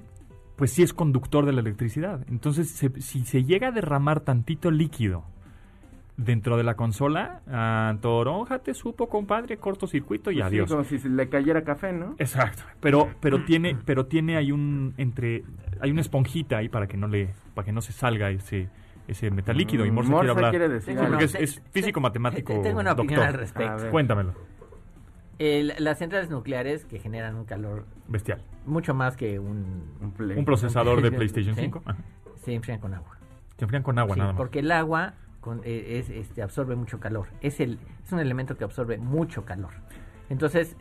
pues 0.56 0.72
sí 0.72 0.82
es 0.82 0.92
conductor 0.92 1.44
de 1.44 1.52
la 1.52 1.60
electricidad. 1.60 2.24
Entonces, 2.28 2.70
se- 2.70 3.00
si 3.00 3.24
se 3.24 3.44
llega 3.44 3.68
a 3.68 3.72
derramar 3.72 4.20
tantito 4.20 4.70
líquido 4.70 5.24
dentro 6.16 6.56
de 6.56 6.62
la 6.64 6.74
consola, 6.76 7.42
ah, 7.48 7.94
toronja 8.00 8.60
te 8.60 8.72
supo, 8.74 9.08
compadre, 9.08 9.58
cortocircuito 9.58 10.30
y 10.30 10.36
Pues 10.36 10.44
sí, 10.48 10.54
adiós. 10.56 10.70
como 10.70 10.84
si 10.84 10.98
le 11.08 11.28
cayera 11.28 11.62
café, 11.62 11.92
¿no? 11.92 12.14
Exacto, 12.18 12.62
pero 12.80 13.08
pero 13.20 13.44
tiene 13.44 13.76
pero 13.84 14.06
tiene 14.06 14.36
hay 14.36 14.50
un 14.52 14.94
entre 14.96 15.44
hay 15.80 15.90
una 15.90 16.00
esponjita 16.00 16.56
ahí 16.58 16.68
para 16.70 16.86
que 16.86 16.96
no 16.96 17.06
le 17.06 17.34
para 17.54 17.66
que 17.66 17.72
no 17.72 17.80
se 17.82 17.92
salga 17.92 18.30
ese 18.30 18.68
ese 19.08 19.30
metal 19.30 19.56
líquido 19.56 19.84
y 19.86 19.90
Mm, 19.90 19.94
Morse, 19.94 20.10
Morse 20.10 20.24
quiere 20.26 20.36
hablar. 20.38 20.50
quiere 20.50 20.68
decir 20.68 20.96
porque 20.96 21.24
es, 21.44 21.62
físico 21.70 22.00
matemático. 22.00 22.54
te- 22.54 22.60
tengo 22.60 22.80
una 22.80 22.92
opinión 22.92 23.20
al 23.20 23.34
respecto. 23.34 23.90
Cuéntamelo. 23.90 24.32
El- 25.38 25.74
las 25.78 25.98
centrales 25.98 26.30
nucleares 26.30 26.86
que 26.86 26.98
generan 26.98 27.36
un 27.36 27.44
calor 27.44 27.84
Bestial. 28.08 28.40
mucho 28.64 28.94
más 28.94 29.16
que 29.16 29.38
un... 29.38 29.84
Un, 30.00 30.12
play. 30.12 30.36
Un 30.38 30.44
procesador 30.46 31.02
de. 31.02 31.12
PlayStation 31.12 31.54
Sí. 31.54 31.60
5. 31.62 31.82
Ajá. 31.84 31.98
se 32.36 32.54
enfrían 32.54 32.80
con 32.80 32.94
agua. 32.94 33.18
Se 33.58 33.64
enfrían 33.64 33.82
con 33.82 33.98
agua 33.98 34.14
Sí, 34.14 34.20
nada 34.20 34.32
más. 34.32 34.38
porque 34.38 34.60
el 34.60 34.70
agua 34.72 35.14
con- 35.46 35.60
eh, 35.64 35.98
es, 36.00 36.10
este, 36.10 36.42
absorbe 36.42 36.74
mucho 36.74 36.98
calor. 36.98 37.28
Es, 37.40 37.60
el, 37.60 37.78
es 38.04 38.10
un 38.12 38.18
elemento 38.18 38.56
que 38.56 38.64
absorbe 38.64 38.98
mucho 38.98 39.44
calor. 39.44 39.70
Entonces, 40.28 40.76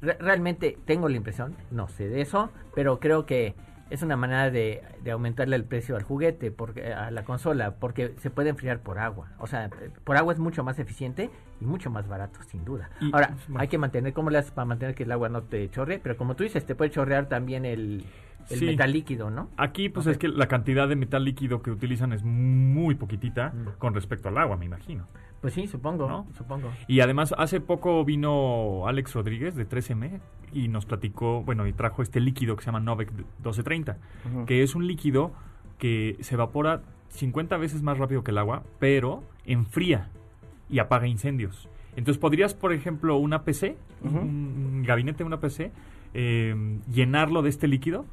re- 0.00 0.16
realmente 0.18 0.76
tengo 0.84 1.08
la 1.08 1.16
impresión, 1.16 1.54
no 1.70 1.86
sé 1.88 2.08
de 2.08 2.20
eso, 2.20 2.50
pero 2.74 2.98
creo 2.98 3.26
que 3.26 3.54
es 3.90 4.02
una 4.02 4.16
manera 4.16 4.50
de, 4.50 4.82
de 5.04 5.10
aumentarle 5.12 5.54
el 5.54 5.64
precio 5.64 5.94
al 5.96 6.02
juguete, 6.02 6.50
porque, 6.50 6.92
a 6.94 7.10
la 7.10 7.24
consola, 7.24 7.76
porque 7.76 8.14
se 8.18 8.30
puede 8.30 8.48
enfriar 8.48 8.80
por 8.80 8.98
agua. 8.98 9.28
O 9.38 9.46
sea, 9.46 9.68
por 10.04 10.16
agua 10.16 10.32
es 10.32 10.38
mucho 10.38 10.64
más 10.64 10.78
eficiente 10.78 11.30
y 11.60 11.64
mucho 11.66 11.90
más 11.90 12.08
barato, 12.08 12.40
sin 12.48 12.64
duda. 12.64 12.90
Y- 13.00 13.10
Ahora, 13.12 13.36
hay 13.56 13.68
que 13.68 13.78
mantener, 13.78 14.12
¿cómo 14.14 14.30
le 14.30 14.38
haces 14.38 14.50
para 14.50 14.64
mantener 14.64 14.94
que 14.94 15.04
el 15.04 15.12
agua 15.12 15.28
no 15.28 15.42
te 15.42 15.68
chorre? 15.70 16.00
Pero 16.02 16.16
como 16.16 16.34
tú 16.34 16.42
dices, 16.42 16.64
te 16.64 16.74
puede 16.74 16.90
chorrear 16.90 17.28
también 17.28 17.64
el, 17.66 18.04
el 18.50 18.58
Sí. 18.58 18.66
metal 18.66 18.92
líquido, 18.92 19.30
¿no? 19.30 19.48
Aquí 19.56 19.88
pues 19.88 20.06
es 20.06 20.18
que 20.18 20.28
la 20.28 20.46
cantidad 20.48 20.88
de 20.88 20.96
metal 20.96 21.24
líquido 21.24 21.62
que 21.62 21.70
utilizan 21.70 22.12
es 22.12 22.22
muy 22.24 22.94
poquitita 22.94 23.50
Mm. 23.50 23.78
con 23.78 23.94
respecto 23.94 24.28
al 24.28 24.38
agua, 24.38 24.56
me 24.56 24.64
imagino. 24.66 25.06
Pues 25.40 25.54
sí, 25.54 25.66
supongo, 25.66 26.08
¿No? 26.08 26.26
supongo. 26.36 26.70
Y 26.86 27.00
además, 27.00 27.34
hace 27.36 27.60
poco 27.60 28.04
vino 28.04 28.86
Alex 28.86 29.14
Rodríguez 29.14 29.56
de 29.56 29.64
3M 29.64 30.20
y 30.52 30.68
nos 30.68 30.86
platicó, 30.86 31.42
bueno, 31.42 31.66
y 31.66 31.72
trajo 31.72 32.02
este 32.02 32.20
líquido 32.20 32.54
que 32.54 32.62
se 32.62 32.66
llama 32.66 32.78
Novec 32.80 33.10
1230, 33.12 33.96
Ujú. 34.30 34.44
que 34.46 34.62
es 34.62 34.74
un 34.76 34.86
líquido 34.86 35.32
que 35.78 36.16
se 36.20 36.34
evapora 36.36 36.82
50 37.08 37.56
veces 37.56 37.82
más 37.82 37.98
rápido 37.98 38.22
que 38.22 38.30
el 38.30 38.38
agua, 38.38 38.62
pero 38.78 39.24
enfría 39.44 40.08
y 40.70 40.78
apaga 40.78 41.08
incendios. 41.08 41.68
Entonces, 41.96 42.18
podrías, 42.18 42.54
por 42.54 42.72
ejemplo, 42.72 43.16
una 43.16 43.42
PC, 43.42 43.76
un 44.02 44.82
gabinete 44.86 45.18
de 45.18 45.24
una 45.24 45.40
PC, 45.40 45.72
eh, 46.14 46.54
llenarlo 46.92 47.42
de 47.42 47.48
este 47.50 47.68
líquido. 47.68 48.06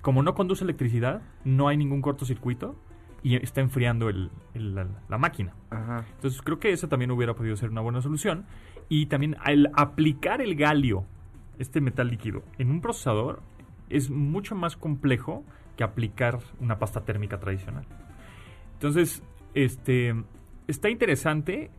Como 0.00 0.22
no 0.22 0.34
conduce 0.34 0.64
electricidad, 0.64 1.22
no 1.44 1.68
hay 1.68 1.76
ningún 1.76 2.02
cortocircuito 2.02 2.76
y 3.22 3.36
está 3.36 3.60
enfriando 3.62 4.08
el- 4.10 4.30
el- 4.54 4.74
la- 4.74 4.86
la 5.08 5.18
máquina. 5.18 5.54
Ajá. 5.70 6.04
Entonces 6.16 6.42
creo 6.42 6.58
que 6.58 6.72
eso 6.72 6.88
también 6.88 7.10
hubiera 7.10 7.34
podido 7.34 7.56
ser 7.56 7.70
una 7.70 7.80
buena 7.80 8.00
solución. 8.02 8.44
Y 8.88 9.06
también 9.06 9.36
al 9.40 9.70
aplicar 9.74 10.42
el 10.42 10.56
galio, 10.56 11.06
este 11.58 11.80
metal 11.80 12.08
líquido, 12.08 12.42
en 12.58 12.70
un 12.70 12.80
procesador 12.82 13.40
es 13.88 14.10
mucho 14.10 14.54
más 14.54 14.76
complejo 14.76 15.42
que 15.76 15.84
aplicar 15.84 16.38
una 16.60 16.78
pasta 16.78 17.00
térmica 17.04 17.40
tradicional. 17.40 17.84
Entonces, 18.74 19.22
este 19.54 20.14
está 20.66 20.90
interesante 20.90 21.70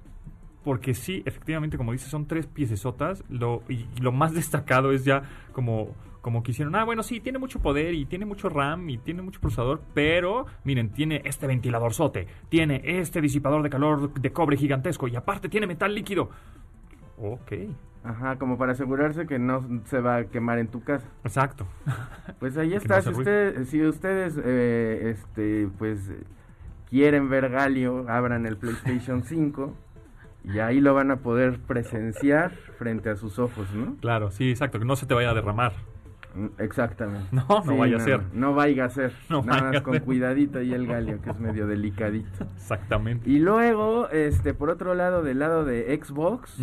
porque 0.66 0.96
sí, 0.96 1.22
efectivamente, 1.26 1.78
como 1.78 1.92
dices, 1.92 2.10
son 2.10 2.26
tres 2.26 2.48
piecesotas. 2.48 3.24
Lo, 3.30 3.62
y 3.70 3.86
lo 4.02 4.12
más 4.12 4.34
destacado 4.34 4.92
es 4.92 5.06
ya 5.06 5.22
como, 5.54 5.96
como 6.22 6.42
que 6.42 6.52
hicieron, 6.52 6.76
ah, 6.76 6.84
bueno, 6.84 7.04
sí, 7.04 7.20
tiene 7.20 7.38
mucho 7.38 7.62
poder 7.62 7.94
y 7.94 8.06
tiene 8.06 8.26
mucho 8.26 8.50
RAM 8.50 8.90
y 8.90 8.98
tiene 8.98 9.22
mucho 9.22 9.40
procesador, 9.40 9.82
pero 9.94 10.48
miren, 10.64 10.90
tiene 10.90 11.22
este 11.24 11.46
ventilador 11.46 11.94
sote, 11.94 12.28
tiene 12.50 12.82
este 12.84 13.22
disipador 13.22 13.62
de 13.62 13.70
calor 13.70 14.12
de 14.12 14.34
cobre 14.34 14.58
gigantesco 14.58 15.08
y 15.08 15.16
aparte 15.16 15.48
tiene 15.48 15.68
metal 15.68 15.94
líquido. 15.94 16.32
Ok, 17.18 17.54
Ajá, 18.04 18.38
como 18.38 18.58
para 18.58 18.74
asegurarse 18.74 19.26
que 19.26 19.40
no 19.40 19.82
se 19.86 20.00
va 20.00 20.18
a 20.18 20.26
quemar 20.26 20.60
en 20.60 20.68
tu 20.68 20.84
casa. 20.84 21.08
exacto. 21.24 21.68
Pues 22.40 22.58
ahí 22.58 22.74
está, 22.76 22.98
no 22.98 23.02
si, 23.04 23.10
usted, 23.10 23.64
si 23.66 23.82
ustedes 23.84 24.40
eh, 24.44 25.12
este, 25.12 25.70
pues 25.78 26.12
quieren 26.90 27.30
ver 27.30 27.50
Galio, 27.50 28.10
abran 28.10 28.46
el 28.46 28.58
PlayStation 28.58 29.24
5 29.24 29.85
y 30.54 30.60
ahí 30.60 30.80
lo 30.82 30.94
van 30.94 31.12
a 31.12 31.18
poder 31.18 31.60
presenciar 31.60 32.52
frente 32.78 33.10
a 33.10 33.16
sus 33.16 33.40
ojos, 33.40 33.68
¿no? 33.74 33.96
Claro, 33.98 34.32
sí, 34.32 34.50
exacto, 34.50 34.80
que 34.80 34.86
no 34.86 34.96
se 34.96 35.06
te 35.06 35.14
vaya 35.14 35.32
a 35.32 35.34
derramar. 35.34 35.74
Mm, 36.36 36.48
Exactamente. 36.62 37.28
No, 37.32 37.46
no 37.66 37.78
vaya 37.78 37.98
a 37.98 38.00
ser. 38.02 38.22
No, 38.34 38.54
vaya 38.54 38.86
a 38.86 38.90
ser. 38.90 39.14
No 39.30 39.42
Nada 39.44 39.72
más 39.72 39.82
con 39.82 39.98
cuidadito 40.00 40.60
ahí 40.60 40.74
el 40.74 40.86
Galio, 40.88 41.22
que 41.22 41.30
es 41.30 41.40
medio 41.40 41.66
delicadito. 41.68 42.46
Exactamente. 42.56 43.30
Y 43.30 43.40
luego, 43.40 44.10
este, 44.10 44.54
por 44.54 44.70
otro 44.70 44.96
lado, 44.96 45.24
del 45.24 45.40
lado 45.40 45.64
de 45.64 45.98
Xbox. 46.04 46.60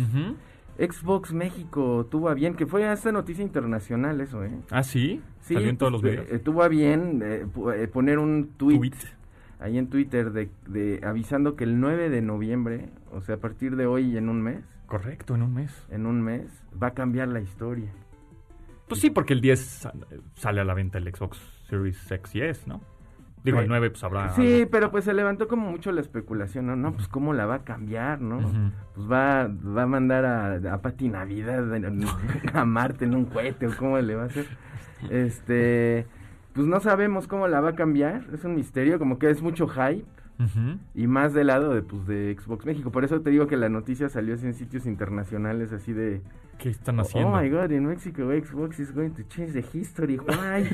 Xbox 0.77 1.33
México 1.33 2.07
tuvo 2.09 2.29
a 2.29 2.33
bien, 2.33 2.55
que 2.55 2.65
fue 2.65 2.91
esta 2.91 3.11
noticia 3.11 3.43
internacional 3.43 4.19
eso, 4.21 4.43
¿eh? 4.43 4.51
Ah, 4.71 4.81
sí, 4.83 5.21
Sí, 5.41 5.53
salió 5.53 5.69
en 5.69 5.77
todos 5.77 5.91
los 5.91 6.01
pues, 6.01 6.13
videos. 6.13 6.31
eh, 6.31 6.39
tuvo 6.39 6.63
a 6.63 6.67
bien 6.67 7.21
eh, 7.23 7.45
eh, 7.75 7.87
poner 7.87 8.17
un 8.17 8.53
tweet, 8.57 8.77
Tweet. 8.77 8.91
Ahí 9.63 9.77
en 9.77 9.87
Twitter 9.87 10.31
de, 10.31 10.49
de 10.67 11.01
avisando 11.03 11.55
que 11.55 11.63
el 11.63 11.79
9 11.79 12.09
de 12.09 12.21
noviembre, 12.21 12.89
o 13.11 13.21
sea, 13.21 13.35
a 13.35 13.39
partir 13.39 13.75
de 13.75 13.85
hoy 13.85 14.17
en 14.17 14.29
un 14.29 14.41
mes, 14.41 14.63
Correcto, 14.85 15.33
en 15.35 15.41
un 15.41 15.53
mes. 15.53 15.85
en 15.89 16.05
un 16.05 16.21
mes, 16.21 16.45
va 16.81 16.87
a 16.87 16.93
cambiar 16.93 17.29
la 17.29 17.39
historia. 17.41 17.89
Pues 18.87 18.99
sí, 19.01 19.09
porque 19.09 19.33
el 19.33 19.41
10 19.41 19.59
sa- 19.59 19.93
sale 20.35 20.61
a 20.61 20.65
la 20.65 20.73
venta 20.73 20.97
el 20.97 21.05
Xbox 21.13 21.37
Series 21.69 22.11
X 22.11 22.35
y 22.35 22.41
S, 22.41 22.63
¿no? 22.67 22.81
Digo, 23.43 23.57
el 23.59 23.65
Sí. 23.65 23.69
9 23.69 23.89
pues 23.89 24.03
habrá... 24.03 24.29
Sí, 24.35 24.65
pero 24.71 24.89
pues 24.91 25.03
se 25.05 25.13
levantó 25.13 25.47
como 25.49 25.69
mucho 25.69 25.91
la 25.91 25.99
especulación, 26.01 26.65
¿no? 26.67 26.75
No, 26.77 26.93
pues 26.93 27.07
cómo 27.07 27.33
la 27.33 27.45
va 27.45 27.55
a 27.55 27.63
cambiar, 27.63 28.21
¿no? 28.21 28.39
Pues 28.95 29.09
va, 29.11 29.47
va 29.47 29.83
a 29.83 29.87
mandar 29.87 30.25
a, 30.25 30.73
a 30.73 30.81
Pati 30.81 31.09
Navidad 31.09 31.65
a 32.53 32.65
Marte 32.65 33.03
en 33.05 33.15
un 33.15 33.25
cohete 33.25 33.67
o 33.67 33.75
cómo 33.77 33.97
le 33.99 34.15
va 34.15 34.23
a 34.23 34.25
hacer. 34.27 34.45
Este, 35.09 36.05
pues 36.53 36.67
no 36.67 36.79
sabemos 36.79 37.27
cómo 37.27 37.47
la 37.47 37.61
va 37.61 37.69
a 37.69 37.75
cambiar, 37.75 38.25
es 38.33 38.43
un 38.43 38.55
misterio, 38.55 38.99
como 38.99 39.19
que 39.19 39.29
es 39.29 39.41
mucho 39.41 39.67
hype. 39.67 40.05
Y 40.93 41.07
más 41.07 41.33
del 41.33 41.47
lado 41.47 41.73
de, 41.73 41.83
pues, 41.83 42.05
de 42.05 42.35
Xbox 42.37 42.65
México. 42.65 42.91
Por 42.91 43.05
eso 43.05 43.21
te 43.21 43.29
digo 43.29 43.47
que 43.47 43.55
la 43.55 43.69
noticia 43.69 44.09
salió 44.09 44.33
así 44.33 44.45
en 44.45 44.53
sitios 44.53 44.85
internacionales, 44.85 45.71
así 45.71 45.93
de... 45.93 46.21
¿Qué 46.57 46.69
están 46.69 46.99
haciendo? 46.99 47.29
Oh 47.29 47.41
my 47.41 47.49
God, 47.49 47.71
in 47.71 47.85
Mexico 47.85 48.23
Xbox 48.29 48.79
is 48.79 48.93
going 48.93 49.11
to 49.11 49.23
change 49.29 49.53
the 49.53 49.63
history. 49.73 50.17
Why? 50.17 50.69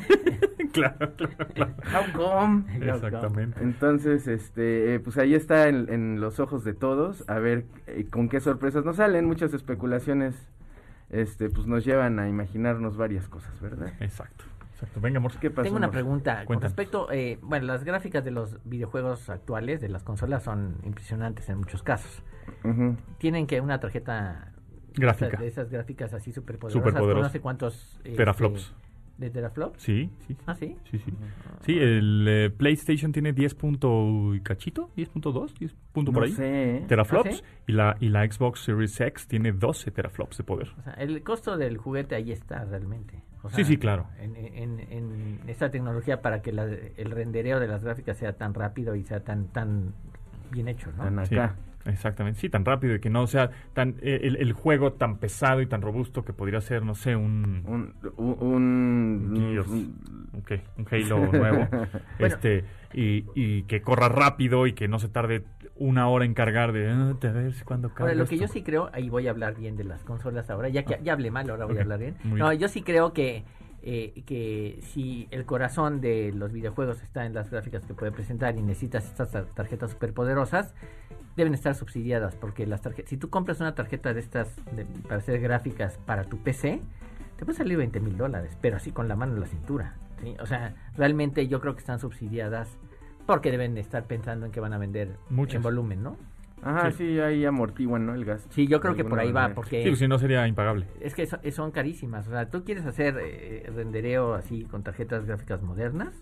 claro, 0.74 1.14
claro, 1.16 1.48
claro. 1.54 1.74
How 1.84 2.12
come? 2.14 2.64
Exactamente. 2.82 3.62
Entonces, 3.62 4.28
este, 4.28 4.96
eh, 4.96 5.00
pues 5.00 5.18
ahí 5.18 5.36
está 5.36 5.68
en, 5.68 5.88
en 5.90 6.20
los 6.20 6.40
ojos 6.40 6.64
de 6.64 6.74
todos. 6.74 7.24
A 7.30 7.40
ver 7.40 7.66
eh, 7.88 8.06
con 8.10 8.28
qué 8.28 8.40
sorpresas 8.40 8.86
nos 8.86 8.98
salen. 8.98 9.26
Muchas 9.26 9.54
especulaciones, 9.54 10.36
este, 11.10 11.50
pues 11.50 11.68
nos 11.68 11.86
llevan 11.86 12.20
a 12.20 12.28
imaginarnos 12.28 12.98
varias 12.98 13.28
cosas, 13.28 13.60
¿verdad? 13.62 13.94
Exacto, 14.00 14.46
exacto. 14.80 15.02
Venga, 15.02 15.18
amor. 15.18 15.32
¿Qué 15.40 15.50
pasó? 15.50 15.64
Tengo 15.64 15.78
una 15.78 15.92
pregunta 15.92 16.46
con 16.46 16.62
respecto, 16.62 17.12
eh, 17.12 17.38
bueno, 17.42 17.66
las 17.68 17.84
gráficas 17.84 18.24
de 18.24 18.32
los 18.32 18.58
videojuegos 18.64 19.30
actuales, 19.30 19.82
de 19.82 19.90
las 19.90 20.04
consolas, 20.04 20.44
son 20.44 20.78
impresionantes 20.84 21.50
en 21.50 21.58
muchos 21.60 21.84
casos. 21.84 22.24
Tienen 23.18 23.48
que 23.48 23.62
una 23.62 23.80
tarjeta 23.80 24.54
Gráfica. 24.94 25.38
de 25.38 25.48
esas 25.48 25.70
gráficas 25.70 26.14
así 26.14 26.32
súper 26.32 26.58
poderosas, 26.58 26.94
no 26.94 27.30
sé 27.30 27.40
cuántos 27.40 27.98
este, 28.04 28.16
Teraflops. 28.16 28.74
¿De 29.20 29.30
teraflops? 29.30 29.82
Sí, 29.84 30.10
sí, 30.26 30.34
sí. 30.34 30.38
Ah, 30.46 30.56
sí. 30.56 30.78
Sí, 30.90 30.98
sí. 30.98 31.14
Sí, 31.66 31.78
el 31.78 32.26
eh, 32.26 32.50
PlayStation 32.52 33.12
tiene 33.12 33.34
10 33.34 33.54
punto 33.56 34.34
y 34.34 34.40
cachito, 34.40 34.92
10.2, 34.96 35.56
10 35.60 35.76
punto 35.92 36.14
por 36.14 36.22
No 36.22 36.26
ahí. 36.28 36.32
sé. 36.32 36.78
¿eh? 36.78 36.86
Teraflops 36.88 37.30
¿Ah, 37.30 37.34
sí? 37.34 37.44
y 37.68 37.72
la 37.74 37.98
y 38.00 38.08
la 38.08 38.26
Xbox 38.32 38.62
Series 38.62 38.98
X 39.02 39.28
tiene 39.28 39.52
12 39.52 39.92
teraflops 39.92 40.38
de 40.38 40.44
poder. 40.46 40.70
O 40.80 40.84
sea, 40.84 40.94
el 40.94 41.22
costo 41.22 41.58
del 41.58 41.78
juguete 41.78 42.16
ahí 42.16 42.32
está 42.32 42.64
realmente. 42.64 43.22
O 43.42 43.50
Sí, 43.50 43.56
sea, 43.58 43.66
sí, 43.66 43.78
claro. 43.78 44.08
En, 44.20 44.36
en, 44.36 44.80
en 44.80 45.40
esta 45.48 45.72
tecnología 45.72 46.22
para 46.22 46.42
que 46.42 46.52
la- 46.52 46.66
el 46.66 47.12
rendereo 47.12 47.60
de 47.60 47.68
las 47.68 47.84
gráficas 47.84 48.18
sea 48.18 48.34
tan 48.34 48.54
rápido 48.54 48.96
y 48.96 49.04
sea 49.04 49.22
tan 49.22 49.48
tan 49.48 49.94
bien 50.52 50.68
hecho, 50.68 50.92
¿no? 50.98 51.04
Tan 51.06 51.26
Sí, 51.26 51.36
acá. 51.36 51.56
Exactamente. 51.86 52.40
Sí, 52.40 52.50
tan 52.50 52.66
rápido 52.66 52.96
y 52.96 53.00
que 53.00 53.10
no 53.10 53.28
sea 53.28 53.50
tan 53.74 53.96
eh, 54.02 54.22
el, 54.24 54.36
el 54.38 54.54
juego 54.54 54.94
tan 54.94 55.18
pesado 55.18 55.62
y 55.62 55.66
tan 55.68 55.82
robusto 55.82 56.24
que 56.24 56.34
podría 56.34 56.62
ser, 56.62 56.84
no 56.84 56.96
sé, 56.96 57.16
un 57.16 57.64
Un, 57.66 57.94
un, 58.18 58.38
un- 58.42 59.36
Gears, 59.36 59.68
un- 59.70 60.00
Halo 60.92 61.32
nuevo, 61.34 61.68
este 62.20 62.64
y, 62.94 63.26
y 63.36 63.64
que 63.64 63.82
corra 63.82 64.10
rápido 64.10 64.66
y 64.68 64.74
que 64.74 64.88
no 64.88 65.00
se 65.00 65.10
tarde 65.10 65.44
una 65.76 66.08
hora 66.10 66.26
en 66.26 66.34
cargar 66.34 66.72
de 66.74 66.90
"Ah, 66.90 67.14
a 67.22 67.28
ver 67.32 67.54
si 67.54 67.64
cuando 67.64 67.90
carga 67.90 68.04
Ahora, 68.12 68.16
lo 68.16 68.26
que 68.28 68.36
esto". 68.36 68.48
yo 68.48 68.52
sí 68.54 68.64
creo, 68.64 68.90
ahí 68.94 69.10
voy 69.10 69.28
a 69.28 69.32
hablar 69.32 69.56
bien 69.56 69.76
de 69.78 69.84
las 69.84 70.04
consolas 70.04 70.50
ahora, 70.50 70.70
ya 70.70 70.84
que 70.84 71.00
ya 71.04 71.14
hablé 71.14 71.32
mal, 71.32 71.50
ahora 71.50 71.66
voy 71.66 71.78
a 71.78 71.82
hablar 71.82 72.00
bien. 72.00 72.16
muy 72.24 72.40
No, 72.40 72.50
bien. 72.50 72.62
yo 72.62 72.68
sí 72.68 72.82
creo 72.82 73.14
que 73.14 73.44
eh, 73.84 74.24
que 74.26 74.80
si 74.82 75.28
el 75.32 75.46
corazón 75.46 76.02
de 76.02 76.32
los 76.34 76.52
videojuegos 76.52 77.02
está 77.02 77.26
en 77.26 77.34
las 77.34 77.50
gráficas 77.50 77.86
que 77.86 77.94
puede 77.94 78.12
presentar 78.12 78.58
y 78.58 78.62
necesitas 78.62 79.06
estas 79.06 79.32
tar- 79.32 79.46
tarjetas 79.54 79.92
superpoderosas, 79.92 80.74
deben 81.36 81.54
estar 81.54 81.76
subsidiadas 81.76 82.36
porque 82.36 82.68
las 82.68 82.82
tarjetas, 82.82 83.10
si 83.10 83.18
tú 83.18 83.30
compras 83.30 83.60
una 83.62 83.76
tarjeta 83.76 84.14
de 84.14 84.20
estas 84.20 84.56
de- 84.76 84.86
para 84.86 85.18
hacer 85.18 85.40
gráficas 85.40 85.98
para 86.06 86.24
tu 86.26 86.38
PC, 86.44 86.82
te 87.38 87.46
puede 87.46 87.58
salir 87.58 87.78
20 87.78 88.00
mil 88.02 88.18
dólares, 88.18 88.58
pero 88.62 88.76
así 88.78 88.92
con 88.92 89.08
la 89.08 89.16
mano 89.16 89.34
en 89.36 89.40
la 89.42 89.46
cintura. 89.48 89.96
¿sí? 90.22 90.36
O 90.42 90.46
sea, 90.46 90.76
realmente 90.98 91.48
yo 91.48 91.62
creo 91.62 91.74
que 91.76 91.80
están 91.80 92.00
subsidiadas 92.00 92.78
porque 93.26 93.52
deben 93.52 93.78
estar 93.78 94.04
pensando 94.06 94.46
en 94.48 94.52
que 94.52 94.60
van 94.60 94.74
a 94.74 94.78
vender 94.78 95.16
Muchas. 95.30 95.56
en 95.58 95.62
volumen, 95.62 96.04
¿no? 96.04 96.18
Ajá, 96.62 96.92
Sí. 96.92 96.98
sí, 96.98 97.20
ahí 97.20 97.46
amortiguan, 97.46 98.06
¿no? 98.06 98.14
El 98.14 98.26
gasto. 98.26 98.50
Sí, 98.52 98.68
yo 98.68 98.80
creo 98.82 98.96
que 98.96 99.06
por 99.06 99.20
ahí 99.20 99.32
va, 99.32 99.42
manera. 99.44 99.56
porque... 99.56 99.82
Sí, 99.84 99.90
pues, 99.90 100.00
si 100.00 100.08
no 100.08 100.18
sería 100.20 100.46
impagable. 100.48 100.86
Es 101.02 101.16
que 101.16 101.26
so- 101.26 101.40
son 101.52 101.72
carísimas. 101.72 102.28
O 102.28 102.32
sea, 102.32 102.50
tú 102.50 102.64
quieres 102.64 102.86
hacer 102.86 103.18
eh, 103.22 103.70
rendereo 103.74 104.34
así 104.34 104.64
con 104.66 104.84
tarjetas 104.84 105.26
gráficas 105.26 105.62
modernas. 105.62 106.14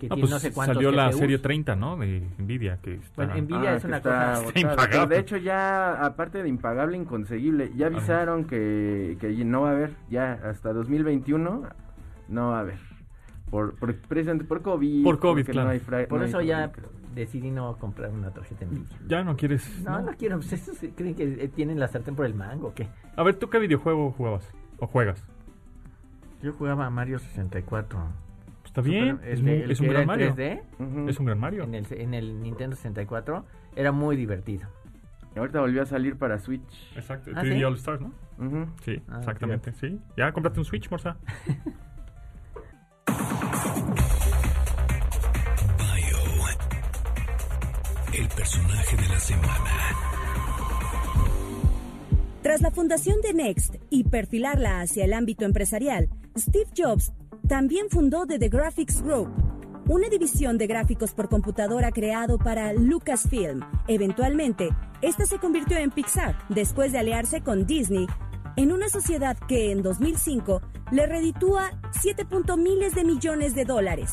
Que 0.00 0.06
Ah, 0.06 0.08
tienen 0.10 0.20
pues 0.20 0.30
no 0.30 0.38
sé 0.40 0.52
cuántos 0.52 0.74
salió 0.76 0.90
la 0.90 1.06
GPUs. 1.08 1.20
serie 1.20 1.38
30, 1.38 1.74
¿no? 1.76 1.96
De 1.96 2.22
Nvidia. 2.38 2.78
Que 2.82 2.94
está... 2.96 3.24
Bueno, 3.24 3.40
Nvidia 3.40 3.70
Ah, 3.70 3.74
es 3.76 3.80
que 3.82 3.86
una 3.88 3.96
está 3.96 4.10
cosa. 4.10 4.32
agotado. 4.34 4.60
impagable. 4.60 4.88
Pero 4.90 5.06
de 5.06 5.18
hecho 5.20 5.36
ya, 5.38 6.04
aparte 6.04 6.42
de 6.42 6.48
impagable, 6.50 6.96
inconseguible, 6.98 7.70
ya 7.76 7.86
avisaron 7.86 8.44
que, 8.44 9.16
que 9.20 9.28
no 9.44 9.62
va 9.62 9.70
a 9.70 9.72
haber, 9.72 9.90
ya 10.10 10.32
hasta 10.44 10.72
2021 10.74 11.62
no 12.28 12.48
va 12.50 12.56
a 12.58 12.60
haber. 12.60 12.78
Por, 13.50 13.76
por, 13.76 13.94
precisamente 13.94 14.44
por 14.44 14.60
COVID. 14.60 15.04
Por 15.04 15.18
COVID, 15.18 15.46
claro. 15.46 15.68
no 15.68 15.72
hay 15.72 15.78
fra- 15.78 16.06
Por 16.08 16.18
no 16.18 16.24
hay 16.24 16.28
eso 16.30 16.40
ya 16.42 16.68
fábricas. 16.68 16.90
Decidí 17.16 17.50
no 17.50 17.76
comprar 17.78 18.10
una 18.10 18.30
tarjeta 18.30 18.64
Nvidia. 18.66 18.96
Ya 19.08 19.24
no 19.24 19.36
quieres... 19.36 19.82
No, 19.84 20.00
no, 20.00 20.12
quiero. 20.16 20.36
Pues 20.36 20.52
estos 20.52 20.78
creen 20.94 21.14
que 21.14 21.24
eh, 21.24 21.48
tienen 21.48 21.80
la 21.80 21.88
sartén 21.88 22.14
por 22.14 22.26
el 22.26 22.34
mango. 22.34 22.68
o 22.68 22.74
¿Qué? 22.74 22.88
A 23.16 23.22
ver, 23.22 23.34
¿tú 23.36 23.48
qué 23.50 23.58
videojuego 23.58 24.12
jugabas? 24.12 24.48
¿O 24.78 24.86
juegas? 24.86 25.24
Yo 26.42 26.52
jugaba 26.52 26.88
Mario 26.90 27.18
64. 27.18 27.98
Está 28.64 28.80
bien, 28.82 29.16
Super- 29.16 29.28
es, 29.28 29.38
el 29.38 29.44
muy- 29.44 29.52
de- 29.52 29.64
el 29.64 29.70
es 29.70 29.80
un 29.80 29.88
gran 29.88 30.06
Mario. 30.06 30.26
en 30.26 30.36
3D, 30.36 30.62
Ujú. 30.78 31.08
Es 31.08 31.18
un 31.18 31.26
gran 31.26 31.38
Mario. 31.40 31.64
en 31.64 31.74
el, 31.74 31.86
en 31.90 32.14
el 32.14 32.42
Nintendo 32.42 32.76
64. 32.76 33.44
Era 33.74 33.90
muy 33.92 34.16
divertido. 34.16 34.68
Y 35.34 35.38
ahorita 35.38 35.60
volvió 35.60 35.82
a 35.82 35.86
salir 35.86 36.16
para 36.16 36.38
Switch. 36.38 36.92
Exacto, 36.96 37.30
¿Ah, 37.34 37.42
3D 37.42 37.56
sí? 37.56 37.64
All 37.64 37.74
Stars, 37.74 38.00
¿no? 38.00 38.12
Sí, 38.84 39.02
Ah, 39.08 39.16
exactamente, 39.20 39.72
sí. 39.72 39.98
Ya, 40.16 40.30
cómprate 40.32 40.58
un 40.60 40.64
Switch, 40.66 40.90
Morsa. 40.90 41.16
El 48.16 48.28
personaje 48.28 48.96
de 48.96 49.08
la 49.08 49.20
semana. 49.20 49.94
Tras 52.40 52.62
la 52.62 52.70
fundación 52.70 53.20
de 53.20 53.34
Next 53.34 53.74
y 53.90 54.04
perfilarla 54.04 54.80
hacia 54.80 55.04
el 55.04 55.12
ámbito 55.12 55.44
empresarial, 55.44 56.08
Steve 56.34 56.70
Jobs 56.74 57.12
también 57.46 57.90
fundó 57.90 58.24
The, 58.24 58.38
Graphics 58.48 59.02
Group, 59.02 59.28
una 59.86 60.08
división 60.08 60.56
de 60.56 60.66
gráficos 60.66 61.12
por 61.12 61.28
computadora 61.28 61.92
creado 61.92 62.38
para 62.38 62.72
Lucasfilm. 62.72 63.60
Eventualmente, 63.86 64.70
esta 65.02 65.26
se 65.26 65.38
convirtió 65.38 65.76
en 65.76 65.90
Pixar 65.90 66.38
después 66.48 66.92
de 66.92 67.00
aliarse 67.00 67.42
con 67.42 67.66
Disney 67.66 68.06
en 68.56 68.72
una 68.72 68.88
sociedad 68.88 69.36
que 69.46 69.72
en 69.72 69.82
2005 69.82 70.62
le 70.90 71.06
reditúa 71.06 71.78
7. 72.00 72.26
miles 72.56 72.94
de 72.94 73.04
millones 73.04 73.54
de 73.54 73.66
dólares. 73.66 74.12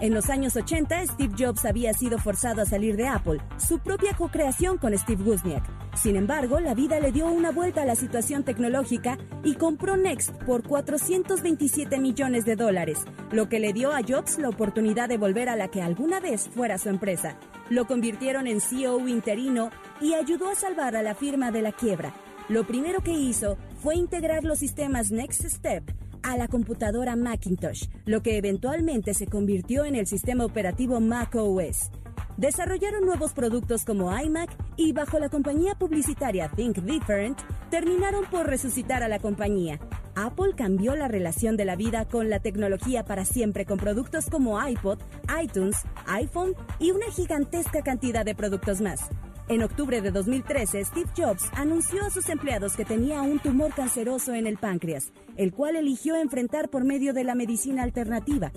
En 0.00 0.12
los 0.12 0.28
años 0.28 0.56
80, 0.56 1.06
Steve 1.06 1.34
Jobs 1.38 1.64
había 1.64 1.94
sido 1.94 2.18
forzado 2.18 2.62
a 2.62 2.66
salir 2.66 2.96
de 2.96 3.06
Apple, 3.06 3.40
su 3.58 3.78
propia 3.78 4.12
co-creación 4.14 4.76
con 4.76 4.96
Steve 4.98 5.22
Wozniak. 5.22 5.62
Sin 5.96 6.16
embargo, 6.16 6.58
la 6.58 6.74
vida 6.74 6.98
le 6.98 7.12
dio 7.12 7.26
una 7.26 7.52
vuelta 7.52 7.82
a 7.82 7.84
la 7.86 7.94
situación 7.94 8.42
tecnológica 8.42 9.18
y 9.44 9.54
compró 9.54 9.96
Next 9.96 10.32
por 10.44 10.64
427 10.66 12.00
millones 12.00 12.44
de 12.44 12.56
dólares, 12.56 13.04
lo 13.30 13.48
que 13.48 13.60
le 13.60 13.72
dio 13.72 13.92
a 13.92 14.02
Jobs 14.02 14.38
la 14.38 14.48
oportunidad 14.48 15.08
de 15.08 15.16
volver 15.16 15.48
a 15.48 15.54
la 15.56 15.68
que 15.68 15.80
alguna 15.80 16.18
vez 16.18 16.48
fuera 16.52 16.76
su 16.76 16.88
empresa. 16.88 17.38
Lo 17.70 17.86
convirtieron 17.86 18.48
en 18.48 18.60
CEO 18.60 19.08
interino 19.08 19.70
y 20.00 20.14
ayudó 20.14 20.48
a 20.50 20.56
salvar 20.56 20.96
a 20.96 21.02
la 21.02 21.14
firma 21.14 21.52
de 21.52 21.62
la 21.62 21.70
quiebra. 21.70 22.12
Lo 22.48 22.66
primero 22.66 23.00
que 23.00 23.12
hizo 23.12 23.56
fue 23.80 23.94
integrar 23.94 24.42
los 24.42 24.58
sistemas 24.58 25.12
Next 25.12 25.44
Step 25.44 26.03
a 26.24 26.36
la 26.36 26.48
computadora 26.48 27.14
Macintosh, 27.14 27.86
lo 28.06 28.22
que 28.22 28.38
eventualmente 28.38 29.14
se 29.14 29.26
convirtió 29.26 29.84
en 29.84 29.94
el 29.94 30.06
sistema 30.06 30.44
operativo 30.44 30.98
Mac 31.00 31.34
OS. 31.36 31.90
Desarrollaron 32.36 33.04
nuevos 33.04 33.32
productos 33.32 33.84
como 33.84 34.16
iMac 34.18 34.50
y 34.76 34.92
bajo 34.92 35.20
la 35.20 35.28
compañía 35.28 35.76
publicitaria 35.76 36.48
Think 36.48 36.78
Different, 36.78 37.38
terminaron 37.70 38.24
por 38.24 38.46
resucitar 38.46 39.04
a 39.04 39.08
la 39.08 39.20
compañía. 39.20 39.78
Apple 40.16 40.54
cambió 40.56 40.96
la 40.96 41.08
relación 41.08 41.56
de 41.56 41.64
la 41.64 41.76
vida 41.76 42.06
con 42.06 42.30
la 42.30 42.40
tecnología 42.40 43.04
para 43.04 43.24
siempre 43.24 43.66
con 43.66 43.78
productos 43.78 44.26
como 44.30 44.60
iPod, 44.66 44.98
iTunes, 45.42 45.76
iPhone 46.06 46.54
y 46.80 46.90
una 46.90 47.06
gigantesca 47.06 47.82
cantidad 47.82 48.24
de 48.24 48.34
productos 48.34 48.80
más. 48.80 49.10
En 49.46 49.62
octubre 49.62 50.00
de 50.00 50.10
2013, 50.10 50.86
Steve 50.86 51.10
Jobs 51.14 51.50
anunció 51.54 52.02
a 52.06 52.10
sus 52.10 52.30
empleados 52.30 52.76
que 52.76 52.86
tenía 52.86 53.20
un 53.20 53.38
tumor 53.38 53.74
canceroso 53.74 54.32
en 54.32 54.46
el 54.46 54.56
páncreas, 54.56 55.12
el 55.36 55.52
cual 55.52 55.76
eligió 55.76 56.16
enfrentar 56.16 56.70
por 56.70 56.84
medio 56.84 57.12
de 57.12 57.24
la 57.24 57.34
medicina 57.34 57.82
alternativa. 57.82 58.52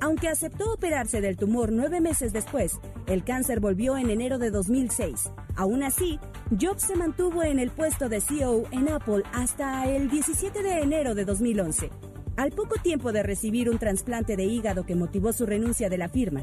Aunque 0.00 0.28
aceptó 0.28 0.72
operarse 0.72 1.20
del 1.20 1.36
tumor 1.36 1.70
nueve 1.70 2.00
meses 2.00 2.32
después, 2.32 2.80
el 3.06 3.22
cáncer 3.22 3.60
volvió 3.60 3.96
en 3.96 4.10
enero 4.10 4.38
de 4.38 4.50
2006. 4.50 5.30
Aún 5.54 5.84
así, 5.84 6.18
Jobs 6.60 6.82
se 6.82 6.96
mantuvo 6.96 7.44
en 7.44 7.60
el 7.60 7.70
puesto 7.70 8.08
de 8.08 8.20
CEO 8.20 8.64
en 8.72 8.88
Apple 8.88 9.22
hasta 9.32 9.88
el 9.88 10.10
17 10.10 10.64
de 10.64 10.80
enero 10.80 11.14
de 11.14 11.24
2011. 11.24 11.90
Al 12.36 12.50
poco 12.50 12.74
tiempo 12.82 13.12
de 13.12 13.22
recibir 13.22 13.70
un 13.70 13.78
trasplante 13.78 14.36
de 14.36 14.42
hígado 14.42 14.84
que 14.84 14.96
motivó 14.96 15.32
su 15.32 15.46
renuncia 15.46 15.88
de 15.88 15.98
la 15.98 16.08
firma, 16.08 16.42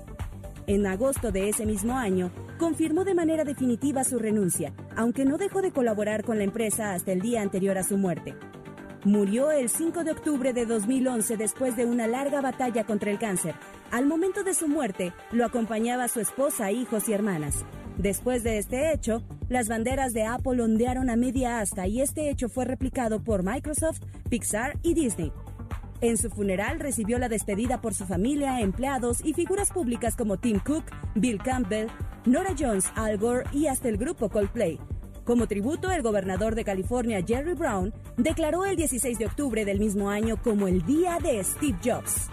en 0.74 0.88
agosto 0.88 1.34
de 1.34 1.50
ese 1.50 1.66
mismo 1.66 1.98
año, 1.98 2.32
confirmó 2.58 3.04
de 3.04 3.14
manera 3.14 3.44
definitiva 3.44 4.06
su 4.06 4.20
renuncia, 4.20 4.74
aunque 4.96 5.26
no 5.26 5.38
dejó 5.38 5.62
de 5.62 5.72
colaborar 5.72 6.24
con 6.24 6.38
la 6.38 6.46
empresa 6.46 6.94
hasta 6.94 7.12
el 7.12 7.20
día 7.20 7.42
anterior 7.42 7.78
a 7.78 7.84
su 7.84 7.98
muerte. 7.98 8.36
Murió 9.04 9.52
el 9.52 9.68
5 9.68 10.06
de 10.06 10.12
octubre 10.12 10.54
de 10.54 10.66
2011 10.66 11.36
después 11.36 11.76
de 11.76 11.86
una 11.86 12.08
larga 12.08 12.40
batalla 12.40 12.86
contra 12.86 13.12
el 13.12 13.20
cáncer. 13.20 13.56
Al 13.92 14.06
momento 14.06 14.46
de 14.46 14.54
su 14.54 14.70
muerte, 14.70 15.12
lo 15.34 15.44
acompañaba 15.44 16.08
su 16.08 16.22
esposa, 16.22 16.72
hijos 16.72 17.10
y 17.10 17.14
hermanas. 17.14 17.66
Después 17.98 18.44
de 18.44 18.58
este 18.58 18.94
hecho, 18.94 19.24
las 19.50 19.68
banderas 19.68 20.14
de 20.14 20.24
Apple 20.24 20.62
ondearon 20.62 21.10
a 21.10 21.18
media 21.18 21.60
asta 21.60 21.86
y 21.86 22.00
este 22.00 22.30
hecho 22.30 22.48
fue 22.48 22.64
replicado 22.64 23.22
por 23.22 23.44
Microsoft, 23.44 24.00
Pixar 24.30 24.78
y 24.84 24.94
Disney. 24.94 25.34
En 26.02 26.18
su 26.18 26.32
funeral 26.32 26.80
recibió 26.80 27.20
la 27.20 27.30
despedida 27.30 27.80
por 27.80 27.94
su 27.94 28.06
familia, 28.06 28.60
empleados 28.60 29.24
y 29.24 29.34
figuras 29.34 29.70
públicas 29.70 30.16
como 30.16 30.38
Tim 30.38 30.60
Cook, 30.60 30.86
Bill 31.14 31.38
Campbell, 31.38 31.90
Nora 32.26 32.56
Jones, 32.58 32.92
Al 32.96 33.20
Gore 33.20 33.44
y 33.52 33.68
hasta 33.68 33.88
el 33.88 33.98
grupo 33.98 34.30
Coldplay. 34.30 34.80
Como 35.26 35.48
tributo, 35.48 35.92
el 35.92 36.02
gobernador 36.02 36.56
de 36.56 36.64
California, 36.64 37.24
Jerry 37.26 37.54
Brown, 37.54 37.94
declaró 38.18 38.66
el 38.66 38.76
16 38.76 39.20
de 39.20 39.28
octubre 39.28 39.64
del 39.64 39.80
mismo 39.80 40.10
año 40.10 40.42
como 40.42 40.68
el 40.68 40.84
Día 40.88 41.20
de 41.22 41.44
Steve 41.44 41.78
Jobs. 41.84 42.30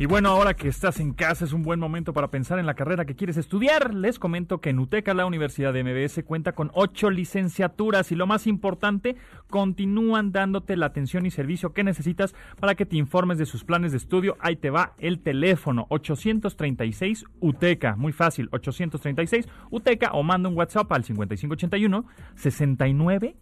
Y 0.00 0.06
bueno, 0.06 0.28
ahora 0.28 0.54
que 0.54 0.68
estás 0.68 1.00
en 1.00 1.12
casa 1.12 1.44
es 1.44 1.52
un 1.52 1.64
buen 1.64 1.80
momento 1.80 2.12
para 2.12 2.30
pensar 2.30 2.60
en 2.60 2.66
la 2.66 2.74
carrera 2.74 3.04
que 3.04 3.16
quieres 3.16 3.36
estudiar. 3.36 3.94
Les 3.94 4.20
comento 4.20 4.60
que 4.60 4.70
en 4.70 4.78
UTECA, 4.78 5.12
la 5.12 5.26
Universidad 5.26 5.72
de 5.72 5.82
MBS, 5.82 6.22
cuenta 6.22 6.52
con 6.52 6.70
ocho 6.74 7.10
licenciaturas 7.10 8.12
y 8.12 8.14
lo 8.14 8.28
más 8.28 8.46
importante, 8.46 9.16
continúan 9.50 10.30
dándote 10.30 10.76
la 10.76 10.86
atención 10.86 11.26
y 11.26 11.32
servicio 11.32 11.72
que 11.72 11.82
necesitas 11.82 12.36
para 12.60 12.76
que 12.76 12.86
te 12.86 12.94
informes 12.94 13.38
de 13.38 13.46
sus 13.46 13.64
planes 13.64 13.90
de 13.90 13.98
estudio. 13.98 14.36
Ahí 14.38 14.54
te 14.54 14.70
va 14.70 14.92
el 14.98 15.18
teléfono 15.18 15.86
836 15.88 17.24
UTECA. 17.40 17.96
Muy 17.96 18.12
fácil, 18.12 18.48
836 18.52 19.48
UTECA 19.72 20.12
o 20.12 20.22
manda 20.22 20.48
un 20.48 20.56
WhatsApp 20.56 20.92
al 20.92 21.02
5581 21.02 22.06
69 22.36 23.34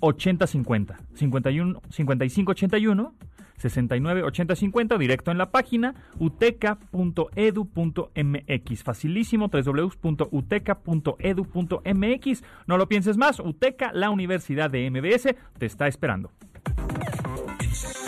8050 0.00 0.98
51 1.14 1.80
5581 1.88 3.14
69 3.56 4.22
80 4.22 4.56
50 4.56 4.98
directo 4.98 5.30
en 5.30 5.38
la 5.38 5.50
página 5.50 5.94
uteca.edu.mx 6.18 8.82
facilísimo 8.82 9.50
www.uteca.edu.mx 9.52 12.44
no 12.66 12.76
lo 12.76 12.88
pienses 12.88 13.16
más 13.16 13.40
UTECA 13.40 13.92
la 13.92 14.10
Universidad 14.10 14.70
de 14.70 14.90
MBS 14.90 15.34
te 15.58 15.66
está 15.66 15.86
esperando 15.86 16.32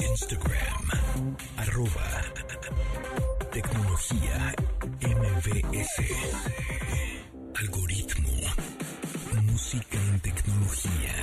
Instagram. 0.01 1.37
Arroba. 1.57 2.23
Tecnología. 3.51 4.55
MBS. 5.01 6.03
Algoritmo. 7.55 8.29
Música 9.45 9.99
en 10.13 10.21
tecnología. 10.21 11.15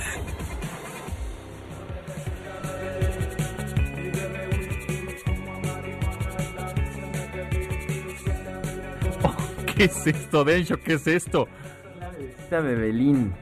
¿Qué 9.76 9.84
es 9.84 10.06
esto 10.06 10.44
Dencho? 10.44 10.76
¿qué 10.80 10.94
es 10.94 11.06
esto? 11.06 11.48
Esta 12.38 12.60
Bebelín. 12.60 13.32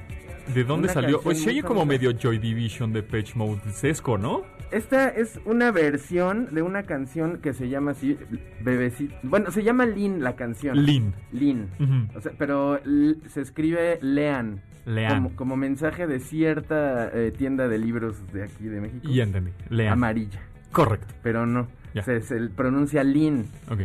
¿De 0.55 0.65
dónde 0.65 0.87
Una 0.87 0.95
salió? 0.95 1.17
canción 1.19 1.23
Pues 1.25 1.43
se 1.43 1.51
oye 1.51 1.63
como 1.63 1.87
medio 1.87 2.11
Joy 2.13 2.39
Division 2.39 2.93
de 2.93 3.03
Page 3.03 3.33
Mode 3.37 3.61
Sesco, 3.73 4.19
¿no? 4.19 4.43
Esta 4.73 5.09
es 5.09 5.39
una 5.45 5.71
versión 5.71 6.49
de 6.55 6.63
una 6.63 6.85
canción 6.85 7.39
que 7.39 7.53
se 7.53 7.69
llama 7.69 7.91
así, 7.93 8.17
Bebecito. 8.63 9.15
Bueno, 9.23 9.51
se 9.51 9.63
llama 9.63 9.85
Lin 9.87 10.23
la 10.25 10.35
canción. 10.35 10.85
Lin. 10.85 11.13
Lin. 11.31 11.69
O 12.17 12.21
sea, 12.21 12.33
pero 12.39 12.81
se 13.29 13.41
escribe 13.43 13.99
Lean. 14.01 14.63
Lean. 14.87 15.15
Como, 15.15 15.37
como 15.37 15.57
mensaje 15.57 16.07
de 16.07 16.19
cierta 16.21 17.11
eh, 17.13 17.33
tienda 17.37 17.69
de 17.69 17.79
libros 17.79 18.17
de 18.33 18.45
aquí 18.45 18.65
de 18.65 18.81
México. 18.81 19.09
Ya 19.09 19.25
entendí. 19.25 19.53
Lean. 19.69 19.93
Amarilla. 19.93 20.41
Correcto. 20.73 21.15
Pero 21.23 21.47
no. 21.47 21.69
Ya. 21.95 22.03
Se, 22.03 22.21
se 22.23 22.41
pronuncia 22.49 23.05
Lin. 23.05 23.45
Ok. 23.71 23.81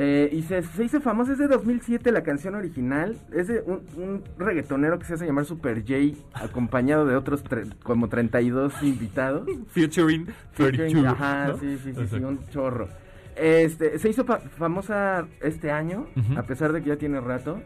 Eh, 0.00 0.30
y 0.32 0.42
se, 0.42 0.62
se 0.62 0.84
hizo 0.84 1.00
famosa, 1.00 1.32
es 1.32 1.38
de 1.38 1.48
2007 1.48 2.12
la 2.12 2.22
canción 2.22 2.54
original. 2.54 3.16
Es 3.34 3.48
de 3.48 3.62
un, 3.66 3.80
un 4.00 4.22
reggaetonero 4.38 4.96
que 5.00 5.04
se 5.04 5.14
hace 5.14 5.26
llamar 5.26 5.44
Super 5.44 5.80
J, 5.80 6.16
acompañado 6.34 7.04
de 7.04 7.16
otros 7.16 7.42
tre- 7.44 7.68
como 7.82 8.08
32 8.08 8.80
invitados. 8.84 9.48
Featuring 9.72 10.26
32. 10.54 11.04
Ajá, 11.04 11.48
¿no? 11.48 11.56
sí, 11.58 11.78
sí, 11.82 11.92
sí, 11.96 12.06
sí, 12.06 12.16
un 12.16 12.46
chorro. 12.50 12.88
Este, 13.34 13.98
se 13.98 14.08
hizo 14.08 14.24
fa- 14.24 14.38
famosa 14.38 15.26
este 15.42 15.72
año, 15.72 16.06
a 16.36 16.42
pesar 16.44 16.72
de 16.72 16.80
que 16.80 16.90
ya 16.90 16.96
tiene 16.96 17.20
rato, 17.20 17.60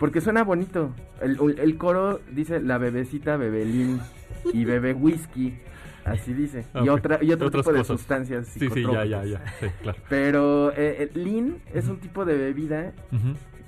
porque 0.00 0.20
suena 0.20 0.42
bonito. 0.42 0.92
El, 1.22 1.38
el 1.58 1.76
coro 1.76 2.20
dice 2.32 2.60
la 2.60 2.78
bebecita 2.78 3.36
bebelín 3.36 4.00
y 4.52 4.64
bebe 4.64 4.92
whisky, 4.92 5.54
así 6.04 6.32
dice. 6.34 6.64
Y 6.84 6.88
otra 6.88 7.18
y 7.22 7.32
otro 7.32 7.48
Otras 7.48 7.64
tipo 7.66 7.76
de 7.76 7.84
sustancias 7.84 8.46
Sí, 8.48 8.60
sí, 8.70 8.82
ya, 8.82 9.04
ya, 9.04 9.22
psicotrópicas. 9.22 9.30
ya. 9.30 9.42
Sí, 9.60 9.66
claro. 9.82 9.98
Pero 10.08 10.72
eh, 10.76 11.10
el 11.14 11.24
lean 11.24 11.56
es 11.74 11.88
un 11.88 11.98
tipo 11.98 12.24
de 12.24 12.36
bebida 12.36 12.92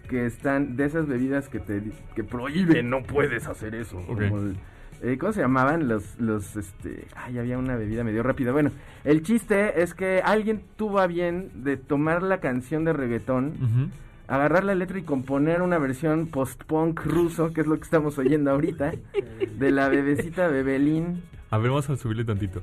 que 0.09 0.26
están 0.26 0.76
de 0.76 0.85
esas 0.85 1.07
bebidas 1.07 1.49
que 1.49 1.59
te 1.59 1.83
que 2.14 2.24
prohíben, 2.24 2.91
no 2.91 3.03
puedes 3.03 3.47
hacer 3.47 3.74
eso. 3.74 3.99
Ok. 3.99 4.07
como 4.28 4.39
el- 4.39 4.57
eh, 5.05 5.18
¿Cómo 5.18 5.33
se 5.33 5.41
llamaban 5.41 5.89
los 5.89 6.20
los 6.20 6.55
este? 6.57 7.07
Ay, 7.16 7.37
había 7.39 7.59
una 7.59 7.74
bebida 7.76 8.05
medio 8.05 8.22
rápida. 8.22 8.53
Bueno, 8.53 8.70
el 9.05 9.22
chiste 9.22 9.83
es 9.83 9.95
que 9.95 10.20
alguien 10.24 10.62
tuvo 10.76 11.01
a 11.01 11.07
bien 11.09 11.51
de 11.64 11.76
tomar 11.76 12.22
la 12.22 12.39
canción 12.39 12.85
de 12.85 12.93
reggaetón, 12.93 13.91
agarrar 14.28 14.62
la 14.62 14.76
letra 14.76 14.99
y 15.01 15.03
componer 15.03 15.61
una 15.61 15.78
versión 15.78 16.28
post-punk 16.28 17.01
ruso, 17.05 17.53
que 17.53 17.62
es 17.62 17.66
lo 17.66 17.76
que 17.76 17.83
estamos 17.83 18.16
oyendo 18.18 18.53
ahorita, 18.53 18.93
de 19.59 19.70
la 19.72 19.89
bebecita 19.89 20.47
Bebelín. 20.47 21.22
A 21.53 21.59
ver, 21.59 21.68
vamos 21.68 21.90
a 21.90 21.96
subirle 21.98 22.24
tantito. 22.24 22.62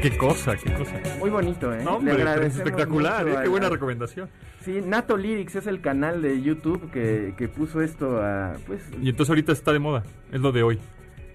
Qué 0.00 0.16
cosa, 0.16 0.54
qué 0.54 0.72
cosa. 0.72 1.00
Muy 1.18 1.30
bonito, 1.30 1.74
¿eh? 1.74 1.82
No, 1.82 1.96
hombre, 1.96 2.46
es 2.46 2.54
espectacular, 2.58 3.26
mucho 3.26 3.40
¿eh? 3.40 3.42
Qué 3.42 3.48
buena 3.48 3.68
recomendación. 3.68 4.28
Sí, 4.60 4.80
Nato 4.86 5.16
Lyrics 5.16 5.56
es 5.56 5.66
el 5.66 5.80
canal 5.80 6.22
de 6.22 6.40
YouTube 6.40 6.92
que, 6.92 7.34
que 7.36 7.48
puso 7.48 7.80
esto 7.80 8.22
a, 8.22 8.54
pues, 8.64 8.80
Y 9.02 9.08
entonces 9.08 9.30
ahorita 9.30 9.50
está 9.50 9.72
de 9.72 9.80
moda. 9.80 10.04
Es 10.30 10.40
lo 10.40 10.52
de 10.52 10.62
hoy. 10.62 10.78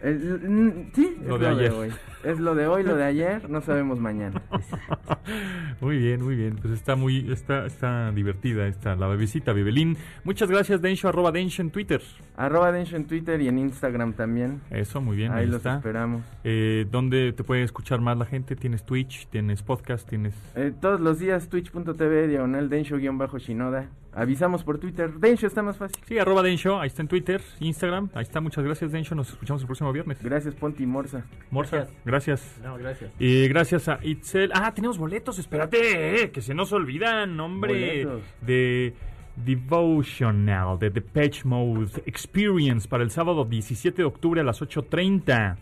Mm, 0.03 0.91
sí, 0.93 1.17
Lo 1.25 1.35
es 1.35 1.41
de 1.41 1.47
lo 1.49 1.55
ayer. 1.57 1.71
de 1.71 1.77
hoy. 1.77 1.89
Es 2.23 2.39
lo 2.39 2.55
de 2.55 2.67
hoy, 2.67 2.83
lo 2.83 2.95
de 2.95 3.03
ayer, 3.05 3.49
no 3.49 3.61
sabemos 3.61 3.99
mañana. 3.99 4.41
Muy 5.81 5.97
bien, 5.97 6.23
muy 6.23 6.35
bien. 6.35 6.55
Pues 6.55 6.73
está 6.73 6.95
muy, 6.95 7.31
está, 7.31 7.65
está 7.65 8.11
divertida 8.11 8.67
esta, 8.67 8.95
la 8.95 9.07
bebecita 9.07 9.51
Bebelín. 9.53 9.97
Muchas 10.23 10.49
gracias, 10.49 10.81
Densho, 10.81 11.09
arroba 11.09 11.31
Densho 11.31 11.61
en 11.61 11.71
Twitter. 11.71 12.01
Arroba 12.37 12.71
Densho 12.71 12.95
en 12.95 13.05
Twitter 13.05 13.41
y 13.41 13.47
en 13.49 13.57
Instagram 13.59 14.13
también. 14.13 14.61
Eso, 14.69 15.01
muy 15.01 15.17
bien, 15.17 15.31
ahí, 15.33 15.41
Ahí 15.41 15.47
los 15.47 15.57
está. 15.57 15.75
esperamos. 15.75 16.21
Eh, 16.45 16.85
¿Dónde 16.89 17.33
te 17.33 17.43
puede 17.43 17.63
escuchar 17.63 17.99
más 18.01 18.17
la 18.17 18.25
gente? 18.25 18.55
¿Tienes 18.55 18.85
Twitch? 18.85 19.27
¿Tienes 19.27 19.63
podcast? 19.63 20.07
¿Tienes...? 20.07 20.33
Eh, 20.55 20.71
todos 20.79 20.99
los 21.01 21.19
días 21.19 21.49
twitch.tv 21.49 22.27
diagonal 22.27 22.69
Densho-shinoda. 22.69 23.87
Avisamos 24.15 24.63
por 24.63 24.77
Twitter. 24.77 25.11
Densho 25.13 25.47
está 25.47 25.63
más 25.63 25.77
fácil. 25.77 25.97
Sí, 26.05 26.17
arroba 26.19 26.43
Densho, 26.43 26.79
ahí 26.79 26.87
está 26.87 27.01
en 27.01 27.07
Twitter, 27.07 27.41
Instagram. 27.59 28.09
Ahí 28.13 28.23
está, 28.23 28.41
muchas 28.41 28.63
gracias, 28.63 28.91
Densho. 28.91 29.15
Nos 29.15 29.29
escuchamos 29.29 29.61
el 29.61 29.67
próximo 29.67 29.91
viernes. 29.91 30.21
Gracias 30.21 30.53
Ponti 30.55 30.85
Morsa. 30.85 31.25
Morsa, 31.49 31.87
gracias. 32.05 32.59
No, 32.63 32.77
gracias. 32.77 33.11
Y 33.19 33.47
gracias 33.47 33.87
a 33.87 33.99
Itzel. 34.03 34.51
Ah, 34.53 34.71
tenemos 34.73 34.97
boletos, 34.97 35.39
espérate, 35.39 36.23
eh, 36.23 36.31
que 36.31 36.41
se 36.41 36.53
nos 36.53 36.71
olvidan, 36.73 37.39
hombre. 37.39 38.05
Boletos. 38.05 38.21
De 38.41 38.93
Devotional, 39.35 40.77
de 40.77 40.91
The 40.91 41.01
Patch 41.01 41.45
Mode 41.45 42.03
Experience 42.05 42.87
para 42.87 43.03
el 43.03 43.09
sábado 43.09 43.45
17 43.45 43.97
de 43.97 44.05
octubre 44.05 44.41
a 44.41 44.43
las 44.43 44.61
8.30. 44.61 45.57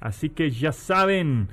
Así 0.00 0.30
que 0.30 0.50
ya 0.50 0.70
saben, 0.70 1.48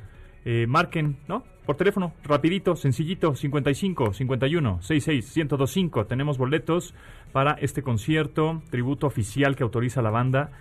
eh, 0.46 0.68
marquen, 0.68 1.18
¿no? 1.28 1.44
Por 1.66 1.78
teléfono, 1.78 2.14
rapidito, 2.24 2.76
sencillito, 2.76 3.34
55 3.34 4.14
51 4.14 4.82
66 4.84 5.36
1025. 5.36 6.06
Tenemos 6.06 6.38
boletos 6.38 6.94
para 7.32 7.54
este 7.54 7.82
concierto, 7.82 8.62
tributo 8.70 9.08
oficial 9.08 9.56
que 9.56 9.64
autoriza 9.64 10.04
la 10.04 10.12
banda. 10.12 10.52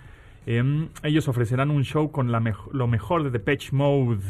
Em, 0.47 0.89
ellos 1.03 1.27
ofrecerán 1.27 1.69
un 1.69 1.83
show 1.83 2.11
con 2.11 2.31
la 2.31 2.41
lo 2.71 2.87
mejor 2.87 3.23
de 3.23 3.31
The 3.31 3.39
Patch 3.39 3.71
Mode 3.71 4.21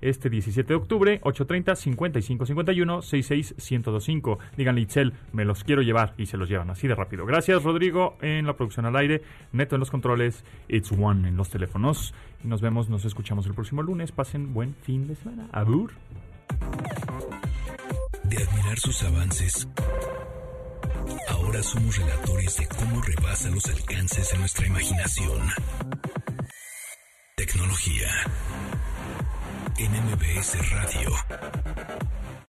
este 0.00 0.30
17 0.30 0.68
de 0.68 0.74
octubre, 0.74 1.20
8.30, 1.22 1.74
55 1.74 2.46
51 2.46 3.02
66 3.02 3.54
1025. 3.58 4.38
Díganle, 4.56 4.80
Itzel, 4.82 5.12
me 5.32 5.44
los 5.44 5.64
quiero 5.64 5.82
llevar 5.82 6.14
y 6.16 6.26
se 6.26 6.36
los 6.36 6.48
llevan 6.48 6.70
así 6.70 6.88
de 6.88 6.94
rápido. 6.94 7.26
Gracias, 7.26 7.62
Rodrigo, 7.62 8.16
en 8.20 8.46
la 8.46 8.54
producción 8.54 8.86
al 8.86 8.96
aire, 8.96 9.22
Neto 9.52 9.76
en 9.76 9.80
los 9.80 9.90
controles, 9.90 10.44
It's 10.68 10.92
One 10.92 11.28
en 11.28 11.36
los 11.36 11.50
teléfonos. 11.50 12.14
Nos 12.44 12.60
vemos, 12.60 12.88
nos 12.88 13.04
escuchamos 13.04 13.46
el 13.46 13.54
próximo 13.54 13.82
lunes. 13.82 14.12
Pasen 14.12 14.54
buen 14.54 14.74
fin 14.82 15.08
de 15.08 15.16
semana. 15.16 15.48
Abur. 15.52 15.92
De 18.24 18.36
admirar 18.36 18.78
sus 18.78 19.02
avances, 19.04 19.68
ahora 21.28 21.62
somos 21.62 21.96
relatores 21.96 22.56
de 22.56 22.68
cómo 22.68 23.00
rebasa 23.02 23.50
los 23.50 23.66
alcances 23.66 24.30
de 24.32 24.38
nuestra 24.38 24.66
imaginación. 24.66 25.48
Tecnología 27.36 28.08
en 29.78 29.92
MBS 29.92 30.56
Radio. 30.72 32.17